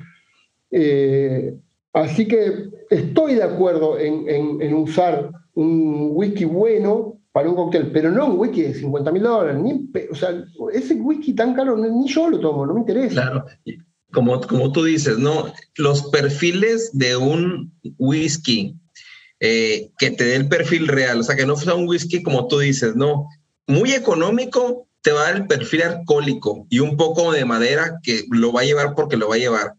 Eh, 0.70 1.58
así 1.92 2.28
que 2.28 2.70
estoy 2.90 3.34
de 3.34 3.42
acuerdo 3.42 3.98
en, 3.98 4.62
en 4.62 4.74
usar 4.74 5.30
un 5.54 6.10
whisky 6.12 6.44
bueno 6.44 7.18
para 7.32 7.48
un 7.48 7.56
cóctel, 7.56 7.90
pero 7.92 8.10
no 8.10 8.26
un 8.26 8.38
whisky 8.38 8.62
de 8.62 8.74
50 8.74 9.12
mil 9.12 9.22
dólares. 9.22 9.60
o 10.10 10.14
sea, 10.14 10.44
ese 10.72 10.94
whisky 10.94 11.34
tan 11.34 11.54
caro, 11.54 11.76
ni 11.76 12.08
yo 12.08 12.30
lo 12.30 12.40
tomo, 12.40 12.64
no 12.64 12.74
me 12.74 12.80
interesa. 12.80 13.22
Claro, 13.22 13.44
como, 14.12 14.40
como 14.40 14.72
tú 14.72 14.84
dices, 14.84 15.18
¿no? 15.18 15.46
Los 15.76 16.04
perfiles 16.10 16.90
de 16.96 17.16
un 17.16 17.72
whisky 17.98 18.76
eh, 19.40 19.90
que 19.98 20.10
te 20.10 20.24
dé 20.24 20.36
el 20.36 20.48
perfil 20.48 20.88
real, 20.88 21.20
o 21.20 21.22
sea, 21.22 21.36
que 21.36 21.46
no 21.46 21.56
sea 21.56 21.74
un 21.74 21.88
whisky 21.88 22.22
como 22.22 22.48
tú 22.48 22.58
dices, 22.58 22.96
¿no? 22.96 23.28
Muy 23.66 23.92
económico, 23.92 24.88
te 25.02 25.12
va 25.12 25.22
a 25.22 25.24
dar 25.24 25.36
el 25.36 25.46
perfil 25.46 25.82
alcohólico 25.82 26.66
y 26.70 26.80
un 26.80 26.96
poco 26.96 27.32
de 27.32 27.44
madera 27.44 28.00
que 28.02 28.24
lo 28.30 28.52
va 28.52 28.62
a 28.62 28.64
llevar 28.64 28.94
porque 28.94 29.16
lo 29.16 29.28
va 29.28 29.36
a 29.36 29.38
llevar. 29.38 29.74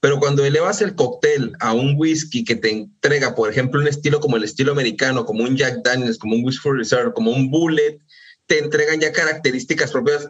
Pero 0.00 0.18
cuando 0.18 0.44
elevas 0.44 0.82
el 0.82 0.94
cóctel 0.94 1.52
a 1.60 1.72
un 1.72 1.94
whisky 1.96 2.44
que 2.44 2.56
te 2.56 2.70
entrega, 2.70 3.34
por 3.34 3.50
ejemplo, 3.50 3.80
un 3.80 3.88
estilo 3.88 4.20
como 4.20 4.36
el 4.36 4.44
estilo 4.44 4.72
americano, 4.72 5.24
como 5.24 5.44
un 5.44 5.56
Jack 5.56 5.82
Daniels, 5.82 6.18
como 6.18 6.34
un 6.34 6.44
Whisky 6.44 6.68
Reserve, 6.70 7.12
como 7.14 7.30
un 7.30 7.50
Bullet, 7.50 7.98
te 8.46 8.58
entregan 8.58 9.00
ya 9.00 9.12
características 9.12 9.92
propias 9.92 10.28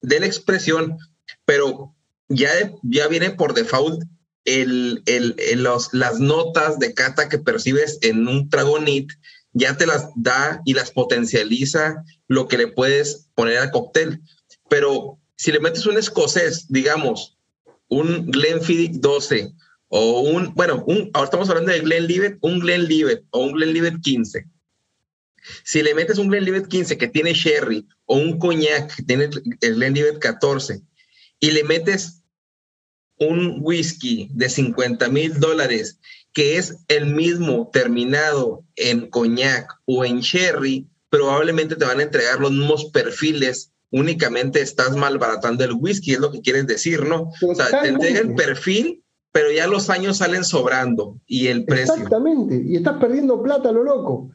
de 0.00 0.20
la 0.20 0.26
expresión, 0.26 0.96
pero 1.44 1.94
ya, 2.28 2.50
ya 2.82 3.08
viene 3.08 3.30
por 3.30 3.54
default 3.54 4.02
el, 4.44 5.02
el, 5.06 5.36
los, 5.62 5.92
las 5.92 6.18
notas 6.18 6.78
de 6.78 6.94
cata 6.94 7.28
que 7.28 7.38
percibes 7.38 7.98
en 8.02 8.26
un 8.26 8.48
trago 8.48 8.78
NIT, 8.78 9.12
ya 9.52 9.76
te 9.76 9.86
las 9.86 10.08
da 10.16 10.60
y 10.64 10.74
las 10.74 10.90
potencializa 10.90 12.04
lo 12.28 12.48
que 12.48 12.58
le 12.58 12.68
puedes 12.68 13.28
poner 13.34 13.58
al 13.58 13.70
cóctel. 13.70 14.20
Pero 14.68 15.18
si 15.36 15.52
le 15.52 15.60
metes 15.60 15.86
un 15.86 15.98
escocés, 15.98 16.66
digamos, 16.68 17.36
un 17.88 18.26
Glenfiddich 18.30 19.00
12 19.00 19.52
o 19.88 20.20
un, 20.20 20.54
bueno, 20.54 20.82
un, 20.86 21.10
ahora 21.12 21.26
estamos 21.26 21.50
hablando 21.50 21.72
de 21.72 21.80
Glenlivet, 21.80 22.38
un 22.40 22.60
Glenlivet 22.60 23.24
o 23.30 23.40
un 23.40 23.52
Glenlivet 23.52 24.00
15. 24.00 24.46
Si 25.64 25.82
le 25.82 25.94
metes 25.94 26.18
un 26.18 26.28
Glenlivet 26.28 26.68
15 26.68 26.96
que 26.96 27.08
tiene 27.08 27.34
sherry 27.34 27.86
o 28.06 28.16
un 28.16 28.38
coñac 28.38 28.94
que 28.94 29.02
tiene 29.02 29.28
el 29.60 29.74
Glenlivet 29.74 30.18
14 30.18 30.80
y 31.40 31.50
le 31.50 31.64
metes 31.64 32.21
un 33.18 33.58
whisky 33.60 34.28
de 34.32 34.48
50 34.48 35.08
mil 35.08 35.38
dólares 35.38 35.98
que 36.32 36.56
es 36.56 36.78
el 36.88 37.06
mismo 37.06 37.68
terminado 37.72 38.64
en 38.76 39.10
coñac 39.10 39.68
o 39.84 40.04
en 40.04 40.20
sherry, 40.20 40.88
probablemente 41.10 41.76
te 41.76 41.84
van 41.84 42.00
a 42.00 42.04
entregar 42.04 42.40
los 42.40 42.52
mismos 42.52 42.86
perfiles 42.86 43.72
únicamente 43.92 44.60
estás 44.60 44.96
malbaratando 44.96 45.64
el 45.64 45.74
whisky, 45.74 46.12
es 46.12 46.18
lo 46.18 46.32
que 46.32 46.40
quieres 46.40 46.66
decir, 46.66 47.04
¿no? 47.04 47.30
O 47.46 47.54
sea, 47.54 47.82
te 47.82 47.88
entrega 47.88 48.20
el 48.20 48.34
perfil, 48.34 49.04
pero 49.30 49.52
ya 49.52 49.66
los 49.66 49.90
años 49.90 50.16
salen 50.16 50.44
sobrando 50.44 51.20
y 51.26 51.46
el 51.48 51.64
precio. 51.64 51.94
Exactamente, 51.94 52.62
y 52.66 52.76
estás 52.76 52.98
perdiendo 52.98 53.42
plata 53.42 53.70
lo 53.70 53.84
loco. 53.84 54.30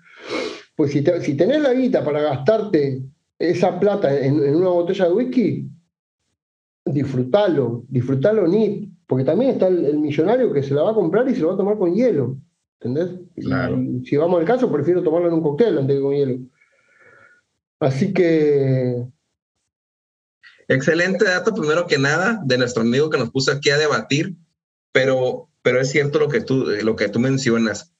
Pues 0.76 0.92
si, 0.92 1.04
si 1.24 1.34
tenés 1.36 1.62
la 1.62 1.74
guita 1.74 2.06
para 2.06 2.22
gastarte 2.22 3.02
esa 3.40 3.80
plata 3.80 4.18
en, 4.18 4.40
una 4.56 4.70
botella 4.70 5.06
de 5.06 5.14
whisky, 5.14 5.68
disfrútalo, 6.88 7.86
disfrútalo 7.90 8.48
ni, 8.48 8.92
porque 9.06 9.24
también 9.24 9.52
está 9.52 9.68
el, 9.68 10.00
millonario 10.00 10.52
que 10.52 10.64
se 10.64 10.74
la 10.74 10.84
va 10.84 10.92
a 10.92 10.96
comprar 10.96 11.28
y 11.30 11.36
se 11.36 11.42
lo 11.42 11.50
va 11.50 11.54
a 11.54 11.58
tomar 11.58 11.78
con 11.78 11.94
hielo. 11.94 12.38
¿Entendés? 12.80 13.20
Claro. 13.36 13.80
si 14.04 14.18
vamos 14.18 14.40
al 14.40 14.46
caso, 14.46 14.72
prefiero 14.72 15.02
tomarlo 15.02 15.30
en 15.30 15.34
un 15.34 15.42
cóctel 15.42 15.78
antes 15.78 15.96
que 15.96 16.02
con 16.02 16.14
hielo. 16.14 16.40
Así 17.80 18.14
que 18.14 19.08
Excelente 20.68 21.24
dato, 21.24 21.54
primero 21.54 21.88
que 21.88 21.98
nada, 21.98 22.42
de 22.44 22.58
nuestro 22.58 22.82
amigo 22.82 23.10
que 23.10 23.18
nos 23.18 23.32
puso 23.32 23.52
aquí 23.52 23.70
a 23.70 23.78
debatir, 23.78 24.36
pero, 24.92 25.50
pero 25.62 25.80
es 25.80 25.90
cierto 25.90 26.20
lo 26.20 26.28
que, 26.28 26.42
tú, 26.42 26.66
lo 26.84 26.96
que 26.98 27.08
tú 27.08 27.20
mencionas. 27.20 27.94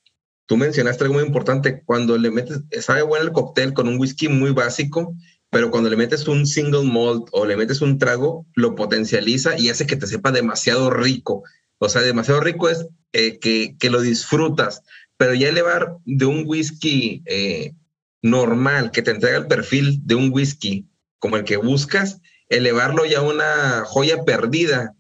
Tú 0.46 0.58
mencionaste 0.58 1.04
algo 1.04 1.16
muy 1.16 1.24
importante, 1.24 1.84
cuando 1.86 2.18
le 2.18 2.30
metes, 2.30 2.62
sabe 2.82 3.04
bueno 3.04 3.26
el 3.26 3.32
cóctel 3.32 3.74
con 3.74 3.88
un 3.88 3.98
whisky 3.98 4.28
muy 4.28 4.52
básico, 4.52 5.16
pero 5.50 5.72
cuando 5.72 5.90
le 5.90 5.96
metes 5.96 6.28
un 6.28 6.46
single 6.46 6.84
malt 6.84 7.28
o 7.32 7.46
le 7.46 7.56
metes 7.56 7.82
un 7.82 7.98
trago, 7.98 8.46
lo 8.54 8.76
potencializa 8.76 9.58
y 9.58 9.70
hace 9.70 9.88
que 9.88 9.96
te 9.96 10.08
sepa 10.08 10.32
demasiado 10.32 10.90
rico. 10.90 11.44
O 11.80 11.90
sea, 11.90 12.02
demasiado 12.02 12.42
rico 12.42 12.70
es 12.70 12.88
eh, 13.14 13.40
que, 13.40 13.76
que, 13.80 13.90
lo 13.90 14.02
disfrutas, 14.02 14.84
pero 15.16 15.34
ya 15.34 15.50
elevar 15.50 15.98
de 16.06 16.26
un 16.26 16.44
whisky 16.46 17.24
eh, 17.26 17.74
normal 18.22 18.92
que 18.92 19.02
te 19.02 19.12
entrega 19.12 19.38
el 19.38 19.48
perfil 19.48 20.02
de 20.06 20.16
un 20.16 20.32
whisky 20.32 20.88
como 21.20 21.38
el 21.38 21.44
que 21.44 21.58
buscas, 21.58 22.20
elevarlo 22.50 23.06
ya 23.06 23.20
a 23.20 23.24
una 23.24 23.84
joya 23.86 24.24
perdida 24.24 24.97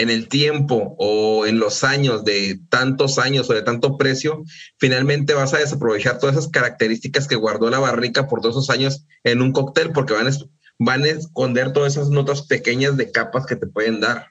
en 0.00 0.10
el 0.10 0.28
tiempo 0.28 0.94
o 0.98 1.46
en 1.46 1.58
los 1.58 1.84
años 1.84 2.24
de 2.24 2.60
tantos 2.68 3.18
años 3.18 3.48
o 3.48 3.54
de 3.54 3.62
tanto 3.62 3.96
precio, 3.96 4.42
finalmente 4.78 5.34
vas 5.34 5.54
a 5.54 5.58
desaprovechar 5.58 6.18
todas 6.18 6.36
esas 6.36 6.50
características 6.50 7.28
que 7.28 7.36
guardó 7.36 7.70
la 7.70 7.78
barrica 7.78 8.26
por 8.26 8.40
todos 8.40 8.56
esos 8.56 8.70
años 8.70 9.06
en 9.24 9.42
un 9.42 9.52
cóctel 9.52 9.92
porque 9.92 10.14
van 10.14 10.28
a, 10.28 10.30
van 10.78 11.04
esconder 11.04 11.72
todas 11.72 11.96
esas 11.96 12.10
notas 12.10 12.42
pequeñas 12.42 12.96
de 12.96 13.10
capas 13.10 13.46
que 13.46 13.56
te 13.56 13.66
pueden 13.66 14.00
dar. 14.00 14.26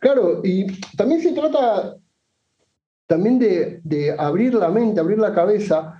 Claro, 0.00 0.40
y 0.44 0.66
también 0.96 1.22
se 1.22 1.32
trata 1.32 1.96
también 3.06 3.38
de 3.38 4.14
abrir 4.18 4.54
la 4.54 4.68
mente, 4.68 5.00
abrir 5.00 5.18
la 5.18 5.34
cabeza 5.34 5.98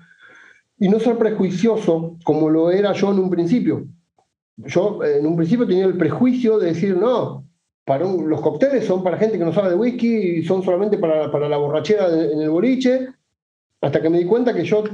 y 0.78 0.88
no 0.88 0.98
ser 1.00 1.16
prejuicioso 1.18 2.18
como 2.24 2.50
lo 2.50 2.70
era 2.70 2.92
yo 2.92 3.12
en 3.12 3.18
un 3.18 3.30
principio 3.30 3.86
yo 4.56 5.02
en 5.04 5.26
un 5.26 5.36
principio 5.36 5.66
tenía 5.66 5.84
el 5.84 5.96
prejuicio 5.96 6.58
de 6.58 6.68
decir, 6.68 6.96
no, 6.96 7.46
para 7.84 8.04
los 8.04 8.40
cócteles 8.40 8.86
son 8.86 9.02
para 9.02 9.18
gente 9.18 9.38
que 9.38 9.44
no 9.44 9.52
sabe 9.52 9.70
de 9.70 9.76
whisky 9.76 10.38
y 10.38 10.44
son 10.44 10.62
solamente 10.62 10.98
para, 10.98 11.30
para 11.30 11.48
la 11.48 11.58
borrachera 11.58 12.08
en 12.08 12.40
el 12.40 12.50
boliche, 12.50 13.08
hasta 13.80 14.00
que 14.00 14.08
me 14.08 14.18
di 14.18 14.24
cuenta 14.24 14.54
que 14.54 14.64
yo 14.64 14.84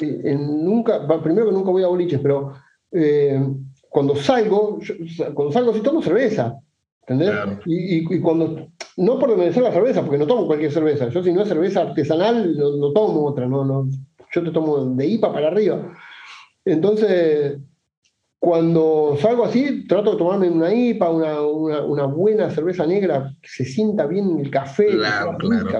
nunca, 0.00 1.06
primero 1.22 1.46
que 1.46 1.52
nunca 1.52 1.70
voy 1.70 1.82
a 1.82 1.88
boliches, 1.88 2.20
pero 2.20 2.54
eh, 2.92 3.40
cuando 3.88 4.14
salgo, 4.14 4.78
cuando 5.34 5.52
salgo 5.52 5.72
sí 5.72 5.80
tomo 5.80 6.02
cerveza, 6.02 6.60
¿entendés? 7.00 7.32
Y, 7.64 8.14
y, 8.14 8.20
cuando 8.20 8.68
no 8.96 9.18
por 9.18 9.30
desmerecer 9.30 9.62
la 9.62 9.72
cerveza, 9.72 10.02
porque 10.02 10.18
no 10.18 10.26
tomo 10.26 10.46
cualquier 10.46 10.72
cerveza. 10.72 11.08
Yo 11.08 11.22
si 11.22 11.32
no 11.32 11.42
es 11.42 11.48
cerveza 11.48 11.82
artesanal, 11.82 12.56
no, 12.56 12.92
tomo 12.92 13.24
otra, 13.24 13.46
no, 13.46 13.64
no, 13.64 13.88
yo 14.32 14.42
te 14.42 14.50
tomo 14.50 14.84
de 14.84 15.06
IPA 15.06 15.32
para 15.32 15.48
arriba. 15.48 15.92
Entonces, 16.64 17.58
cuando 18.38 19.16
salgo 19.20 19.44
así, 19.44 19.86
trato 19.88 20.12
de 20.12 20.18
tomarme 20.18 20.48
una 20.48 20.72
IPA, 20.72 21.10
una, 21.10 21.40
una, 21.82 22.04
buena 22.04 22.50
cerveza 22.50 22.86
negra, 22.86 23.32
que 23.40 23.48
se 23.48 23.64
sienta 23.64 24.06
bien 24.06 24.38
el 24.38 24.50
café, 24.50 24.88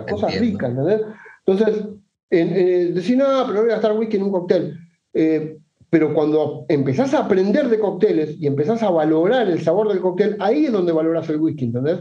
cosas 0.09 0.39
ricas, 0.39 0.71
¿entendés? 0.71 1.03
Entonces, 1.45 1.85
en, 2.31 2.95
decir, 2.95 3.17
no, 3.17 3.25
pero 3.25 3.53
no 3.53 3.61
voy 3.61 3.71
a 3.71 3.75
gastar 3.75 3.93
whisky 3.93 4.17
en 4.17 4.23
un 4.25 4.33
cóctel. 4.33 4.79
Eh, 5.13 5.59
pero 5.91 6.13
cuando 6.13 6.67
empezás 6.69 7.15
a 7.15 7.21
aprender 7.21 7.69
de 7.69 7.79
cócteles 7.79 8.37
y 8.41 8.47
empezás 8.47 8.83
a 8.83 8.91
valorar 8.91 9.49
el 9.49 9.63
sabor 9.63 9.89
del 9.89 10.01
cóctel, 10.01 10.37
ahí 10.41 10.67
es 10.67 10.73
donde 10.73 10.93
valoras 10.93 11.29
el 11.31 11.41
whisky, 11.41 11.67
¿entendés? 11.67 12.01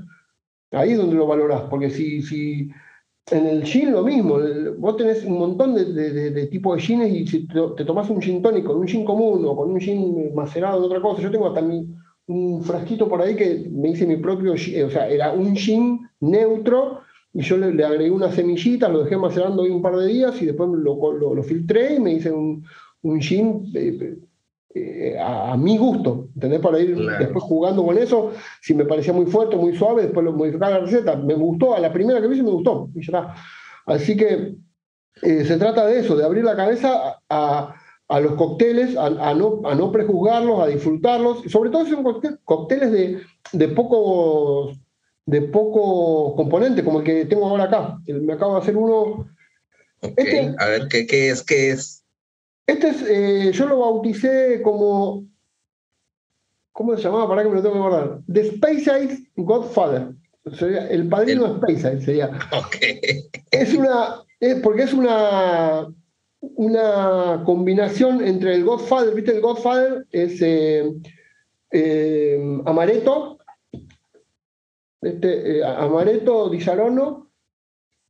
Ahí 0.71 0.91
es 0.91 0.97
donde 0.97 1.15
lo 1.15 1.27
valorás, 1.27 1.63
porque 1.69 1.89
si, 1.89 2.21
si 2.21 2.69
en 3.31 3.47
el 3.47 3.63
gin 3.63 3.91
lo 3.91 4.03
mismo, 4.03 4.37
vos 4.77 4.97
tenés 4.97 5.25
un 5.25 5.39
montón 5.39 5.73
de, 5.73 6.47
tipos 6.47 6.75
de 6.75 6.81
gines 6.81 7.11
y 7.11 7.25
si 7.25 7.47
te, 7.47 7.85
tomás 7.85 8.09
un 8.09 8.21
gin 8.21 8.41
tónico 8.41 8.73
un 8.75 8.87
gin 8.87 9.03
común 9.03 9.43
o 9.45 9.55
con 9.55 9.71
un 9.71 9.79
gin 9.79 10.33
macerado 10.35 10.81
de 10.81 10.85
otra 10.85 11.01
cosa, 11.01 11.21
yo 11.21 11.31
tengo 11.31 11.47
hasta 11.47 11.63
un 12.27 12.63
frasquito 12.63 13.09
por 13.09 13.21
ahí 13.21 13.35
que 13.35 13.67
me 13.71 13.89
hice 13.89 14.05
mi 14.05 14.17
propio, 14.17 14.53
o 14.53 14.57
sea, 14.57 15.09
era 15.09 15.33
un 15.33 15.55
gin 15.55 16.07
neutro 16.19 17.01
y 17.33 17.41
yo 17.41 17.57
le, 17.57 17.83
agregué 17.83 18.11
unas 18.11 18.35
semillitas, 18.35 18.91
lo 18.91 19.03
dejé 19.03 19.17
macerando 19.17 19.63
ahí 19.63 19.69
un 19.69 19.81
par 19.81 19.95
de 19.97 20.07
días 20.07 20.39
y 20.41 20.45
después 20.45 20.69
lo, 20.69 21.43
filtré 21.43 21.95
y 21.95 21.99
me 21.99 22.13
hice 22.13 22.31
un, 22.31 22.63
un 23.01 23.21
gin 23.21 23.71
eh, 24.77 25.17
a, 25.17 25.55
mi 25.55 25.77
gusto, 25.77 26.27
¿entendés? 26.35 26.59
Para 26.59 26.79
ir 26.79 26.97
después 27.17 27.43
jugando 27.45 27.85
con 27.85 27.97
eso, 27.97 28.33
si 28.61 28.73
me 28.73 28.83
parecía 28.83 29.13
muy 29.13 29.25
fuerte, 29.25 29.55
muy 29.55 29.73
suave, 29.73 30.03
después 30.03 30.25
lo 30.25 30.33
modificaba 30.33 30.71
la 30.71 30.79
receta. 30.79 31.15
Me 31.15 31.33
gustó, 31.33 31.73
a 31.73 31.79
la 31.79 31.93
primera 31.93 32.19
que 32.19 32.27
hice 32.27 32.43
me 32.43 32.51
gustó, 32.51 32.89
y 32.93 32.99
ya 32.99 33.19
está. 33.19 33.35
Así 33.85 34.17
que 34.17 34.55
eh, 35.21 35.45
se 35.45 35.57
trata 35.57 35.87
de 35.87 35.99
eso, 35.99 36.17
de 36.17 36.25
abrir 36.25 36.43
la 36.43 36.57
cabeza 36.57 37.21
a, 37.29 37.75
a 38.09 38.19
los 38.19 38.33
cócteles, 38.33 38.97
a, 38.97 39.33
no, 39.33 39.61
a 39.63 39.75
no 39.75 39.91
prejuzgarlos, 39.93 40.59
a 40.59 40.67
disfrutarlos, 40.67 41.45
y 41.45 41.49
sobre 41.49 41.69
todo 41.69 41.85
si 41.85 41.91
son 41.91 42.03
cócteles 42.43 42.91
de, 42.91 43.21
de 43.53 43.67
pocos 43.69 44.77
de 45.25 45.41
poco 45.41 46.35
componente, 46.35 46.83
como 46.83 46.99
el 46.99 47.05
que 47.05 47.25
tengo 47.25 47.47
ahora 47.47 47.63
acá. 47.63 47.97
Me 48.07 48.33
acabo 48.33 48.55
de 48.55 48.61
hacer 48.61 48.77
uno. 48.77 49.27
Este 50.01 50.53
a 50.59 50.67
ver, 50.67 50.87
¿qué, 50.89 51.07
¿qué, 51.07 51.29
es? 51.29 51.41
¿Qué 51.41 51.71
es? 51.71 52.04
Este 52.67 52.87
es, 52.89 53.01
eh, 53.07 53.51
yo 53.53 53.67
lo 53.67 53.79
bauticé 53.79 54.61
como, 54.61 55.25
¿cómo 56.71 56.95
se 56.95 57.03
llamaba? 57.03 57.27
Para 57.27 57.43
que 57.43 57.49
me 57.49 57.55
lo 57.55 57.61
tengo 57.61 57.75
que 57.75 57.79
acordar. 57.79 58.21
The 58.31 58.41
Space 58.41 59.29
Godfather. 59.35 60.15
Sería 60.57 60.87
el 60.89 61.07
padrino 61.09 61.55
de 61.55 61.73
Space 61.73 62.01
sería. 62.01 62.29
Es 63.51 63.73
una, 63.73 64.23
porque 64.61 64.83
es 64.83 64.93
una, 64.93 65.87
una 66.41 67.43
combinación 67.45 68.25
entre 68.25 68.55
el 68.55 68.63
Godfather, 68.63 69.15
¿viste? 69.15 69.31
El 69.31 69.41
Godfather 69.41 70.05
es 70.11 70.41
eh, 70.41 70.91
eh, 71.71 72.61
Amaretto, 72.65 73.39
este, 75.01 75.63
Amaretto 75.63 76.49
Di 76.49 76.61
Sarono, 76.61 77.24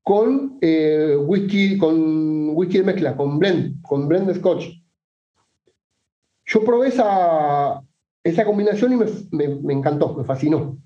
con 0.06 0.60
eh, 0.62 1.18
whisky, 1.18 1.80
con 1.80 2.49
whisky 2.56 2.78
de 2.78 2.84
mezcla, 2.84 3.18
con 3.18 3.39
blend, 3.39 3.82
con 3.82 4.08
blend 4.08 4.28
de 4.28 4.36
scotch. 4.36 4.66
Yo 6.45 6.64
probé 6.64 6.89
esa, 6.89 7.84
esa 8.24 8.45
combinación 8.45 8.93
y 8.93 8.97
me, 9.32 9.74
encantó, 9.74 10.14
me 10.14 10.24
fascinó. 10.24 10.78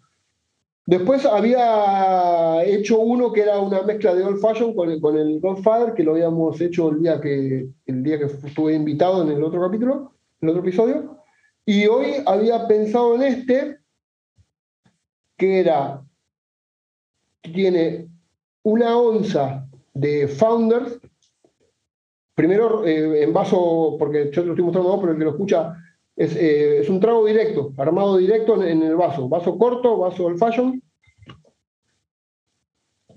Después 0.86 1.26
había 1.26 2.64
hecho 2.64 3.00
uno 3.00 3.34
que 3.34 3.42
era 3.42 3.60
una 3.60 3.82
mezcla 3.82 4.16
de 4.16 4.24
Old 4.24 4.40
Fashion 4.40 4.74
con 4.74 4.90
el, 4.90 5.02
con 5.02 5.18
el 5.18 5.42
Godfather, 5.42 5.94
que 5.94 6.04
lo 6.04 6.12
habíamos 6.12 6.62
hecho 6.62 6.90
el 6.90 7.02
día 7.02 7.20
que, 7.20 7.68
el 7.88 8.04
día 8.04 8.20
que 8.20 8.26
estuve 8.26 8.74
invitado 8.74 9.22
en 9.22 9.32
el 9.36 9.44
otro 9.44 9.60
capítulo, 9.60 10.14
el 10.40 10.48
otro 10.48 10.62
episodio. 10.62 11.18
Y 11.66 11.88
hoy 11.88 12.24
había 12.26 12.66
pensado 12.70 13.16
en 13.16 13.24
este, 13.24 13.80
que 15.36 15.60
era, 15.60 16.06
tiene 17.42 18.08
una 18.70 18.98
onza 18.98 19.68
de 19.94 20.28
Founders, 20.28 21.00
primero 22.36 22.86
eh, 22.86 23.24
en 23.24 23.34
vaso, 23.34 23.96
porque 24.00 24.32
yo 24.32 24.42
te 24.42 24.48
lo 24.48 24.54
estoy 24.54 24.64
mostrando 24.64 25.00
pero 25.00 25.12
el 25.12 25.18
que 25.18 25.24
lo 25.26 25.32
escucha 25.32 25.76
es, 26.16 26.36
eh, 26.36 26.80
es 26.80 26.90
un 26.90 27.00
trago 27.00 27.26
directo, 27.26 27.74
armado 27.78 28.18
directo 28.18 28.64
en, 28.64 28.82
el 28.84 28.96
vaso, 28.96 29.28
vaso 29.28 29.58
corto, 29.58 29.98
vaso 29.98 30.26
old 30.26 30.38
fashion. 30.38 30.82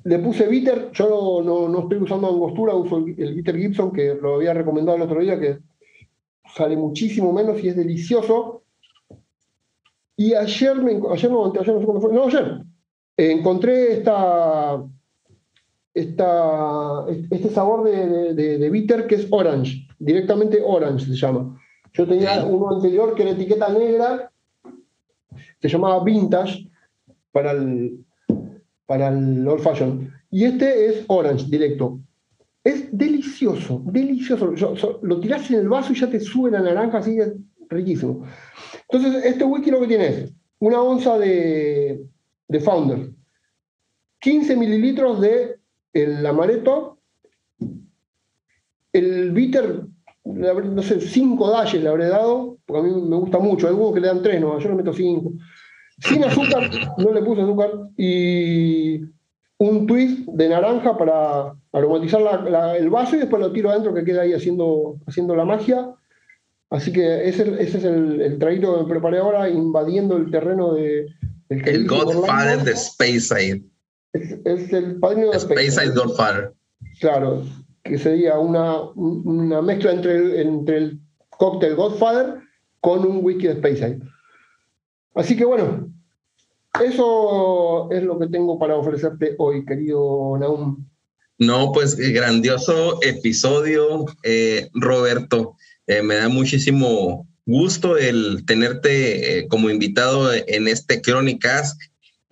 Le 0.05 0.19
puse 0.19 0.49
bitter, 0.49 0.91
yo 0.93 1.43
no, 1.45 1.69
no 1.69 1.81
estoy 1.81 1.99
usando 1.99 2.29
angostura, 2.29 2.75
uso 2.75 2.99
el, 2.99 3.35
bitter 3.35 3.57
Gibson, 3.57 3.93
que 3.93 4.15
lo 4.15 4.37
había 4.37 4.55
recomendado 4.55 4.97
el 4.97 5.03
otro 5.03 5.21
día, 5.21 5.39
que 5.39 5.59
sale 6.55 6.77
muchísimo 6.77 7.33
menos 7.33 7.63
y 7.63 7.69
es 7.69 7.77
delicioso. 7.77 8.63
Y 10.17 10.35
ayer, 10.35 10.77
me, 10.77 11.01
ayer 11.11 11.31
no, 11.31 11.53
ayer, 11.53 12.65
encontré 13.17 13.93
esta, 13.93 14.83
esta, 15.95 17.05
este 17.30 17.51
sabor 17.51 17.84
de, 17.84 18.34
de, 18.34 18.70
bitter 18.70 19.07
que 19.07 19.16
es 19.16 19.26
orange, 19.30 19.86
directamente 19.99 20.62
orange 20.64 21.07
se 21.07 21.14
llama. 21.14 21.59
Yo 21.93 22.07
tenía 22.07 22.45
uno 22.45 22.76
anterior 22.76 23.14
que 23.14 23.22
era 23.22 23.32
etiqueta 23.32 23.68
negra, 23.68 24.32
se 25.61 25.68
llamaba 25.68 26.03
vintage 26.03 26.70
para 27.30 27.53
el, 27.53 28.05
para 28.86 29.09
el 29.09 29.47
old 29.47 29.62
fashion. 29.62 30.11
Y 30.30 30.45
este 30.45 30.86
es 30.86 31.05
orange 31.09 31.47
directo. 31.49 32.01
Es 32.64 32.97
delicioso, 32.97 33.82
delicioso. 33.84 35.01
lo 35.03 35.20
tirás 35.20 35.51
en 35.51 35.59
el 35.61 35.68
vaso 35.68 35.93
y 35.93 35.97
ya 35.97 36.09
te 36.09 36.20
sube 36.20 36.51
la 36.51 36.61
naranja, 36.61 36.99
así 36.99 37.18
es 37.18 37.32
riquísimo. 37.68 38.24
Entonces, 38.88 39.24
este 39.24 39.45
whisky 39.45 39.70
lo 39.70 39.80
que 39.80 39.88
tiene 39.88 40.07
es 40.07 40.32
una 40.61 40.80
onza 40.80 41.18
de, 41.18 42.07
de 42.49 42.61
Founder, 42.61 43.11
15 44.20 44.57
mililitros 44.57 45.20
de 45.20 45.62
el 45.93 46.24
amaretto, 46.26 46.99
el 48.93 49.32
bitter, 49.32 49.86
no 50.24 50.82
sé, 50.82 51.01
cinco 51.01 51.51
dalles 51.51 51.82
le 51.82 51.88
habré 51.88 52.09
dado, 52.09 52.59
porque 52.66 52.80
a 52.80 52.84
mí 52.84 53.09
me 53.09 53.16
gusta 53.16 53.38
mucho, 53.38 53.66
hay 53.66 53.72
algunos 53.72 53.95
que 53.95 54.01
le 54.01 54.09
dan 54.09 54.22
tres, 54.22 54.40
no, 54.40 54.59
yo 54.59 54.68
le 54.68 54.74
meto 54.76 54.93
cinco. 54.93 55.32
Sin 55.99 56.24
azúcar, 56.24 56.70
no 56.99 57.12
le 57.12 57.22
puse 57.22 57.43
azúcar, 57.43 57.70
y 57.97 59.01
un 59.59 59.86
twist 59.86 60.26
de 60.28 60.49
naranja 60.49 60.97
para 60.97 61.55
aromatizar 61.72 62.22
el 62.76 62.90
vaso 62.90 63.16
y 63.16 63.20
después 63.20 63.40
lo 63.40 63.53
tiro 63.53 63.70
adentro 63.70 63.95
que 63.95 64.05
queda 64.05 64.22
ahí 64.22 64.32
haciendo, 64.32 64.97
haciendo 65.07 65.36
la 65.36 65.45
magia. 65.45 65.95
Así 66.70 66.93
que 66.93 67.28
ese, 67.28 67.43
ese 67.62 67.78
es 67.78 67.84
el, 67.84 68.20
el 68.20 68.38
traguito 68.38 68.74
que 68.74 68.82
me 68.82 68.88
preparé 68.88 69.18
ahora, 69.18 69.49
invadiendo 69.49 70.16
el 70.16 70.30
terreno 70.30 70.74
de... 70.74 71.07
el 71.49 71.86
Godfather 71.86 72.62
de 72.64 72.72
Space 72.72 73.20
Side 73.20 73.62
es, 74.13 74.73
el 74.73 74.97
padrino 74.97 75.31
de 75.31 75.37
Space 75.37 75.67
Ice 75.67 75.93
Fire. 76.17 76.53
Claro, 77.01 77.45
que 77.83 77.99
sería 77.99 78.39
una, 78.39 78.81
una 78.95 79.63
mezcla 79.63 79.93
entre 79.93 80.17
el, 80.17 80.37
entre 80.37 80.77
el 80.77 81.01
cóctel 81.31 81.75
Godfather 81.75 82.41
con 82.81 83.07
un 83.07 83.25
whisky 83.25 83.49
de 83.49 83.55
Space 83.55 83.97
Ice. 83.97 84.07
Así 85.15 85.37
que 85.37 85.45
bueno, 85.45 85.93
eso 86.85 87.91
es 87.91 88.03
lo 88.03 88.19
que 88.19 88.29
tengo 88.29 88.59
para 88.59 88.77
ofrecerte 88.77 89.35
hoy, 89.39 89.65
querido 89.65 90.37
Naum. 90.39 90.87
No, 91.39 91.73
pues 91.73 91.99
eh, 91.99 92.13
grandioso 92.13 93.03
episodio, 93.03 94.07
eh, 94.23 94.69
Roberto. 94.75 95.57
Eh, 95.87 96.03
me 96.03 96.15
da 96.17 96.29
muchísimo 96.29 97.27
gusto 97.45 97.99
el 97.99 98.45
tenerte 98.47 99.47
como 99.49 99.69
invitado 99.69 100.33
en 100.33 100.69
este 100.69 101.03
Crónicas 101.03 101.77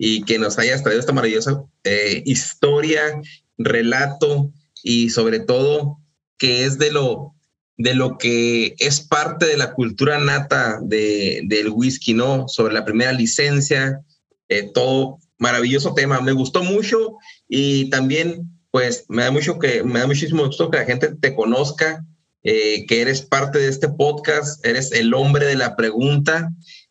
y 0.03 0.23
que 0.23 0.39
nos 0.39 0.57
hayas 0.57 0.81
traído 0.81 0.99
esta 0.99 1.13
maravillosa 1.13 1.63
eh, 1.83 2.23
historia, 2.25 3.21
relato 3.59 4.51
y 4.81 5.11
sobre 5.11 5.39
todo 5.39 5.99
que 6.39 6.65
es 6.65 6.79
de 6.79 6.91
lo, 6.91 7.35
de 7.77 7.93
lo 7.93 8.17
que 8.17 8.73
es 8.79 8.99
parte 8.99 9.45
de 9.45 9.57
la 9.57 9.73
cultura 9.73 10.17
nata 10.17 10.79
de, 10.81 11.43
del 11.45 11.69
whisky, 11.69 12.15
¿no? 12.15 12.47
Sobre 12.47 12.73
la 12.73 12.83
primera 12.83 13.13
licencia, 13.13 14.01
eh, 14.49 14.71
todo 14.73 15.19
maravilloso 15.37 15.93
tema. 15.93 16.19
Me 16.19 16.31
gustó 16.31 16.63
mucho 16.63 17.17
y 17.47 17.91
también, 17.91 18.49
pues, 18.71 19.05
me 19.07 19.21
da 19.21 19.29
mucho 19.29 19.59
que, 19.59 19.83
me 19.83 19.99
da 19.99 20.07
muchísimo 20.07 20.47
gusto 20.47 20.71
que 20.71 20.79
la 20.79 20.85
gente 20.85 21.13
te 21.13 21.35
conozca, 21.35 22.03
eh, 22.41 22.87
que 22.87 23.01
eres 23.01 23.21
parte 23.21 23.59
de 23.59 23.67
este 23.67 23.87
podcast, 23.87 24.65
eres 24.65 24.91
el 24.93 25.13
hombre 25.13 25.45
de 25.45 25.57
la 25.57 25.75
pregunta, 25.75 26.49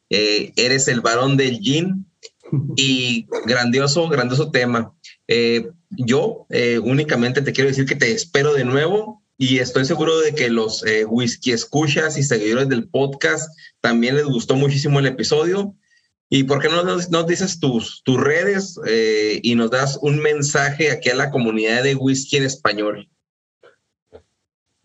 eres 0.08 0.86
el 0.86 1.00
varón 1.00 1.36
del 1.36 1.58
gin 1.58 2.09
y 2.76 3.26
grandioso, 3.46 4.08
grandioso 4.08 4.50
tema. 4.50 4.92
Eh, 5.28 5.70
yo 5.90 6.46
eh, 6.50 6.78
únicamente 6.78 7.42
te 7.42 7.52
quiero 7.52 7.68
decir 7.68 7.86
que 7.86 7.96
te 7.96 8.12
espero 8.12 8.54
de 8.54 8.64
nuevo 8.64 9.22
y 9.38 9.58
estoy 9.58 9.84
seguro 9.84 10.20
de 10.20 10.34
que 10.34 10.50
los 10.50 10.84
eh, 10.86 11.04
whisky 11.04 11.52
escuchas 11.52 12.18
y 12.18 12.22
seguidores 12.22 12.68
del 12.68 12.88
podcast 12.88 13.50
también 13.80 14.16
les 14.16 14.26
gustó 14.26 14.56
muchísimo 14.56 14.98
el 14.98 15.06
episodio. 15.06 15.74
¿Y 16.32 16.44
por 16.44 16.62
qué 16.62 16.68
no 16.68 16.84
nos, 16.84 17.26
dices 17.26 17.58
tus, 17.58 18.02
tus 18.04 18.16
redes 18.16 18.78
eh, 18.86 19.40
y 19.42 19.56
nos 19.56 19.70
das 19.72 19.98
un 20.00 20.20
mensaje 20.20 20.92
aquí 20.92 21.10
a 21.10 21.16
la 21.16 21.30
comunidad 21.30 21.82
de 21.82 21.96
whisky 21.96 22.36
en 22.36 22.44
español? 22.44 23.08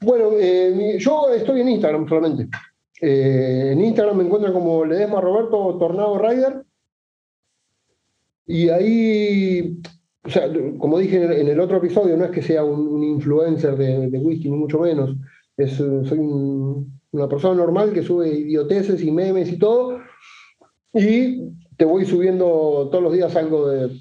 Bueno, 0.01 0.32
eh, 0.39 0.97
yo 0.99 1.30
estoy 1.30 1.61
en 1.61 1.70
Instagram 1.70 2.09
solamente. 2.09 2.49
Eh, 2.99 3.70
en 3.74 3.84
Instagram 3.84 4.18
me 4.18 4.24
encuentran 4.24 4.53
como 4.53 4.84
Ledesma 4.86 5.22
Roberto 5.22 5.78
Tornado 5.78 6.18
Rider. 6.18 6.64
Y 8.48 8.70
ahí, 8.70 9.80
o 10.24 10.30
sea, 10.30 10.50
como 10.78 11.00
dije 11.00 11.24
en 11.41 11.48
el 11.48 11.60
otro 11.60 11.78
episodio, 11.78 12.16
no 12.16 12.26
es 12.26 12.32
que 12.32 12.41
sea 12.41 12.64
un, 12.64 13.04
influencer 13.04 13.76
de, 13.76 14.18
whisky, 14.20 14.50
ni 14.50 14.58
mucho 14.58 14.80
menos. 14.80 15.16
Es, 15.58 15.74
soy 15.74 16.20
una 17.12 17.30
persona 17.30 17.56
normal 17.56 17.93
que 17.93 18.04
sube 18.04 18.30
idioteces 18.30 19.02
y 19.02 19.12
memes 19.12 19.52
y 19.52 19.58
todo. 19.58 20.00
Y 20.93 21.41
te 21.78 21.86
voy 21.86 22.06
subiendo 22.06 22.89
todos 22.91 23.04
los 23.04 23.14
días 23.14 23.36
algo 23.36 23.68
de. 23.70 23.98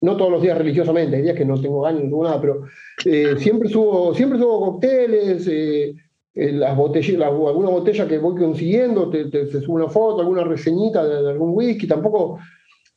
No 0.00 0.16
todos 0.16 0.30
los 0.30 0.42
días 0.42 0.58
religiosamente, 0.58 1.16
hay 1.16 1.22
días 1.22 1.36
que 1.36 1.44
no 1.44 1.60
tengo 1.60 1.80
ganas, 1.80 2.02
no 2.04 2.10
tengo 2.10 2.24
nada, 2.24 2.40
pero 2.40 2.64
eh, 3.06 3.34
siempre, 3.38 3.68
subo, 3.68 4.14
siempre 4.14 4.38
subo 4.38 4.72
cócteles. 4.72 5.48
Eh, 5.48 5.96
eh, 6.36 6.52
las 6.52 6.76
botellas, 6.76 7.22
alguna 7.22 7.70
botella 7.70 8.06
que 8.06 8.18
voy 8.18 8.38
consiguiendo, 8.38 9.08
te, 9.08 9.24
te, 9.30 9.46
subo 9.46 9.74
una 9.74 9.88
foto, 9.88 10.20
alguna 10.20 10.44
reseñita 10.44 11.02
de, 11.02 11.30
algún 11.30 11.52
whisky, 11.54 11.86
tampoco, 11.86 12.38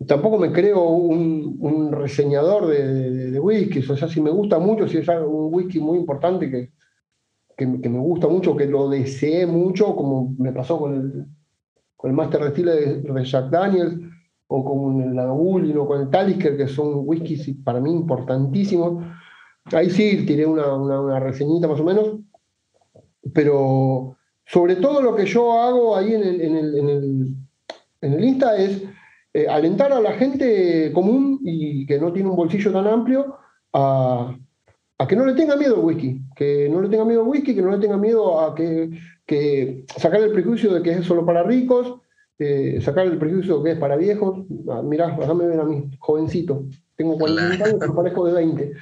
tampoco 0.07 0.37
me 0.37 0.51
creo 0.51 0.83
un, 0.87 1.91
reseñador 1.91 2.67
de, 2.67 3.31
de, 3.31 3.39
o 3.39 3.97
sea, 3.97 4.07
si 4.07 4.21
me 4.21 4.29
gusta 4.29 4.59
mucho, 4.59 4.87
si 4.87 4.97
es 4.97 5.07
un 5.07 5.53
whisky 5.53 5.79
muy 5.79 5.97
importante 5.97 6.49
que, 6.49 6.71
que, 7.57 7.65
me 7.65 7.99
gusta 7.99 8.27
mucho, 8.27 8.55
que 8.55 8.65
lo 8.65 8.87
deseé 8.87 9.45
mucho, 9.45 9.95
como 9.95 10.33
me 10.37 10.53
pasó 10.53 10.79
con 10.79 10.95
el, 10.95 11.25
con 11.97 12.11
el 12.11 12.15
Master 12.15 12.45
Distiller 12.45 13.01
de, 13.01 13.25
Jack 13.25 13.49
Daniels, 13.49 13.99
o 14.47 14.63
con 14.63 15.01
el 15.01 15.15
Lagavulin, 15.15 15.77
o 15.77 15.85
con 15.85 16.01
el 16.01 16.09
Talisker, 16.09 16.55
que 16.55 16.67
son 16.67 17.01
whiskies 17.05 17.57
para 17.63 17.81
mí 17.81 17.91
importantísimos. 17.91 19.03
Ahí 19.73 19.89
sí 19.89 20.25
tiré 20.25 20.45
una, 20.45 20.73
una 20.73 21.19
reseñita 21.19 21.67
más 21.67 21.79
o 21.79 21.83
menos, 21.83 22.15
pero 23.33 24.15
sobre 24.45 24.77
todo 24.77 25.01
lo 25.01 25.15
que 25.15 25.25
yo 25.25 25.59
hago 25.59 25.95
ahí 25.95 26.13
en 26.13 26.23
el, 26.23 26.41
en 26.41 26.55
el, 26.55 26.77
en 26.77 26.89
el, 26.89 27.35
en 28.01 28.13
el 28.13 28.23
Insta 28.23 28.57
es 28.57 28.81
eh, 29.33 29.47
alentar 29.47 29.91
a 29.93 30.01
la 30.01 30.13
gente 30.13 30.91
común 30.93 31.39
y 31.43 31.85
que 31.85 31.99
no 31.99 32.11
tiene 32.11 32.29
un 32.29 32.35
bolsillo 32.35 32.71
tan 32.71 32.87
amplio 32.87 33.37
a, 33.73 34.35
a, 34.97 35.07
que 35.07 35.15
no 35.15 35.25
le 35.25 35.33
tenga 35.33 35.55
miedo 35.55 35.75
al 35.75 35.85
whisky, 35.85 36.21
que 36.35 36.67
no 36.69 36.81
le 36.81 36.89
tenga 36.89 37.05
miedo 37.05 37.21
al 37.21 37.27
whisky, 37.27 37.53
que 37.53 37.61
no 37.61 37.71
le 37.71 37.77
tenga 37.77 37.97
miedo 37.97 38.39
a 38.39 38.55
que, 38.55 38.89
que 39.25 39.85
sacar 39.95 40.21
el 40.21 40.31
prejuicio 40.31 40.73
de 40.73 40.81
que 40.81 40.91
es 40.91 41.05
solo 41.05 41.25
para 41.25 41.43
ricos, 41.43 42.01
eh, 42.39 42.79
sacar 42.81 43.05
el 43.05 43.17
prejuicio 43.17 43.59
de 43.59 43.63
que 43.63 43.71
es 43.73 43.79
para 43.79 43.97
viejos. 43.97 44.45
Ah, 44.69 44.81
mirá, 44.81 45.15
déjame 45.19 45.45
ver 45.45 45.59
a 45.59 45.65
mí, 45.65 45.89
jovencito, 45.99 46.65
tengo 46.95 47.17
40 47.17 47.65
años, 47.65 47.77
pero 47.79 47.95
parezco 47.95 48.25
de 48.25 48.33
20. 48.33 48.73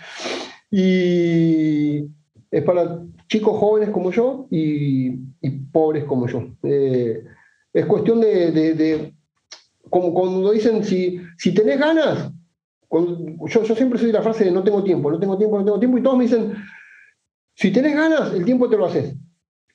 Y 0.71 2.05
es 2.51 2.63
para 2.63 3.01
chicos 3.27 3.57
jóvenes 3.57 3.89
como 3.89 4.11
yo 4.11 4.47
y, 4.49 5.11
pobres 5.71 6.05
como 6.05 6.27
yo. 6.27 6.43
Eh, 6.63 7.23
es 7.73 7.85
cuestión 7.85 8.21
de, 8.21 9.13
como 9.89 10.13
cuando 10.13 10.51
dicen, 10.51 10.83
si, 10.83 11.21
si 11.37 11.53
tenés 11.53 11.79
ganas, 11.79 12.31
yo, 12.91 13.63
yo 13.63 13.75
siempre 13.75 13.99
soy 13.99 14.11
la 14.11 14.21
frase 14.21 14.45
de 14.45 14.51
no 14.51 14.63
tengo 14.63 14.83
tiempo, 14.83 15.11
no 15.11 15.19
tengo 15.19 15.37
tiempo, 15.37 15.59
no 15.59 15.65
tengo 15.65 15.79
tiempo, 15.79 15.97
y 15.97 16.03
todos 16.03 16.17
me 16.17 16.23
dicen, 16.23 16.53
si 17.55 17.71
tenés 17.71 17.95
ganas, 17.95 18.33
el 18.33 18.45
tiempo 18.45 18.69
te 18.69 18.77
lo 18.77 18.85
haces. 18.85 19.15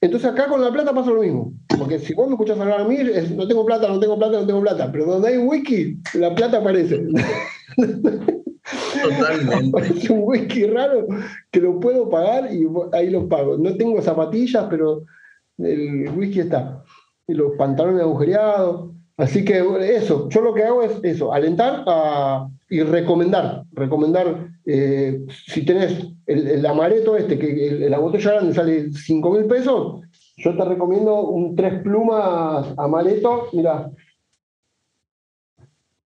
Entonces 0.01 0.29
acá 0.29 0.49
con 0.49 0.61
la 0.61 0.73
plata 0.73 0.93
pasa 0.93 1.11
lo 1.11 1.23
mismo, 1.23 1.53
porque 1.79 1.99
si 1.99 2.15
vos 2.15 2.27
me 2.27 2.35
escuchás 2.35 2.59
hablar 2.59 2.81
a 2.81 2.85
mí, 2.85 2.97
es, 2.97 3.31
no 3.31 3.47
tengo 3.47 3.65
plata, 3.65 3.89
no 3.89 4.01
tengo 4.01 4.19
plata, 4.19 4.41
no 4.41 4.47
tengo 4.47 4.61
plata, 4.61 4.91
pero 4.91 5.07
donde 5.07 5.29
hay 5.29 5.37
un 5.37 5.49
wiki, 5.49 5.99
la 6.15 6.35
plata 6.35 6.59
aparece. 6.59 7.07
Totalmente. 9.03 9.81
Es 9.97 10.11
un 10.11 10.21
whisky 10.23 10.67
raro 10.67 11.07
que 11.51 11.61
lo 11.61 11.81
puedo 11.81 12.09
pagar 12.09 12.53
y 12.53 12.67
ahí 12.93 13.11
lo 13.11 13.29
pago. 13.29 13.57
No 13.59 13.77
tengo 13.77 14.01
zapatillas, 14.01 14.67
pero 14.71 15.05
el 15.59 16.09
whisky 16.17 16.41
está. 16.41 16.85
Y 17.27 17.35
los 17.35 17.53
pantalones 17.57 18.03
agujereados. 18.03 18.91
Así 19.17 19.45
que 19.45 19.63
eso, 19.95 20.29
yo 20.31 20.41
lo 20.41 20.55
que 20.55 20.65
hago 20.65 20.83
es 20.83 20.99
eso, 21.03 21.33
alentar 21.33 21.85
y 22.71 22.83
recomendar. 22.83 23.65
Recomendar, 23.73 24.49
eh, 24.65 25.21
si 25.47 25.65
tenés 25.65 26.07
el, 26.27 26.65
amareto 26.65 27.17
este, 27.17 27.39
que 27.39 27.87
la 27.89 27.99
botella 27.99 28.33
grande 28.33 28.55
sale 28.55 28.93
5 28.93 29.31
mil 29.31 29.45
pesos, 29.45 30.01
yo 30.39 30.57
te 30.57 30.65
recomiendo 30.65 31.21
un 31.29 31.55
tres 31.55 31.83
plumas 31.83 32.67
amareto, 32.79 33.49
mira, 33.53 33.91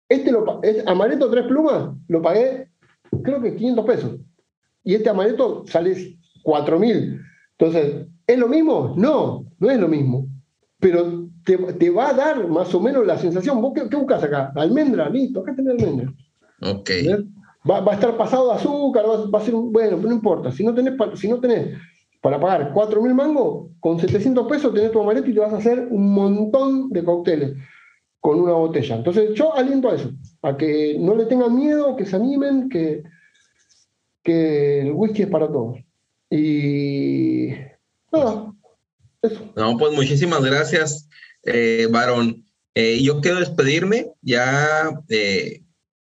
este 0.08 0.30
lo, 0.30 0.62
es 0.62 0.86
amareto 0.86 1.30
tres 1.30 1.46
plumas, 1.46 1.94
lo 2.08 2.20
pagué 2.20 2.70
creo 3.22 3.40
que 3.40 3.54
500 3.54 3.84
pesos. 3.84 4.20
Y 4.84 4.94
este 4.94 5.10
amareto 5.10 5.64
sale 5.66 6.18
4000. 6.42 7.20
Entonces, 7.58 8.06
¿es 8.26 8.38
lo 8.38 8.48
mismo? 8.48 8.94
No, 8.96 9.46
no 9.58 9.70
es 9.70 9.78
lo 9.78 9.88
mismo. 9.88 10.26
Pero 10.78 11.28
te, 11.44 11.90
va 11.90 12.10
a 12.10 12.14
dar 12.14 12.48
más 12.48 12.74
o 12.74 12.80
menos 12.80 13.06
la 13.06 13.18
sensación. 13.18 13.60
¿Vos 13.60 13.72
qué, 13.74 13.96
buscas 13.96 14.22
acá? 14.22 14.52
Almendra, 14.54 15.08
listo, 15.08 15.40
acá 15.40 15.54
tenés 15.54 15.82
almendra. 15.82 16.12
Ok. 16.62 16.90
Va, 17.68 17.78
a 17.78 17.94
estar 17.94 18.16
pasado 18.16 18.48
de 18.48 18.54
azúcar, 18.54 19.04
va, 19.06 19.38
a 19.38 19.42
ser 19.42 19.54
bueno, 19.54 19.98
no 19.98 20.12
importa. 20.12 20.50
Si 20.50 20.64
no 20.64 20.74
tenés, 20.74 20.94
si 21.14 21.28
no 21.28 21.40
tenés 21.40 21.76
para 22.20 22.38
pagar 22.38 22.72
4.000 22.74 23.14
mangos, 23.14 23.70
con 23.80 23.98
700 23.98 24.46
pesos 24.46 24.74
tenés 24.74 24.92
tu 24.92 25.00
amareto 25.00 25.30
y 25.30 25.34
te 25.34 25.40
vas 25.40 25.52
a 25.52 25.58
hacer 25.58 25.88
un 25.90 26.12
montón 26.12 26.90
de 26.90 27.04
cócteles 27.04 27.56
con 28.20 28.40
una 28.40 28.52
botella. 28.52 28.96
Entonces 28.96 29.34
yo 29.34 29.54
aliento 29.54 29.90
a 29.90 29.96
eso, 29.96 30.12
a 30.42 30.56
que 30.56 30.96
no 30.98 31.14
le 31.14 31.26
tengan 31.26 31.54
miedo, 31.54 31.96
que 31.96 32.04
se 32.04 32.16
animen, 32.16 32.68
que, 32.68 33.02
que 34.22 34.82
el 34.82 34.92
whisky 34.92 35.22
es 35.22 35.28
para 35.28 35.48
todos. 35.48 35.78
Y 36.28 37.48
nada, 38.12 38.52
eso. 39.22 39.52
No, 39.56 39.76
pues 39.78 39.92
muchísimas 39.94 40.44
gracias, 40.44 41.08
eh, 41.44 41.88
Varón. 41.90 42.44
Eh, 42.74 43.02
yo 43.02 43.20
quiero 43.20 43.40
despedirme, 43.40 44.12
ya 44.22 44.90
eh, 45.08 45.62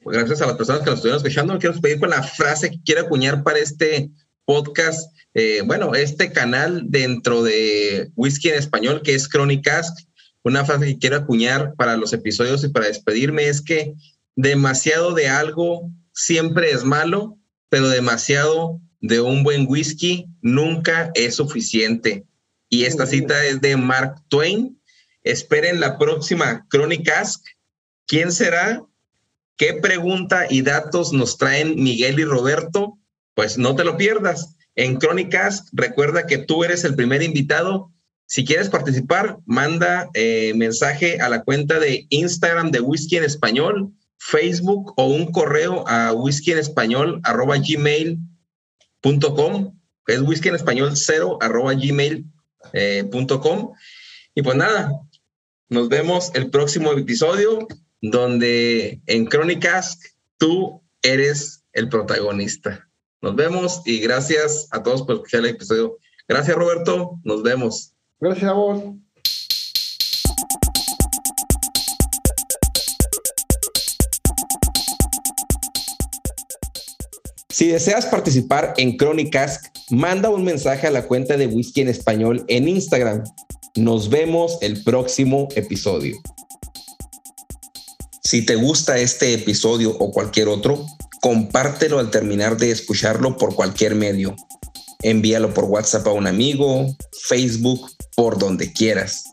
gracias 0.00 0.42
a 0.42 0.46
las 0.46 0.56
personas 0.56 0.82
que 0.82 0.90
nos 0.90 0.98
estuvieron 0.98 1.18
escuchando, 1.18 1.58
quiero 1.58 1.72
despedir 1.72 2.00
con 2.00 2.10
la 2.10 2.22
frase 2.22 2.70
que 2.70 2.82
quiero 2.84 3.02
acuñar 3.02 3.42
para 3.42 3.58
este 3.58 4.10
podcast, 4.44 5.12
eh, 5.34 5.62
bueno, 5.64 5.94
este 5.94 6.32
canal 6.32 6.84
dentro 6.88 7.42
de 7.42 8.10
Whisky 8.16 8.48
en 8.48 8.56
Español, 8.56 9.02
que 9.02 9.14
es 9.14 9.28
Crónicas, 9.28 10.08
una 10.42 10.64
frase 10.64 10.86
que 10.86 10.98
quiero 10.98 11.16
acuñar 11.16 11.74
para 11.74 11.96
los 11.96 12.12
episodios 12.12 12.64
y 12.64 12.68
para 12.68 12.86
despedirme 12.86 13.48
es 13.48 13.60
que 13.60 13.94
demasiado 14.36 15.12
de 15.12 15.28
algo 15.28 15.90
siempre 16.14 16.70
es 16.70 16.84
malo, 16.84 17.38
pero 17.68 17.88
demasiado 17.88 18.80
de 19.00 19.20
un 19.20 19.42
buen 19.42 19.66
whisky 19.68 20.26
nunca 20.40 21.10
es 21.14 21.36
suficiente. 21.36 22.24
Y 22.70 22.84
esta 22.84 23.06
cita 23.06 23.44
es 23.44 23.60
de 23.60 23.76
Mark 23.76 24.22
Twain. 24.28 24.77
Esperen 25.28 25.80
la 25.80 25.98
próxima 25.98 26.66
Crónicas. 26.68 27.42
¿Quién 28.06 28.32
será? 28.32 28.82
¿Qué 29.56 29.74
pregunta 29.74 30.46
y 30.48 30.62
datos 30.62 31.12
nos 31.12 31.38
traen 31.38 31.82
Miguel 31.82 32.18
y 32.20 32.24
Roberto? 32.24 32.98
Pues 33.34 33.58
no 33.58 33.76
te 33.76 33.84
lo 33.84 33.96
pierdas. 33.96 34.56
En 34.74 34.96
Crónicas, 34.96 35.66
recuerda 35.72 36.26
que 36.26 36.38
tú 36.38 36.64
eres 36.64 36.84
el 36.84 36.94
primer 36.94 37.22
invitado 37.22 37.92
si 38.30 38.44
quieres 38.44 38.68
participar, 38.68 39.38
manda 39.46 40.10
eh, 40.12 40.52
mensaje 40.54 41.18
a 41.18 41.30
la 41.30 41.44
cuenta 41.44 41.78
de 41.78 42.06
Instagram 42.10 42.70
de 42.70 42.80
Whisky 42.80 43.16
en 43.16 43.24
Español, 43.24 43.90
Facebook 44.18 44.92
o 44.98 45.06
un 45.06 45.32
correo 45.32 45.88
a 45.88 46.12
whisky 46.12 46.52
en 46.52 46.58
español 46.58 47.22
arroba 47.24 47.56
gmail.com, 47.56 48.20
es 50.08 50.20
whisky 50.20 50.48
en 50.50 50.56
español 50.56 50.94
cero 50.94 51.38
arroba 51.40 51.72
gmail.com. 51.72 52.30
Eh, 52.74 53.04
y 54.34 54.42
pues 54.42 54.56
nada, 54.56 54.92
nos 55.68 55.88
vemos 55.88 56.30
el 56.34 56.50
próximo 56.50 56.92
episodio 56.92 57.66
donde 58.00 59.00
en 59.06 59.26
Crónicas 59.26 59.98
tú 60.38 60.82
eres 61.02 61.64
el 61.72 61.88
protagonista. 61.88 62.88
Nos 63.20 63.34
vemos 63.36 63.82
y 63.84 63.98
gracias 63.98 64.68
a 64.70 64.82
todos 64.82 65.02
por 65.02 65.16
escuchar 65.16 65.40
el 65.40 65.46
episodio. 65.46 65.98
Gracias 66.26 66.56
Roberto, 66.56 67.18
nos 67.24 67.42
vemos. 67.42 67.92
Gracias 68.20 68.50
a 68.50 68.52
vos. 68.52 68.82
Si 77.50 77.66
deseas 77.66 78.06
participar 78.06 78.74
en 78.76 78.96
Crónicas, 78.96 79.72
manda 79.90 80.30
un 80.30 80.44
mensaje 80.44 80.86
a 80.86 80.92
la 80.92 81.06
cuenta 81.08 81.36
de 81.36 81.48
Whisky 81.48 81.80
en 81.80 81.88
Español 81.88 82.44
en 82.46 82.68
Instagram. 82.68 83.24
Nos 83.78 84.08
vemos 84.08 84.58
el 84.60 84.82
próximo 84.82 85.46
episodio. 85.54 86.20
Si 88.24 88.44
te 88.44 88.56
gusta 88.56 88.98
este 88.98 89.34
episodio 89.34 89.96
o 90.00 90.10
cualquier 90.10 90.48
otro, 90.48 90.84
compártelo 91.20 92.00
al 92.00 92.10
terminar 92.10 92.56
de 92.56 92.72
escucharlo 92.72 93.36
por 93.36 93.54
cualquier 93.54 93.94
medio. 93.94 94.34
Envíalo 95.02 95.54
por 95.54 95.66
WhatsApp 95.66 96.08
a 96.08 96.12
un 96.12 96.26
amigo, 96.26 96.88
Facebook 97.22 97.88
por 98.16 98.36
donde 98.36 98.72
quieras. 98.72 99.26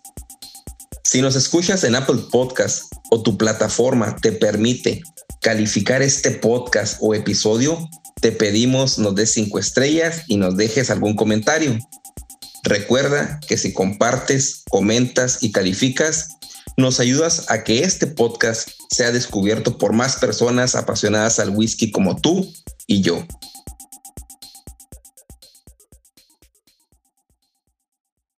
Si 1.04 1.24
nos 1.24 1.36
escuchas 1.36 1.84
en 1.84 1.96
Apple 1.96 2.22
Podcast 2.32 2.94
o 3.10 3.24
tu 3.24 3.40
plataforma 3.40 4.16
te 4.16 4.32
permite 4.32 5.02
calificar 5.42 6.04
este 6.04 6.30
podcast 6.30 7.00
o 7.02 7.16
episodio, 7.16 7.90
te 8.22 8.32
pedimos 8.32 9.00
nos 9.00 9.16
des 9.16 9.32
cinco 9.32 9.58
estrellas 9.58 10.22
y 10.28 10.38
nos 10.38 10.56
dejes 10.56 10.92
algún 10.92 11.16
comentario. 11.16 11.80
Recuerda 12.66 13.40
que 13.48 13.58
si 13.58 13.74
compartes, 13.74 14.64
comentas 14.70 15.44
y 15.44 15.52
calificas, 15.52 16.30
nos 16.78 17.00
ayudas 17.00 17.46
a 17.50 17.64
que 17.64 17.84
este 17.84 18.08
podcast 18.08 18.70
sea 18.90 19.12
descubierto 19.12 19.78
por 19.78 19.94
más 19.94 20.16
personas 20.18 20.74
apasionadas 20.74 21.40
al 21.40 21.52
whisky 21.52 21.92
como 21.92 22.16
tú 22.16 22.52
y 22.88 23.02
yo. 23.02 23.24